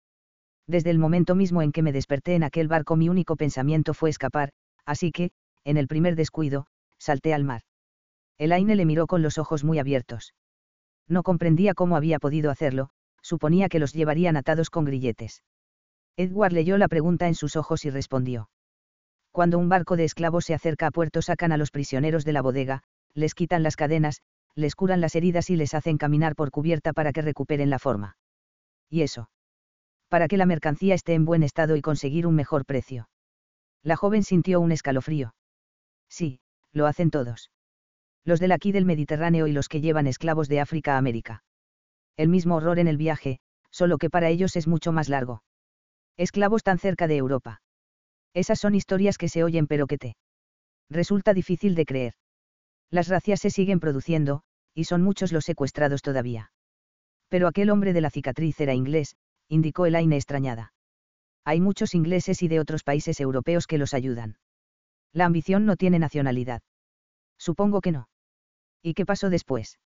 [0.67, 4.11] Desde el momento mismo en que me desperté en aquel barco mi único pensamiento fue
[4.11, 4.53] escapar,
[4.85, 5.31] así que,
[5.65, 6.67] en el primer descuido,
[6.99, 7.63] salté al mar.
[8.39, 10.35] Elaine le miró con los ojos muy abiertos.
[11.09, 12.91] No comprendía cómo había podido hacerlo,
[13.23, 15.43] suponía que los llevarían atados con grilletes.
[16.17, 18.49] Edward leyó la pregunta en sus ojos y respondió.
[19.39, 22.43] Cuando un barco de esclavos se acerca a puerto sacan a los prisioneros de la
[22.43, 22.83] bodega,
[23.15, 24.21] les quitan las cadenas,
[24.57, 28.17] les curan las heridas y les hacen caminar por cubierta para que recuperen la forma.
[28.91, 29.31] ¿Y eso?
[30.09, 33.09] Para que la mercancía esté en buen estado y conseguir un mejor precio.
[33.85, 35.37] La joven sintió un escalofrío.
[36.09, 36.41] Sí,
[36.73, 37.53] lo hacen todos.
[38.25, 41.45] Los del aquí del Mediterráneo y los que llevan esclavos de África a América.
[42.17, 43.39] El mismo horror en el viaje,
[43.71, 45.45] solo que para ellos es mucho más largo.
[46.17, 47.61] Esclavos tan cerca de Europa.
[48.35, 50.17] Esas son historias que se oyen pero que te
[50.91, 52.15] resulta difícil de creer.
[52.91, 54.43] Las racias se siguen produciendo,
[54.75, 56.53] y son muchos los secuestrados todavía.
[57.29, 59.17] Pero aquel hombre de la cicatriz era inglés,
[59.49, 60.73] indicó Elaine extrañada.
[61.45, 64.39] Hay muchos ingleses y de otros países europeos que los ayudan.
[65.13, 66.63] La ambición no tiene nacionalidad.
[67.39, 68.09] Supongo que no.
[68.83, 69.79] ¿Y qué pasó después?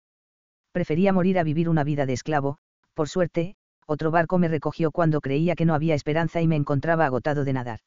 [0.73, 2.59] Prefería morir a vivir una vida de esclavo,
[2.95, 3.57] por suerte,
[3.87, 7.53] otro barco me recogió cuando creía que no había esperanza y me encontraba agotado de
[7.53, 7.81] nadar.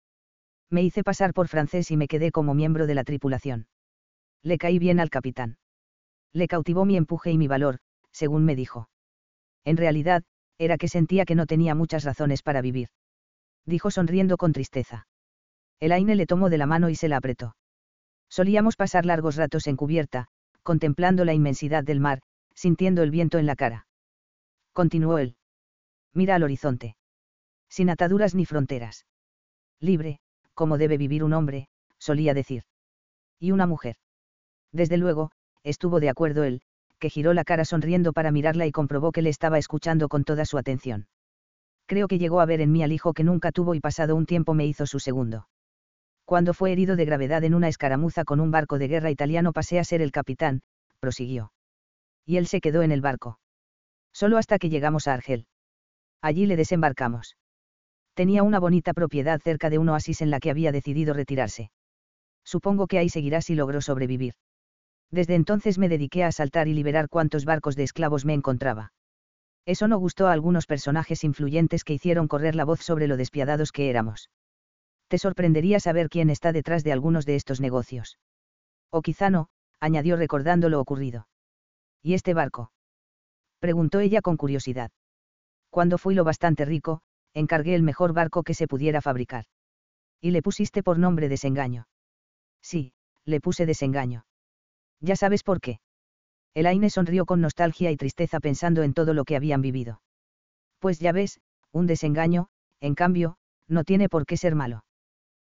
[0.69, 3.67] Me hice pasar por francés y me quedé como miembro de la tripulación.
[4.41, 5.57] Le caí bien al capitán.
[6.33, 7.79] Le cautivó mi empuje y mi valor,
[8.11, 8.89] según me dijo.
[9.63, 10.23] En realidad,
[10.57, 12.89] era que sentía que no tenía muchas razones para vivir.
[13.65, 15.07] Dijo sonriendo con tristeza.
[15.79, 17.55] Elaine le tomó de la mano y se la apretó.
[18.29, 20.27] Solíamos pasar largos ratos en cubierta,
[20.63, 22.21] contemplando la inmensidad del mar,
[22.53, 23.87] sintiendo el viento en la cara.
[24.73, 25.35] Continuó él.
[26.13, 26.95] Mira al horizonte.
[27.69, 29.05] Sin ataduras ni fronteras.
[29.79, 30.19] Libre,
[30.55, 31.67] como debe vivir un hombre,
[31.99, 32.63] solía decir.
[33.39, 33.97] Y una mujer.
[34.71, 35.31] Desde luego,
[35.63, 36.61] estuvo de acuerdo él,
[36.99, 40.45] que giró la cara sonriendo para mirarla y comprobó que le estaba escuchando con toda
[40.45, 41.07] su atención.
[41.85, 44.25] Creo que llegó a ver en mí al hijo que nunca tuvo y pasado un
[44.25, 45.47] tiempo me hizo su segundo.
[46.23, 49.77] Cuando fue herido de gravedad en una escaramuza con un barco de guerra italiano pasé
[49.77, 50.61] a ser el capitán,
[50.99, 51.51] prosiguió.
[52.25, 53.37] Y él se quedó en el barco.
[54.11, 55.45] Solo hasta que llegamos a Argel.
[56.21, 57.35] Allí le desembarcamos
[58.15, 61.69] tenía una bonita propiedad cerca de un oasis en la que había decidido retirarse.
[62.43, 64.33] Supongo que ahí seguirá si logró sobrevivir.
[65.11, 68.93] Desde entonces me dediqué a asaltar y liberar cuantos barcos de esclavos me encontraba.
[69.65, 73.71] Eso no gustó a algunos personajes influyentes que hicieron correr la voz sobre lo despiadados
[73.71, 74.29] que éramos.
[75.07, 78.17] Te sorprendería saber quién está detrás de algunos de estos negocios.
[78.91, 81.27] O quizá no, añadió recordando lo ocurrido.
[82.01, 82.71] ¿Y este barco?
[83.59, 84.91] preguntó ella con curiosidad.
[85.69, 87.01] Cuando fui lo bastante rico,
[87.35, 89.45] encargué el mejor barco que se pudiera fabricar.
[90.19, 91.87] Y le pusiste por nombre desengaño.
[92.63, 92.93] Sí,
[93.25, 94.25] le puse desengaño.
[95.01, 95.79] Ya sabes por qué.
[96.55, 100.01] Elaine sonrió con nostalgia y tristeza pensando en todo lo que habían vivido.
[100.79, 101.41] Pues ya ves,
[101.71, 102.47] un desengaño,
[102.79, 103.37] en cambio,
[103.67, 104.85] no tiene por qué ser malo.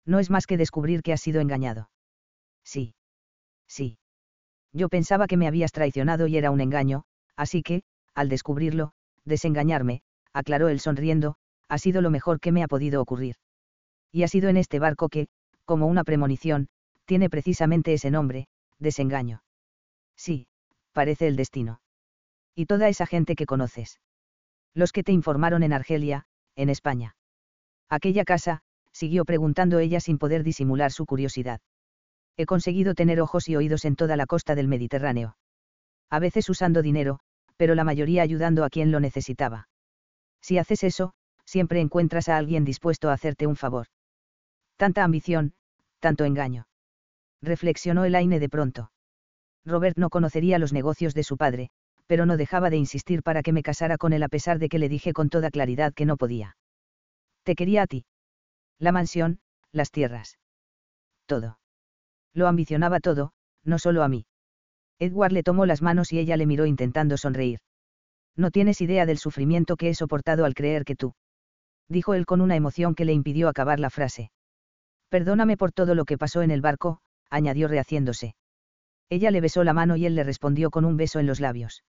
[0.05, 1.89] No es más que descubrir que has sido engañado.
[2.63, 2.93] Sí.
[3.67, 3.97] Sí.
[4.73, 7.03] Yo pensaba que me habías traicionado y era un engaño,
[7.35, 7.83] así que,
[8.13, 8.93] al descubrirlo,
[9.25, 10.01] desengañarme,
[10.33, 11.35] aclaró él sonriendo,
[11.71, 13.37] ha sido lo mejor que me ha podido ocurrir.
[14.11, 15.29] Y ha sido en este barco que,
[15.63, 16.67] como una premonición,
[17.05, 19.41] tiene precisamente ese nombre, desengaño.
[20.17, 20.47] Sí,
[20.91, 21.79] parece el destino.
[22.55, 24.01] Y toda esa gente que conoces.
[24.73, 26.25] Los que te informaron en Argelia,
[26.57, 27.15] en España.
[27.89, 31.61] Aquella casa, siguió preguntando ella sin poder disimular su curiosidad.
[32.35, 35.37] He conseguido tener ojos y oídos en toda la costa del Mediterráneo.
[36.09, 37.21] A veces usando dinero,
[37.55, 39.69] pero la mayoría ayudando a quien lo necesitaba.
[40.41, 41.13] Si haces eso,
[41.51, 43.87] siempre encuentras a alguien dispuesto a hacerte un favor.
[44.77, 45.53] Tanta ambición,
[45.99, 46.65] tanto engaño.
[47.41, 48.91] Reflexionó Elaine de pronto.
[49.65, 51.69] Robert no conocería los negocios de su padre,
[52.07, 54.79] pero no dejaba de insistir para que me casara con él a pesar de que
[54.79, 56.55] le dije con toda claridad que no podía.
[57.43, 58.05] Te quería a ti.
[58.79, 59.41] La mansión,
[59.73, 60.39] las tierras.
[61.25, 61.59] Todo.
[62.33, 63.33] Lo ambicionaba todo,
[63.65, 64.25] no solo a mí.
[64.99, 67.59] Edward le tomó las manos y ella le miró intentando sonreír.
[68.37, 71.13] No tienes idea del sufrimiento que he soportado al creer que tú
[71.91, 74.31] dijo él con una emoción que le impidió acabar la frase.
[75.09, 76.99] Perdóname por todo lo que pasó en el barco,
[77.29, 78.35] añadió rehaciéndose.
[79.09, 81.83] Ella le besó la mano y él le respondió con un beso en los labios.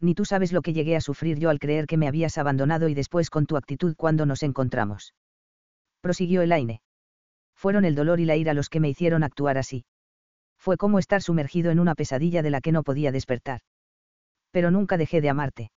[0.00, 2.88] Ni tú sabes lo que llegué a sufrir yo al creer que me habías abandonado
[2.88, 5.14] y después con tu actitud cuando nos encontramos.
[6.00, 6.80] Prosiguió Elaine.
[7.56, 9.84] Fueron el dolor y la ira los que me hicieron actuar así.
[10.58, 13.60] Fue como estar sumergido en una pesadilla de la que no podía despertar.
[14.50, 15.70] Pero nunca dejé de amarte.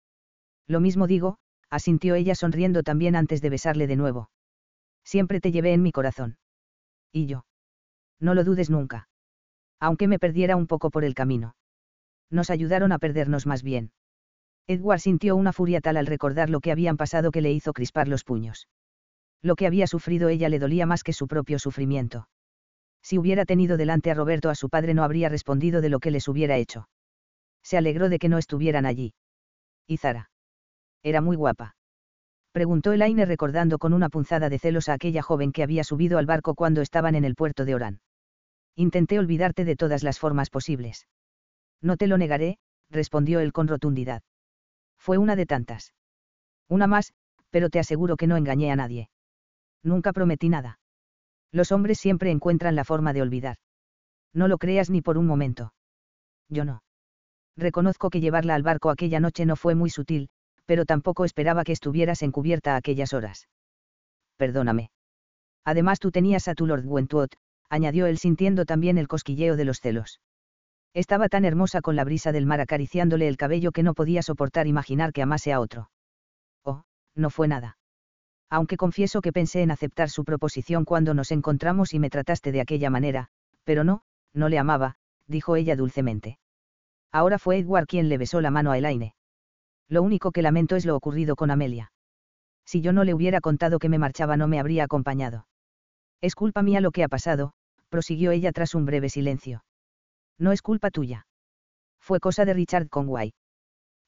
[0.67, 1.39] Lo mismo digo,
[1.71, 4.31] asintió ella sonriendo también antes de besarle de nuevo.
[5.05, 6.39] Siempre te llevé en mi corazón.
[7.13, 7.45] Y yo.
[8.21, 9.09] No lo dudes nunca.
[9.79, 11.55] Aunque me perdiera un poco por el camino.
[12.31, 13.93] Nos ayudaron a perdernos más bien.
[14.67, 18.09] Edward sintió una furia tal al recordar lo que habían pasado que le hizo crispar
[18.09, 18.69] los puños.
[19.43, 22.29] Lo que había sufrido ella le dolía más que su propio sufrimiento.
[23.01, 26.11] Si hubiera tenido delante a Roberto a su padre no habría respondido de lo que
[26.11, 26.89] les hubiera hecho.
[27.63, 29.15] Se alegró de que no estuvieran allí.
[29.87, 30.31] ¿Y Zara?
[31.07, 31.77] Era muy guapa.
[32.51, 36.27] Preguntó Elaine recordando con una punzada de celos a aquella joven que había subido al
[36.27, 38.01] barco cuando estaban en el puerto de Orán.
[38.75, 41.07] Intenté olvidarte de todas las formas posibles.
[41.81, 42.59] No te lo negaré,
[42.91, 44.25] respondió él con rotundidad.
[44.99, 45.95] Fue una de tantas.
[46.69, 47.13] Una más,
[47.51, 49.09] pero te aseguro que no engañé a nadie.
[49.85, 50.81] Nunca prometí nada.
[51.53, 53.59] Los hombres siempre encuentran la forma de olvidar.
[54.35, 55.73] No lo creas ni por un momento.
[56.49, 56.83] Yo no.
[57.57, 60.31] Reconozco que llevarla al barco aquella noche no fue muy sutil,
[60.67, 63.49] pero tampoco esperaba que estuvieras encubierta a aquellas horas.
[64.37, 64.91] Perdóname.
[65.65, 67.35] Además tú tenías a tu Lord Wentworth,
[67.69, 70.21] añadió él sintiendo también el cosquilleo de los celos.
[70.95, 74.67] Estaba tan hermosa con la brisa del mar acariciándole el cabello que no podía soportar
[74.67, 75.91] imaginar que amase a otro.
[76.65, 76.85] Oh,
[77.15, 77.79] no fue nada.
[78.49, 82.61] Aunque confieso que pensé en aceptar su proposición cuando nos encontramos y me trataste de
[82.61, 83.29] aquella manera,
[83.65, 84.03] pero no,
[84.33, 86.39] no le amaba, dijo ella dulcemente.
[87.11, 89.16] Ahora fue Edward quien le besó la mano a Elaine.
[89.89, 91.93] Lo único que lamento es lo ocurrido con Amelia.
[92.65, 95.47] Si yo no le hubiera contado que me marchaba no me habría acompañado.
[96.21, 97.53] Es culpa mía lo que ha pasado,
[97.89, 99.65] prosiguió ella tras un breve silencio.
[100.39, 101.27] No es culpa tuya.
[102.01, 103.33] Fue cosa de Richard Conway.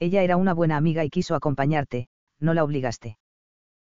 [0.01, 2.09] Ella era una buena amiga y quiso acompañarte,
[2.41, 3.19] no la obligaste.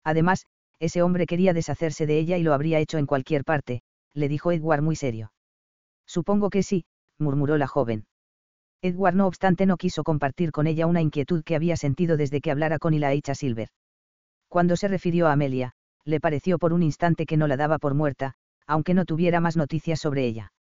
[0.04, 0.46] Además,
[0.78, 3.82] ese hombre quería deshacerse de ella y lo habría hecho en cualquier parte,
[4.14, 5.32] le dijo Edward muy serio.
[6.06, 6.84] Supongo que sí,
[7.18, 8.04] murmuró la joven.
[8.84, 12.50] Edward no obstante no quiso compartir con ella una inquietud que había sentido desde que
[12.50, 13.68] hablara con Ilaicha Silver.
[14.48, 15.72] Cuando se refirió a Amelia,
[16.04, 18.34] le pareció por un instante que no la daba por muerta,
[18.66, 20.52] aunque no tuviera más noticias sobre ella.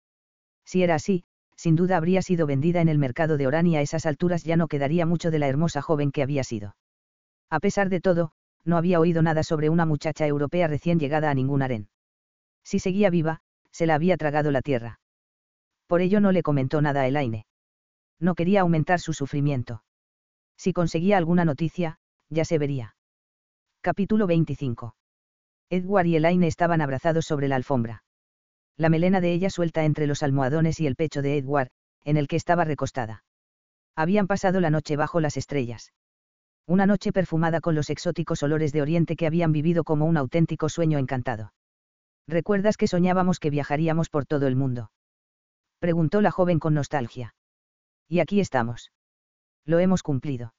[0.65, 1.23] Si era así,
[1.55, 4.55] sin duda habría sido vendida en el mercado de Orán y a esas alturas ya
[4.55, 6.75] no quedaría mucho de la hermosa joven que había sido.
[7.49, 8.33] A pesar de todo,
[8.63, 11.89] no había oído nada sobre una muchacha europea recién llegada a ningún harén.
[12.63, 13.41] Si seguía viva,
[13.71, 14.99] se la había tragado la tierra.
[15.87, 17.45] Por ello no le comentó nada a Elaine.
[18.21, 19.83] No quería aumentar su sufrimiento.
[20.55, 21.97] Si conseguía alguna noticia,
[22.29, 22.95] ya se vería.
[23.81, 24.95] Capítulo 25.
[25.69, 28.03] Edward y Elaine estaban abrazados sobre la alfombra
[28.81, 31.69] la melena de ella suelta entre los almohadones y el pecho de Edward,
[32.03, 33.23] en el que estaba recostada.
[33.95, 35.93] Habían pasado la noche bajo las estrellas.
[36.65, 40.67] Una noche perfumada con los exóticos olores de Oriente que habían vivido como un auténtico
[40.67, 41.53] sueño encantado.
[42.27, 44.91] ¿Recuerdas que soñábamos que viajaríamos por todo el mundo?
[45.79, 47.35] Preguntó la joven con nostalgia.
[48.11, 48.91] Y aquí estamos.
[49.65, 50.53] Lo hemos cumplido.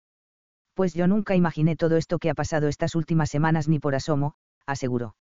[0.73, 4.37] Pues yo nunca imaginé todo esto que ha pasado estas últimas semanas ni por asomo,
[4.65, 5.17] aseguró.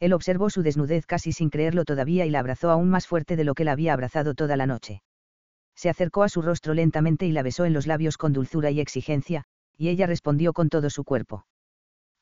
[0.00, 3.44] Él observó su desnudez casi sin creerlo todavía y la abrazó aún más fuerte de
[3.44, 5.04] lo que la había abrazado toda la noche.
[5.76, 8.80] Se acercó a su rostro lentamente y la besó en los labios con dulzura y
[8.80, 9.44] exigencia,
[9.78, 11.46] y ella respondió con todo su cuerpo.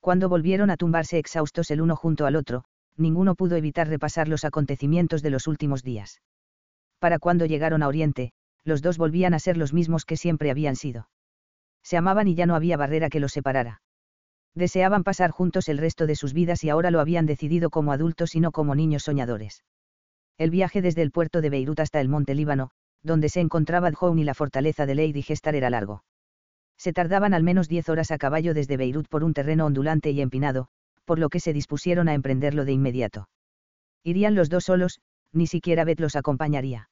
[0.00, 2.64] Cuando volvieron a tumbarse exhaustos el uno junto al otro,
[2.98, 6.20] ninguno pudo evitar repasar los acontecimientos de los últimos días.
[6.98, 8.34] Para cuando llegaron a Oriente,
[8.64, 11.08] los dos volvían a ser los mismos que siempre habían sido.
[11.82, 13.82] Se amaban y ya no había barrera que los separara.
[14.54, 18.34] Deseaban pasar juntos el resto de sus vidas y ahora lo habían decidido como adultos
[18.34, 19.64] y no como niños soñadores.
[20.38, 22.70] El viaje desde el puerto de Beirut hasta el monte Líbano,
[23.02, 26.04] donde se encontraba Djoun y la fortaleza de Lady Gestar era largo.
[26.76, 30.20] Se tardaban al menos diez horas a caballo desde Beirut por un terreno ondulante y
[30.20, 30.68] empinado,
[31.04, 33.28] por lo que se dispusieron a emprenderlo de inmediato.
[34.02, 35.00] Irían los dos solos,
[35.32, 36.89] ni siquiera Beth los acompañaría.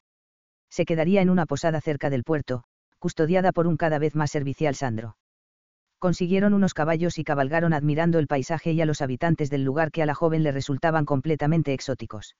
[0.70, 2.64] Se quedaría en una posada cerca del puerto,
[2.98, 5.16] custodiada por un cada vez más servicial Sandro
[5.98, 10.02] consiguieron unos caballos y cabalgaron admirando el paisaje y a los habitantes del lugar que
[10.02, 12.36] a la joven le resultaban completamente exóticos.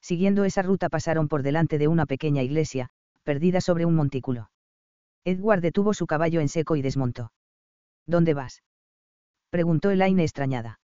[0.00, 2.90] Siguiendo esa ruta pasaron por delante de una pequeña iglesia,
[3.22, 4.50] perdida sobre un montículo.
[5.24, 7.32] Edward detuvo su caballo en seco y desmontó.
[8.06, 8.62] ¿Dónde vas?
[9.50, 10.80] preguntó Elaine extrañada.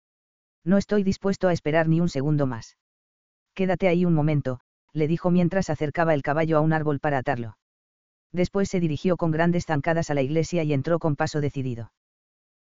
[0.65, 2.77] No estoy dispuesto a esperar ni un segundo más.
[3.55, 4.61] Quédate ahí un momento,
[4.93, 7.57] le dijo mientras acercaba el caballo a un árbol para atarlo
[8.33, 11.93] después se dirigió con grandes zancadas a la iglesia y entró con paso decidido.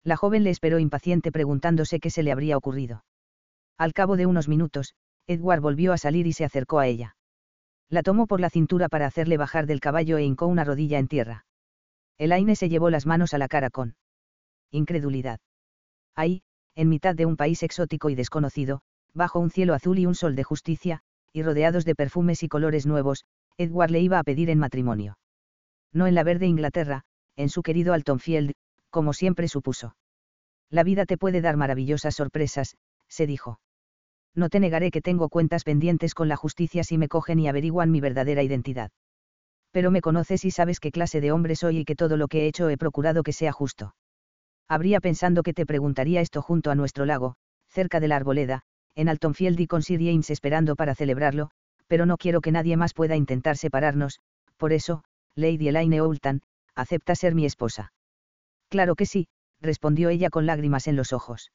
[0.03, 3.05] La joven le esperó impaciente preguntándose qué se le habría ocurrido.
[3.77, 4.95] Al cabo de unos minutos,
[5.27, 7.15] Edward volvió a salir y se acercó a ella.
[7.89, 11.07] La tomó por la cintura para hacerle bajar del caballo e hincó una rodilla en
[11.07, 11.45] tierra.
[12.17, 13.95] Elaine se llevó las manos a la cara con
[14.71, 15.39] incredulidad.
[16.15, 16.41] Ahí,
[16.75, 18.81] en mitad de un país exótico y desconocido,
[19.13, 21.01] bajo un cielo azul y un sol de justicia,
[21.33, 23.25] y rodeados de perfumes y colores nuevos,
[23.57, 25.17] Edward le iba a pedir en matrimonio
[25.93, 27.03] no en la verde Inglaterra,
[27.35, 28.53] en su querido Altonfield,
[28.89, 29.95] como siempre supuso.
[30.69, 32.75] La vida te puede dar maravillosas sorpresas,
[33.07, 33.59] se dijo.
[34.35, 37.91] No te negaré que tengo cuentas pendientes con la justicia si me cogen y averiguan
[37.91, 38.91] mi verdadera identidad.
[39.71, 42.41] Pero me conoces y sabes qué clase de hombre soy y que todo lo que
[42.41, 43.95] he hecho he procurado que sea justo.
[44.67, 47.35] Habría pensando que te preguntaría esto junto a nuestro lago,
[47.69, 48.61] cerca de la arboleda,
[48.95, 51.51] en Altonfield y con Sir James esperando para celebrarlo,
[51.87, 54.19] pero no quiero que nadie más pueda intentar separarnos,
[54.57, 55.03] por eso,
[55.35, 56.41] Lady Elaine Oulton,
[56.75, 57.93] acepta ser mi esposa.
[58.69, 59.27] Claro que sí,
[59.61, 61.51] respondió ella con lágrimas en los ojos.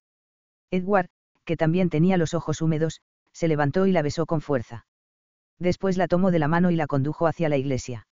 [0.71, 1.09] Edward,
[1.45, 3.01] que también tenía los ojos húmedos,
[3.33, 4.87] se levantó y la besó con fuerza.
[5.59, 8.07] Después la tomó de la mano y la condujo hacia la iglesia.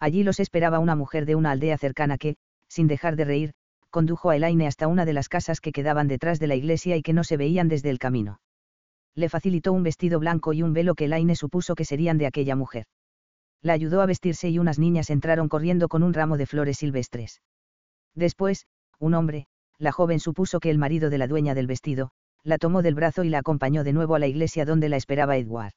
[0.00, 2.36] Allí los esperaba una mujer de una aldea cercana que,
[2.68, 3.54] sin dejar de reír,
[3.94, 7.02] condujo a Elaine hasta una de las casas que quedaban detrás de la iglesia y
[7.02, 8.40] que no se veían desde el camino.
[9.14, 12.56] Le facilitó un vestido blanco y un velo que Elaine supuso que serían de aquella
[12.56, 12.86] mujer.
[13.62, 17.40] La ayudó a vestirse y unas niñas entraron corriendo con un ramo de flores silvestres.
[18.16, 18.66] Después,
[18.98, 19.46] un hombre,
[19.78, 22.10] la joven supuso que el marido de la dueña del vestido,
[22.42, 25.36] la tomó del brazo y la acompañó de nuevo a la iglesia donde la esperaba
[25.36, 25.74] Edward.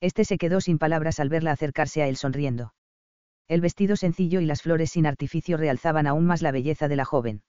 [0.00, 2.72] Este se quedó sin palabras al verla acercarse a él sonriendo.
[3.48, 7.04] El vestido sencillo y las flores sin artificio realzaban aún más la belleza de la
[7.04, 7.42] joven.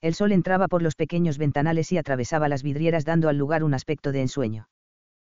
[0.00, 3.74] El sol entraba por los pequeños ventanales y atravesaba las vidrieras dando al lugar un
[3.74, 4.68] aspecto de ensueño.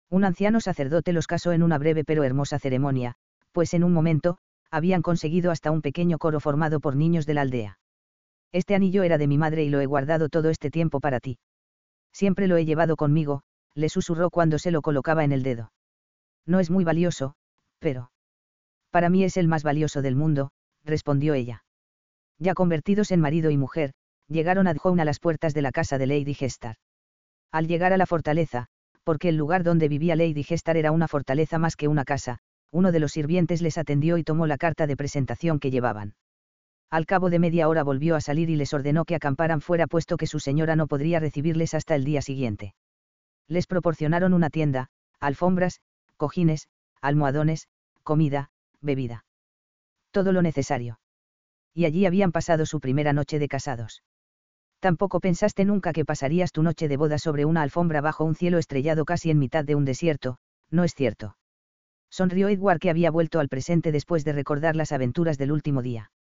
[0.10, 3.16] Un anciano sacerdote los casó en una breve pero hermosa ceremonia,
[3.52, 4.38] pues en un momento,
[4.70, 7.80] habían conseguido hasta un pequeño coro formado por niños de la aldea.
[8.52, 11.38] Este anillo era de mi madre y lo he guardado todo este tiempo para ti.
[12.12, 13.44] Siempre lo he llevado conmigo,
[13.76, 15.72] le susurró cuando se lo colocaba en el dedo.
[16.46, 17.36] No es muy valioso,
[17.80, 18.12] pero...
[18.96, 20.52] Para mí es el más valioso del mundo,
[20.86, 21.66] respondió ella.
[22.40, 23.92] Ya convertidos en marido y mujer,
[24.30, 26.78] llegaron a Djoun a las puertas de la casa de Lady Gestar.
[27.52, 28.68] Al llegar a la fortaleza,
[29.04, 32.38] porque el lugar donde vivía Lady Gestar era una fortaleza más que una casa,
[32.72, 36.16] uno de los sirvientes les atendió y tomó la carta de presentación que llevaban.
[36.90, 40.16] Al cabo de media hora volvió a salir y les ordenó que acamparan fuera puesto
[40.16, 42.76] que su señora no podría recibirles hasta el día siguiente.
[43.50, 44.88] Les proporcionaron una tienda,
[45.20, 45.82] alfombras,
[46.16, 46.70] cojines,
[47.02, 47.68] almohadones,
[48.04, 48.52] comida,
[48.82, 49.26] bebida.
[50.12, 51.00] Todo lo necesario.
[51.74, 54.04] Y allí habían pasado su primera noche de casados.
[54.80, 58.58] Tampoco pensaste nunca que pasarías tu noche de boda sobre una alfombra bajo un cielo
[58.58, 60.38] estrellado casi en mitad de un desierto,
[60.70, 61.38] ¿no es cierto?
[62.10, 66.12] Sonrió Edward que había vuelto al presente después de recordar las aventuras del último día.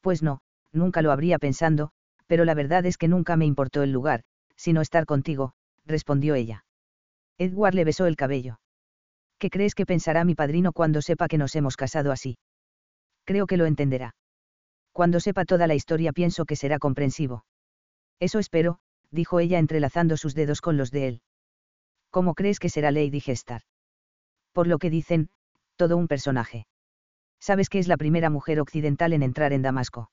[0.00, 0.40] Pues no,
[0.72, 1.90] nunca lo habría pensando,
[2.26, 4.22] pero la verdad es que nunca me importó el lugar,
[4.56, 5.54] sino estar contigo,
[5.84, 6.64] respondió ella.
[7.38, 8.60] Edward le besó el cabello.
[9.38, 12.38] ¿Qué crees que pensará mi padrino cuando sepa que nos hemos casado así?
[13.24, 14.14] Creo que lo entenderá.
[14.92, 17.44] Cuando sepa toda la historia pienso que será comprensivo.
[18.18, 18.78] Eso espero,
[19.10, 21.20] dijo ella entrelazando sus dedos con los de él.
[22.10, 23.62] ¿Cómo crees que será Lady Gestar?
[24.52, 25.28] Por lo que dicen,
[25.76, 26.66] todo un personaje.
[27.38, 30.10] ¿Sabes que es la primera mujer occidental en entrar en Damasco?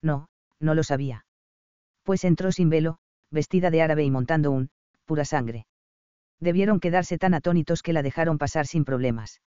[0.00, 0.28] No,
[0.60, 1.26] no lo sabía.
[2.04, 2.98] Pues entró sin velo,
[3.30, 4.70] vestida de árabe y montando un,
[5.06, 5.66] pura sangre.
[6.40, 9.40] Debieron quedarse tan atónitos que la dejaron pasar sin problemas.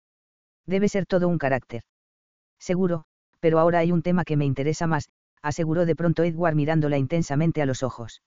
[0.65, 1.83] Debe ser todo un carácter.
[2.59, 3.05] Seguro,
[3.39, 5.09] pero ahora hay un tema que me interesa más,
[5.41, 8.21] aseguró de pronto Edward mirándola intensamente a los ojos.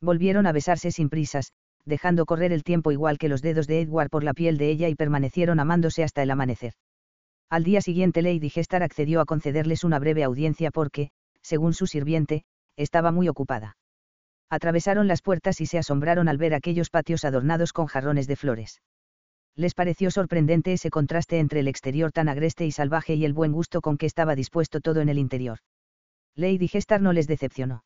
[0.00, 1.52] Volvieron a besarse sin prisas,
[1.84, 4.88] dejando correr el tiempo igual que los dedos de Edward por la piel de ella
[4.88, 6.72] y permanecieron amándose hasta el amanecer.
[7.48, 11.10] Al día siguiente Lady Gestar accedió a concederles una breve audiencia porque,
[11.42, 12.44] según su sirviente,
[12.76, 13.76] estaba muy ocupada.
[14.50, 18.82] Atravesaron las puertas y se asombraron al ver aquellos patios adornados con jarrones de flores.
[19.54, 23.52] Les pareció sorprendente ese contraste entre el exterior tan agreste y salvaje y el buen
[23.52, 25.58] gusto con que estaba dispuesto todo en el interior.
[26.34, 27.84] Lady Gestar no les decepcionó.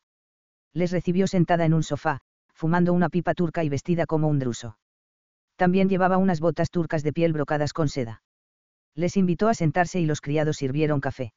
[0.73, 2.19] Les recibió sentada en un sofá,
[2.53, 4.77] fumando una pipa turca y vestida como un druso.
[5.55, 8.23] También llevaba unas botas turcas de piel brocadas con seda.
[8.95, 11.33] Les invitó a sentarse y los criados sirvieron café.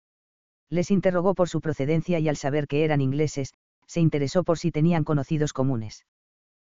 [0.71, 3.53] Les interrogó por su procedencia y al saber que eran ingleses,
[3.89, 6.05] se interesó por si tenían conocidos comunes.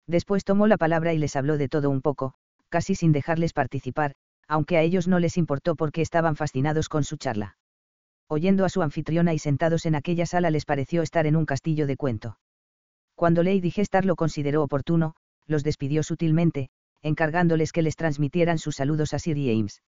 [0.07, 2.35] Después tomó la palabra y les habló de todo un poco,
[2.69, 4.15] casi sin dejarles participar,
[4.47, 7.57] aunque a ellos no les importó porque estaban fascinados con su charla.
[8.29, 11.87] Oyendo a su anfitriona y sentados en aquella sala les pareció estar en un castillo
[11.87, 12.39] de cuento.
[13.15, 15.15] Cuando Lady Gestar lo consideró oportuno,
[15.47, 16.69] los despidió sutilmente,
[17.03, 19.83] encargándoles que les transmitieran sus saludos a Sir James.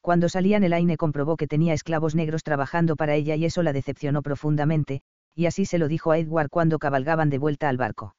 [0.00, 4.22] Cuando salían Elaine comprobó que tenía esclavos negros trabajando para ella y eso la decepcionó
[4.22, 5.02] profundamente,
[5.34, 8.16] y así se lo dijo a Edward cuando cabalgaban de vuelta al barco.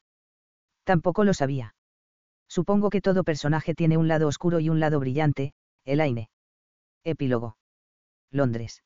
[0.83, 1.75] Tampoco lo sabía.
[2.47, 5.53] Supongo que todo personaje tiene un lado oscuro y un lado brillante,
[5.85, 6.29] Elaine.
[7.03, 7.57] Epílogo.
[8.31, 8.83] Londres.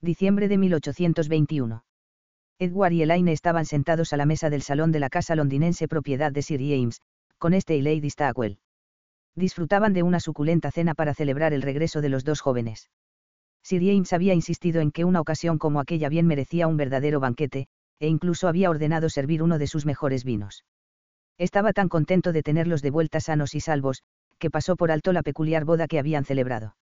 [0.00, 1.84] Diciembre de 1821.
[2.58, 6.32] Edward y Elaine estaban sentados a la mesa del salón de la casa londinense propiedad
[6.32, 7.00] de Sir James,
[7.38, 8.58] con este y Lady Stackwell
[9.34, 12.90] disfrutaban de una suculenta cena para celebrar el regreso de los dos jóvenes.
[13.62, 17.68] Sir James había insistido en que una ocasión como aquella bien merecía un verdadero banquete,
[18.00, 20.64] e incluso había ordenado servir uno de sus mejores vinos.
[21.38, 24.02] Estaba tan contento de tenerlos de vuelta sanos y salvos,
[24.38, 26.76] que pasó por alto la peculiar boda que habían celebrado.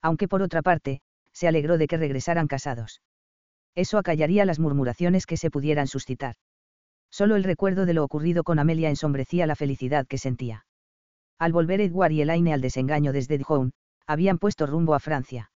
[0.00, 1.00] Aunque por otra parte,
[1.32, 3.02] se alegró de que regresaran casados.
[3.74, 6.36] Eso acallaría las murmuraciones que se pudieran suscitar.
[7.10, 10.66] Solo el recuerdo de lo ocurrido con Amelia ensombrecía la felicidad que sentía.
[11.38, 13.72] Al volver Edward y Elaine al desengaño desde Dijon,
[14.06, 15.50] habían puesto rumbo a Francia.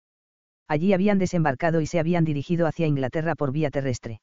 [0.69, 4.21] Allí habían desembarcado y se habían dirigido hacia Inglaterra por vía terrestre.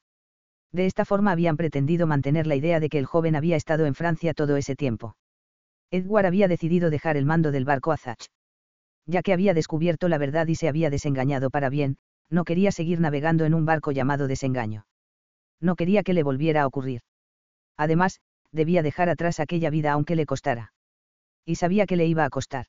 [0.71, 3.95] De esta forma habían pretendido mantener la idea de que el joven había estado en
[3.95, 5.15] Francia todo ese tiempo.
[5.89, 8.27] Edward había decidido dejar el mando del barco a Zach.
[9.07, 11.97] Ya que había descubierto la verdad y se había desengañado para bien,
[12.29, 14.85] no quería seguir navegando en un barco llamado desengaño.
[15.61, 17.01] No quería que le volviera a ocurrir.
[17.77, 18.19] Además,
[18.51, 20.73] debía dejar atrás aquella vida aunque le costara.
[21.45, 22.67] Y sabía que le iba a costar.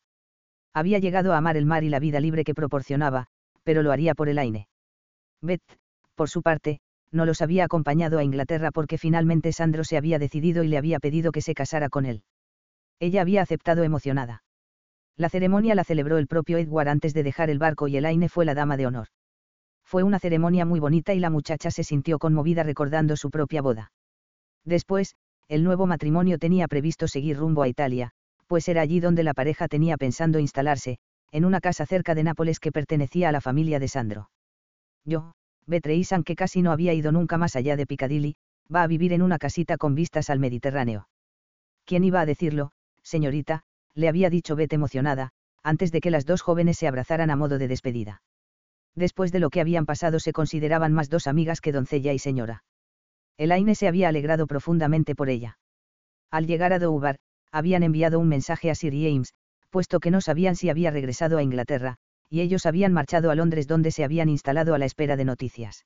[0.72, 3.28] Había llegado a amar el mar y la vida libre que proporcionaba,
[3.66, 4.68] pero lo haría por el aire.
[5.42, 5.60] Beth,
[6.14, 6.78] por su parte,
[7.10, 11.00] no los había acompañado a Inglaterra porque finalmente Sandro se había decidido y le había
[11.00, 12.22] pedido que se casara con él.
[13.00, 14.44] Ella había aceptado emocionada.
[15.16, 18.28] La ceremonia la celebró el propio Edward antes de dejar el barco y el Aine
[18.28, 19.08] fue la dama de honor.
[19.84, 23.90] Fue una ceremonia muy bonita y la muchacha se sintió conmovida recordando su propia boda.
[24.64, 25.16] Después,
[25.48, 28.12] el nuevo matrimonio tenía previsto seguir rumbo a Italia,
[28.46, 30.98] pues era allí donde la pareja tenía pensando instalarse,
[31.32, 34.30] en una casa cerca de Nápoles que pertenecía a la familia de Sandro.
[35.04, 35.32] Yo,
[35.66, 38.36] Betreisan que casi no había ido nunca más allá de Piccadilly,
[38.72, 41.08] va a vivir en una casita con vistas al Mediterráneo.
[41.84, 42.72] ¿Quién iba a decirlo,
[43.02, 43.64] señorita?
[43.94, 45.30] le había dicho Bet emocionada,
[45.62, 48.22] antes de que las dos jóvenes se abrazaran a modo de despedida.
[48.94, 52.64] Después de lo que habían pasado se consideraban más dos amigas que doncella y señora.
[53.36, 55.58] Elaine se había alegrado profundamente por ella.
[56.30, 57.18] Al llegar a Dover,
[57.52, 59.34] habían enviado un mensaje a Sir James,
[59.76, 61.98] puesto que no sabían si había regresado a Inglaterra,
[62.30, 65.84] y ellos habían marchado a Londres donde se habían instalado a la espera de noticias.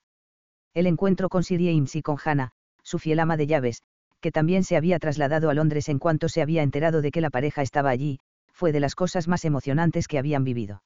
[0.74, 2.52] El encuentro con Sir James y con Hannah,
[2.84, 3.82] su fiel ama de llaves,
[4.20, 7.30] que también se había trasladado a Londres en cuanto se había enterado de que la
[7.30, 8.20] pareja estaba allí,
[8.52, 10.84] fue de las cosas más emocionantes que habían vivido.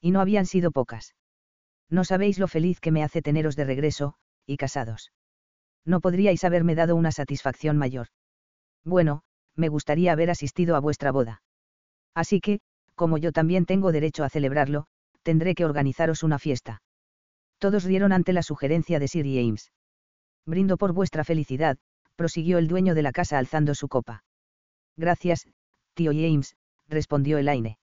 [0.00, 1.14] Y no habían sido pocas.
[1.88, 5.12] No sabéis lo feliz que me hace teneros de regreso, y casados
[5.84, 8.08] no podríais haberme dado una satisfacción mayor.
[8.84, 9.22] Bueno,
[9.54, 11.43] me gustaría haber asistido a vuestra boda.
[12.14, 12.60] Así que,
[12.94, 14.86] como yo también tengo derecho a celebrarlo,
[15.22, 16.82] tendré que organizaros una fiesta.
[17.58, 19.72] Todos rieron ante la sugerencia de Sir James.
[20.46, 21.78] Brindo por vuestra felicidad,
[22.16, 24.24] prosiguió el dueño de la casa alzando su copa.
[24.96, 25.46] Gracias,
[25.94, 26.56] tío James,
[26.88, 27.78] respondió Elaine.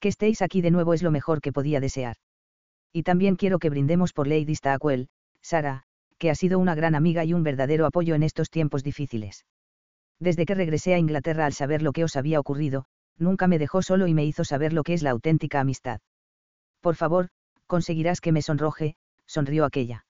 [0.00, 2.16] Que estéis aquí de nuevo es lo mejor que podía desear.
[2.92, 5.08] Y también quiero que brindemos por Lady Stackwell,
[5.42, 5.84] Sara,
[6.18, 9.44] que ha sido una gran amiga y un verdadero apoyo en estos tiempos difíciles.
[10.20, 12.86] Desde que regresé a Inglaterra al saber lo que os había ocurrido,
[13.18, 16.00] nunca me dejó solo y me hizo saber lo que es la auténtica amistad.
[16.80, 17.28] Por favor,
[17.66, 18.96] conseguirás que me sonroje,
[19.26, 20.04] sonrió aquella.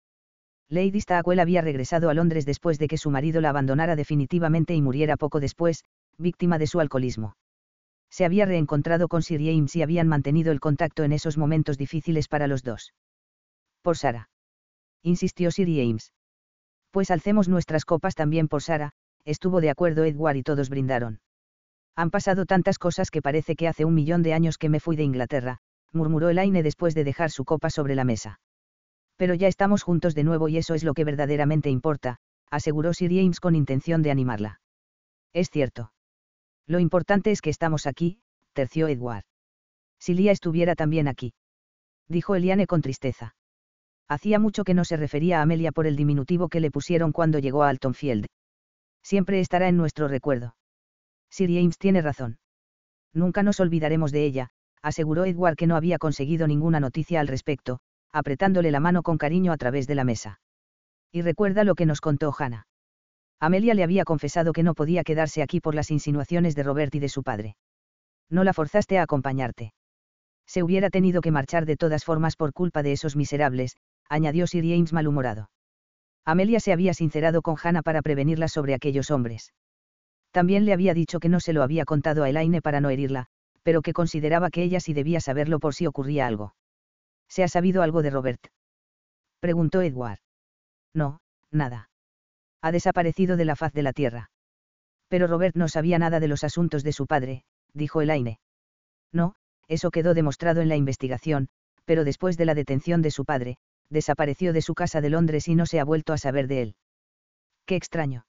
[0.69, 4.83] Lady Stackwell había regresado a Londres después de que su marido la abandonara definitivamente y
[4.83, 5.85] muriera poco después,
[6.19, 7.37] víctima de su alcoholismo.
[8.11, 12.29] Se había reencontrado con Sir James y habían mantenido el contacto en esos momentos difíciles
[12.29, 12.93] para los dos.
[13.83, 14.29] Por Sara
[15.03, 16.13] insistió Sir James.
[16.91, 18.93] Pues alcemos nuestras copas también por Sara,
[19.25, 21.21] estuvo de acuerdo Edward y todos brindaron.
[21.99, 24.95] Han pasado tantas cosas que parece que hace un millón de años que me fui
[24.95, 25.59] de Inglaterra,
[25.93, 28.39] murmuró Elaine después de dejar su copa sobre la mesa.
[29.17, 32.19] Pero ya estamos juntos de nuevo y eso es lo que verdaderamente importa,
[32.53, 34.61] aseguró Sir James con intención de animarla.
[35.33, 35.91] Es cierto.
[36.69, 38.21] Lo importante es que estamos aquí,
[38.53, 39.25] terció Edward.
[39.99, 41.35] Si Lia estuviera también aquí.
[42.07, 43.35] Dijo Eliane con tristeza.
[44.07, 47.41] Hacía mucho que no se refería a Amelia por el diminutivo que le pusieron cuando
[47.41, 48.27] llegó a Altonfield.
[49.03, 50.55] Siempre estará en nuestro recuerdo.
[51.31, 52.39] Sir James tiene razón.
[53.13, 54.51] Nunca nos olvidaremos de ella,
[54.83, 57.81] aseguró Edward que no había conseguido ninguna noticia al respecto,
[58.13, 60.41] apretándole la mano con cariño a través de la mesa.
[61.13, 62.67] Y recuerda lo que nos contó Hannah.
[63.41, 66.99] Amelia le había confesado que no podía quedarse aquí por las insinuaciones de Robert y
[66.99, 67.57] de su padre.
[68.29, 69.73] No la forzaste a acompañarte.
[70.47, 73.77] Se hubiera tenido que marchar de todas formas por culpa de esos miserables,
[74.09, 75.51] añadió Sir James malhumorado.
[76.25, 79.53] Amelia se había sincerado con Hannah para prevenirla sobre aquellos hombres.
[80.31, 83.27] También le había dicho que no se lo había contado a Elaine para no herirla,
[83.63, 86.55] pero que consideraba que ella sí debía saberlo por si ocurría algo.
[87.29, 88.47] ¿Se ha sabido algo de Robert?
[89.41, 90.21] preguntó Edward.
[90.95, 91.91] No, nada.
[92.61, 94.31] Ha desaparecido de la faz de la tierra.
[95.09, 98.39] Pero Robert no sabía nada de los asuntos de su padre, dijo Elaine.
[99.13, 99.35] No,
[99.69, 101.49] eso quedó demostrado en la investigación,
[101.85, 103.59] pero después de la detención de su padre,
[103.91, 106.77] desapareció de su casa de Londres y no se ha vuelto a saber de él.
[107.65, 108.27] ¡Qué extraño!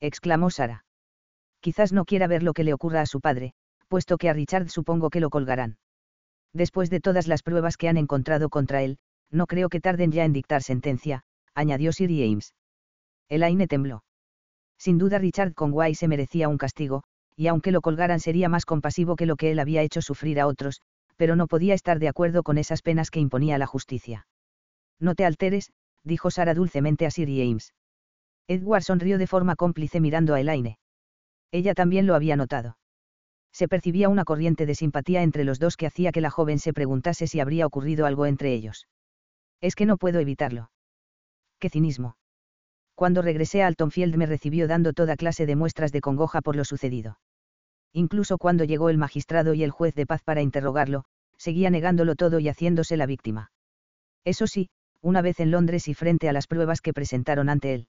[0.00, 0.84] exclamó Sara.
[1.60, 3.52] Quizás no quiera ver lo que le ocurra a su padre,
[3.88, 5.78] puesto que a Richard supongo que lo colgarán.
[6.52, 8.98] Después de todas las pruebas que han encontrado contra él,
[9.30, 11.22] no creo que tarden ya en dictar sentencia,
[11.54, 12.54] añadió Sir James.
[13.28, 14.04] Elaine tembló.
[14.78, 17.02] Sin duda Richard Conway se merecía un castigo,
[17.36, 20.46] y aunque lo colgaran sería más compasivo que lo que él había hecho sufrir a
[20.46, 20.82] otros,
[21.16, 24.26] pero no podía estar de acuerdo con esas penas que imponía la justicia.
[25.00, 25.72] No te alteres,
[26.04, 27.74] dijo Sara dulcemente a Sir James.
[28.46, 30.78] Edward sonrió de forma cómplice mirando a Elaine.
[31.50, 32.78] Ella también lo había notado.
[33.52, 36.72] Se percibía una corriente de simpatía entre los dos que hacía que la joven se
[36.72, 38.86] preguntase si habría ocurrido algo entre ellos.
[39.60, 40.70] Es que no puedo evitarlo.
[41.58, 42.16] Qué cinismo.
[42.94, 46.64] Cuando regresé a Altonfield me recibió dando toda clase de muestras de congoja por lo
[46.64, 47.18] sucedido.
[47.92, 51.04] Incluso cuando llegó el magistrado y el juez de paz para interrogarlo,
[51.36, 53.50] seguía negándolo todo y haciéndose la víctima.
[54.24, 54.68] Eso sí,
[55.00, 57.86] una vez en Londres y frente a las pruebas que presentaron ante él.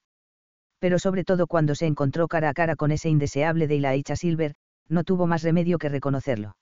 [0.79, 4.55] Pero sobre todo cuando se encontró cara a cara con ese indeseable de Ilaicha Silver,
[4.87, 6.55] no tuvo más remedio que reconocerlo.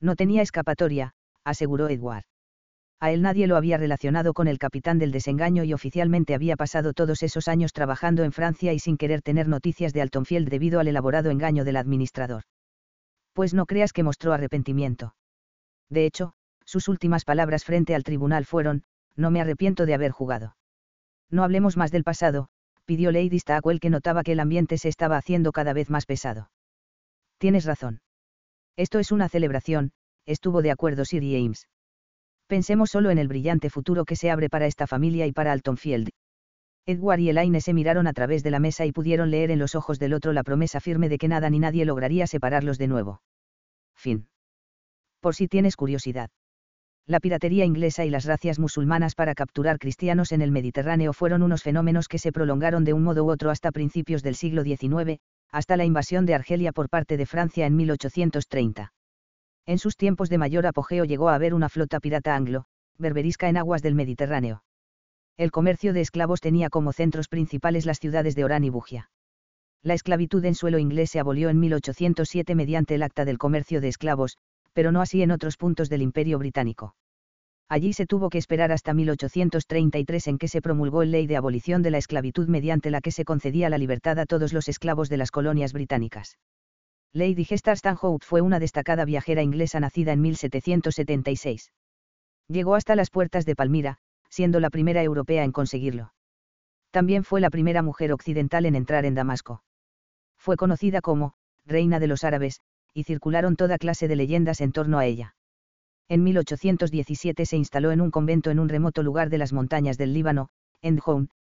[0.00, 1.12] No tenía escapatoria,
[1.44, 2.24] aseguró Edward.
[3.00, 6.92] A él nadie lo había relacionado con el capitán del desengaño y oficialmente había pasado
[6.92, 10.88] todos esos años trabajando en Francia y sin querer tener noticias de Altonfield debido al
[10.88, 12.42] elaborado engaño del administrador.
[13.34, 15.14] Pues no creas que mostró arrepentimiento.
[15.88, 16.32] De hecho,
[16.64, 18.82] sus últimas palabras frente al tribunal fueron,
[19.14, 20.56] no me arrepiento de haber jugado.
[21.30, 22.48] No hablemos más del pasado,
[22.88, 26.50] pidió Lady Stackwell que notaba que el ambiente se estaba haciendo cada vez más pesado.
[27.36, 28.00] Tienes razón.
[28.78, 29.92] Esto es una celebración,
[30.24, 31.68] estuvo de acuerdo Sir James.
[32.46, 36.08] Pensemos solo en el brillante futuro que se abre para esta familia y para Altonfield.
[36.86, 39.74] Edward y Elaine se miraron a través de la mesa y pudieron leer en los
[39.74, 43.20] ojos del otro la promesa firme de que nada ni nadie lograría separarlos de nuevo.
[43.94, 44.28] Fin.
[45.20, 46.30] Por si tienes curiosidad.
[47.08, 51.62] La piratería inglesa y las racias musulmanas para capturar cristianos en el Mediterráneo fueron unos
[51.62, 55.18] fenómenos que se prolongaron de un modo u otro hasta principios del siglo XIX,
[55.50, 58.92] hasta la invasión de Argelia por parte de Francia en 1830.
[59.64, 62.66] En sus tiempos de mayor apogeo llegó a haber una flota pirata anglo,
[62.98, 64.62] berberisca en aguas del Mediterráneo.
[65.38, 69.08] El comercio de esclavos tenía como centros principales las ciudades de Orán y Bugia.
[69.82, 73.88] La esclavitud en suelo inglés se abolió en 1807 mediante el Acta del Comercio de
[73.88, 74.36] Esclavos,
[74.78, 76.94] pero no así en otros puntos del Imperio Británico.
[77.68, 81.82] Allí se tuvo que esperar hasta 1833 en que se promulgó la ley de abolición
[81.82, 85.16] de la esclavitud mediante la que se concedía la libertad a todos los esclavos de
[85.16, 86.38] las colonias británicas.
[87.12, 91.72] Lady Hester Stanhope fue una destacada viajera inglesa nacida en 1776.
[92.46, 93.96] Llegó hasta las puertas de Palmira,
[94.30, 96.12] siendo la primera europea en conseguirlo.
[96.92, 99.64] También fue la primera mujer occidental en entrar en Damasco.
[100.36, 101.34] Fue conocida como,
[101.66, 102.60] Reina de los Árabes,
[102.94, 105.34] y circularon toda clase de leyendas en torno a ella.
[106.08, 110.14] En 1817 se instaló en un convento en un remoto lugar de las montañas del
[110.14, 110.48] Líbano,
[110.80, 111.00] en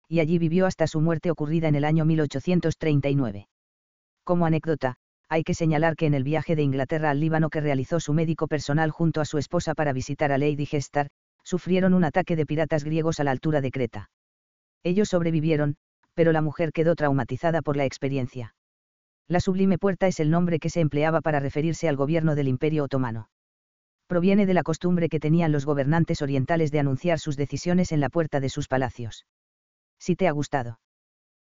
[0.08, 3.48] y allí vivió hasta su muerte ocurrida en el año 1839.
[4.22, 4.96] Como anécdota,
[5.28, 8.46] hay que señalar que en el viaje de Inglaterra al Líbano que realizó su médico
[8.46, 11.08] personal junto a su esposa para visitar a Lady Gestar,
[11.42, 14.10] sufrieron un ataque de piratas griegos a la altura de Creta.
[14.82, 15.76] Ellos sobrevivieron,
[16.14, 18.54] pero la mujer quedó traumatizada por la experiencia.
[19.26, 22.84] La sublime puerta es el nombre que se empleaba para referirse al gobierno del Imperio
[22.84, 23.30] Otomano.
[24.06, 28.10] Proviene de la costumbre que tenían los gobernantes orientales de anunciar sus decisiones en la
[28.10, 29.26] puerta de sus palacios.
[29.98, 30.78] Si te ha gustado.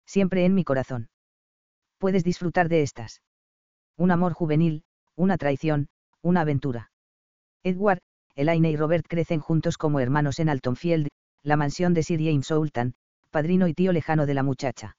[0.06, 1.10] Siempre en mi corazón.
[1.98, 3.20] Puedes disfrutar de estas
[3.98, 4.84] un amor juvenil,
[5.14, 5.88] una traición,
[6.22, 6.90] una aventura.
[7.62, 8.00] Edward,
[8.34, 11.08] Elaine y Robert crecen juntos como hermanos en Altonfield,
[11.42, 12.94] la mansión de Sir James Sultan,
[13.30, 14.96] padrino y tío lejano de la muchacha.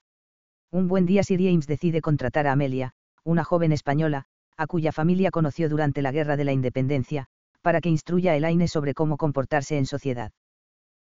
[0.72, 2.92] Un buen día Sir James decide contratar a Amelia,
[3.24, 4.26] una joven española,
[4.58, 7.26] a cuya familia conoció durante la Guerra de la Independencia,
[7.62, 10.32] para que instruya a Elaine sobre cómo comportarse en sociedad.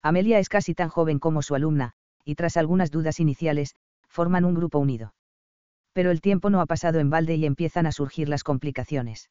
[0.03, 1.93] Amelia es casi tan joven como su alumna,
[2.25, 3.75] y tras algunas dudas iniciales,
[4.09, 5.13] forman un grupo unido
[5.93, 9.31] pero el tiempo no ha pasado en balde y empiezan a surgir las complicaciones.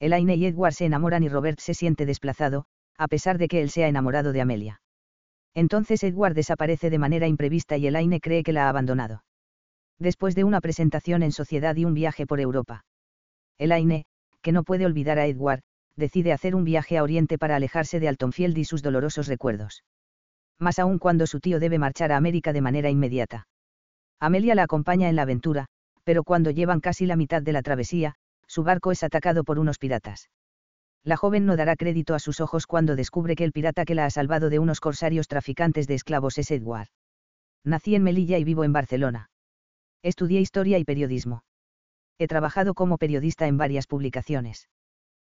[0.00, 2.66] Elaine y Edward se enamoran y Robert se siente desplazado,
[2.96, 4.80] a pesar de que él se ha enamorado de Amelia.
[5.54, 9.24] Entonces Edward desaparece de manera imprevista y Elaine cree que la ha abandonado.
[9.98, 12.84] Después de una presentación en sociedad y un viaje por Europa.
[13.58, 14.04] Elaine,
[14.42, 15.62] que no puede olvidar a Edward,
[15.96, 19.82] decide hacer un viaje a Oriente para alejarse de Altonfield y sus dolorosos recuerdos.
[20.58, 23.48] Más aún cuando su tío debe marchar a América de manera inmediata.
[24.20, 25.66] Amelia la acompaña en la aventura,
[26.04, 28.14] pero cuando llevan casi la mitad de la travesía,
[28.46, 30.30] su barco es atacado por unos piratas.
[31.04, 34.06] La joven no dará crédito a sus ojos cuando descubre que el pirata que la
[34.06, 36.88] ha salvado de unos corsarios traficantes de esclavos es Edward.
[37.64, 39.30] Nací en Melilla y vivo en Barcelona.
[40.02, 41.42] Estudié historia y periodismo.
[42.18, 44.68] He trabajado como periodista en varias publicaciones.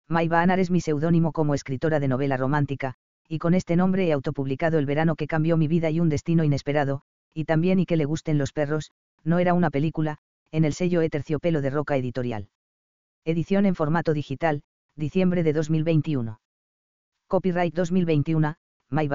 [0.08, 2.96] Maiva Anar es mi seudónimo como escritora de novela romántica,
[3.28, 6.44] y con este nombre he autopublicado El verano que cambió mi vida y un destino
[6.44, 7.02] inesperado,
[7.34, 8.92] y también y que le gusten los perros,
[9.24, 10.18] no era una película,
[10.52, 12.50] en el sello E-Terciopelo de Roca Editorial.
[13.26, 14.64] Edición en formato digital,
[14.96, 16.40] diciembre de 2021.
[17.28, 18.56] Copyright 2021,
[18.90, 19.10] My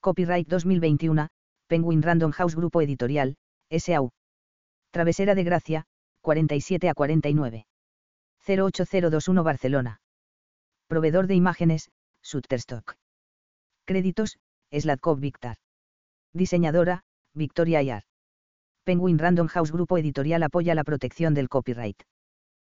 [0.00, 1.28] Copyright 2021,
[1.66, 3.36] Penguin Random House Grupo Editorial,
[3.70, 4.10] S.A.U.
[4.90, 5.84] Travesera de Gracia,
[6.22, 7.66] 47 a 49.
[8.46, 10.00] 08021 Barcelona.
[10.88, 11.90] Proveedor de imágenes,
[12.24, 12.96] Shutterstock.
[13.84, 14.38] Créditos,
[14.72, 15.56] Sladkov Victor.
[16.32, 17.02] Diseñadora,
[17.34, 18.02] Victoria Ayar.
[18.84, 22.02] Penguin Random House Grupo Editorial apoya la protección del copyright.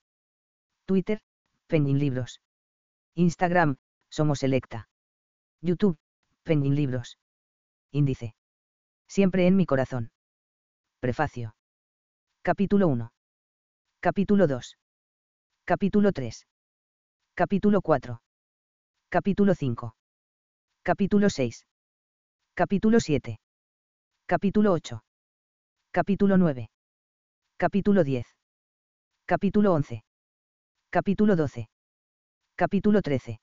[0.85, 1.23] Twitter,
[1.67, 2.43] Penguin Libros.
[3.15, 3.79] Instagram,
[4.11, 4.91] Somos Selecta.
[5.63, 5.97] YouTube,
[6.43, 7.19] Penguin Libros.
[7.91, 8.35] Índice.
[9.09, 10.11] Siempre en mi corazón.
[11.01, 11.57] Prefacio.
[12.43, 13.15] Capítulo 1.
[14.01, 14.77] Capítulo 2.
[15.65, 16.47] Capítulo 3.
[17.35, 18.21] Capítulo 4.
[19.09, 19.97] Capítulo 5.
[20.83, 21.67] Capítulo 6.
[22.59, 23.39] Capítulo 7.
[24.25, 25.03] Capítulo 8.
[25.93, 26.71] Capítulo 9.
[27.59, 28.35] Capítulo 10.
[29.27, 30.03] Capítulo 11.
[30.89, 31.69] Capítulo 12.
[32.57, 33.41] Capítulo 13.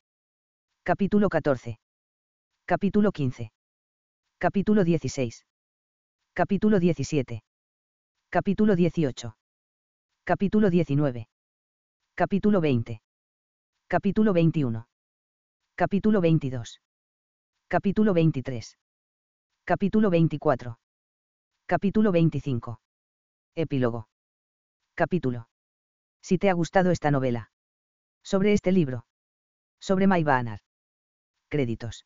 [0.81, 1.77] Capítulo 14.
[2.65, 3.51] Capítulo 15.
[4.39, 5.45] Capítulo 16.
[6.33, 7.43] Capítulo 17.
[8.31, 9.35] Capítulo 18.
[10.23, 11.27] Capítulo 19.
[12.15, 13.01] Capítulo 20.
[13.87, 14.87] Capítulo 21.
[15.75, 16.81] Capítulo 22.
[17.67, 18.77] Capítulo 23.
[19.65, 20.77] Capítulo 24.
[21.65, 22.81] Capítulo 25.
[23.55, 24.09] Epílogo.
[24.93, 25.47] Capítulo.
[26.21, 27.49] Si te ha gustado esta novela.
[28.25, 29.05] Sobre este libro.
[29.79, 30.59] Sobre Banner.
[31.47, 32.05] Créditos.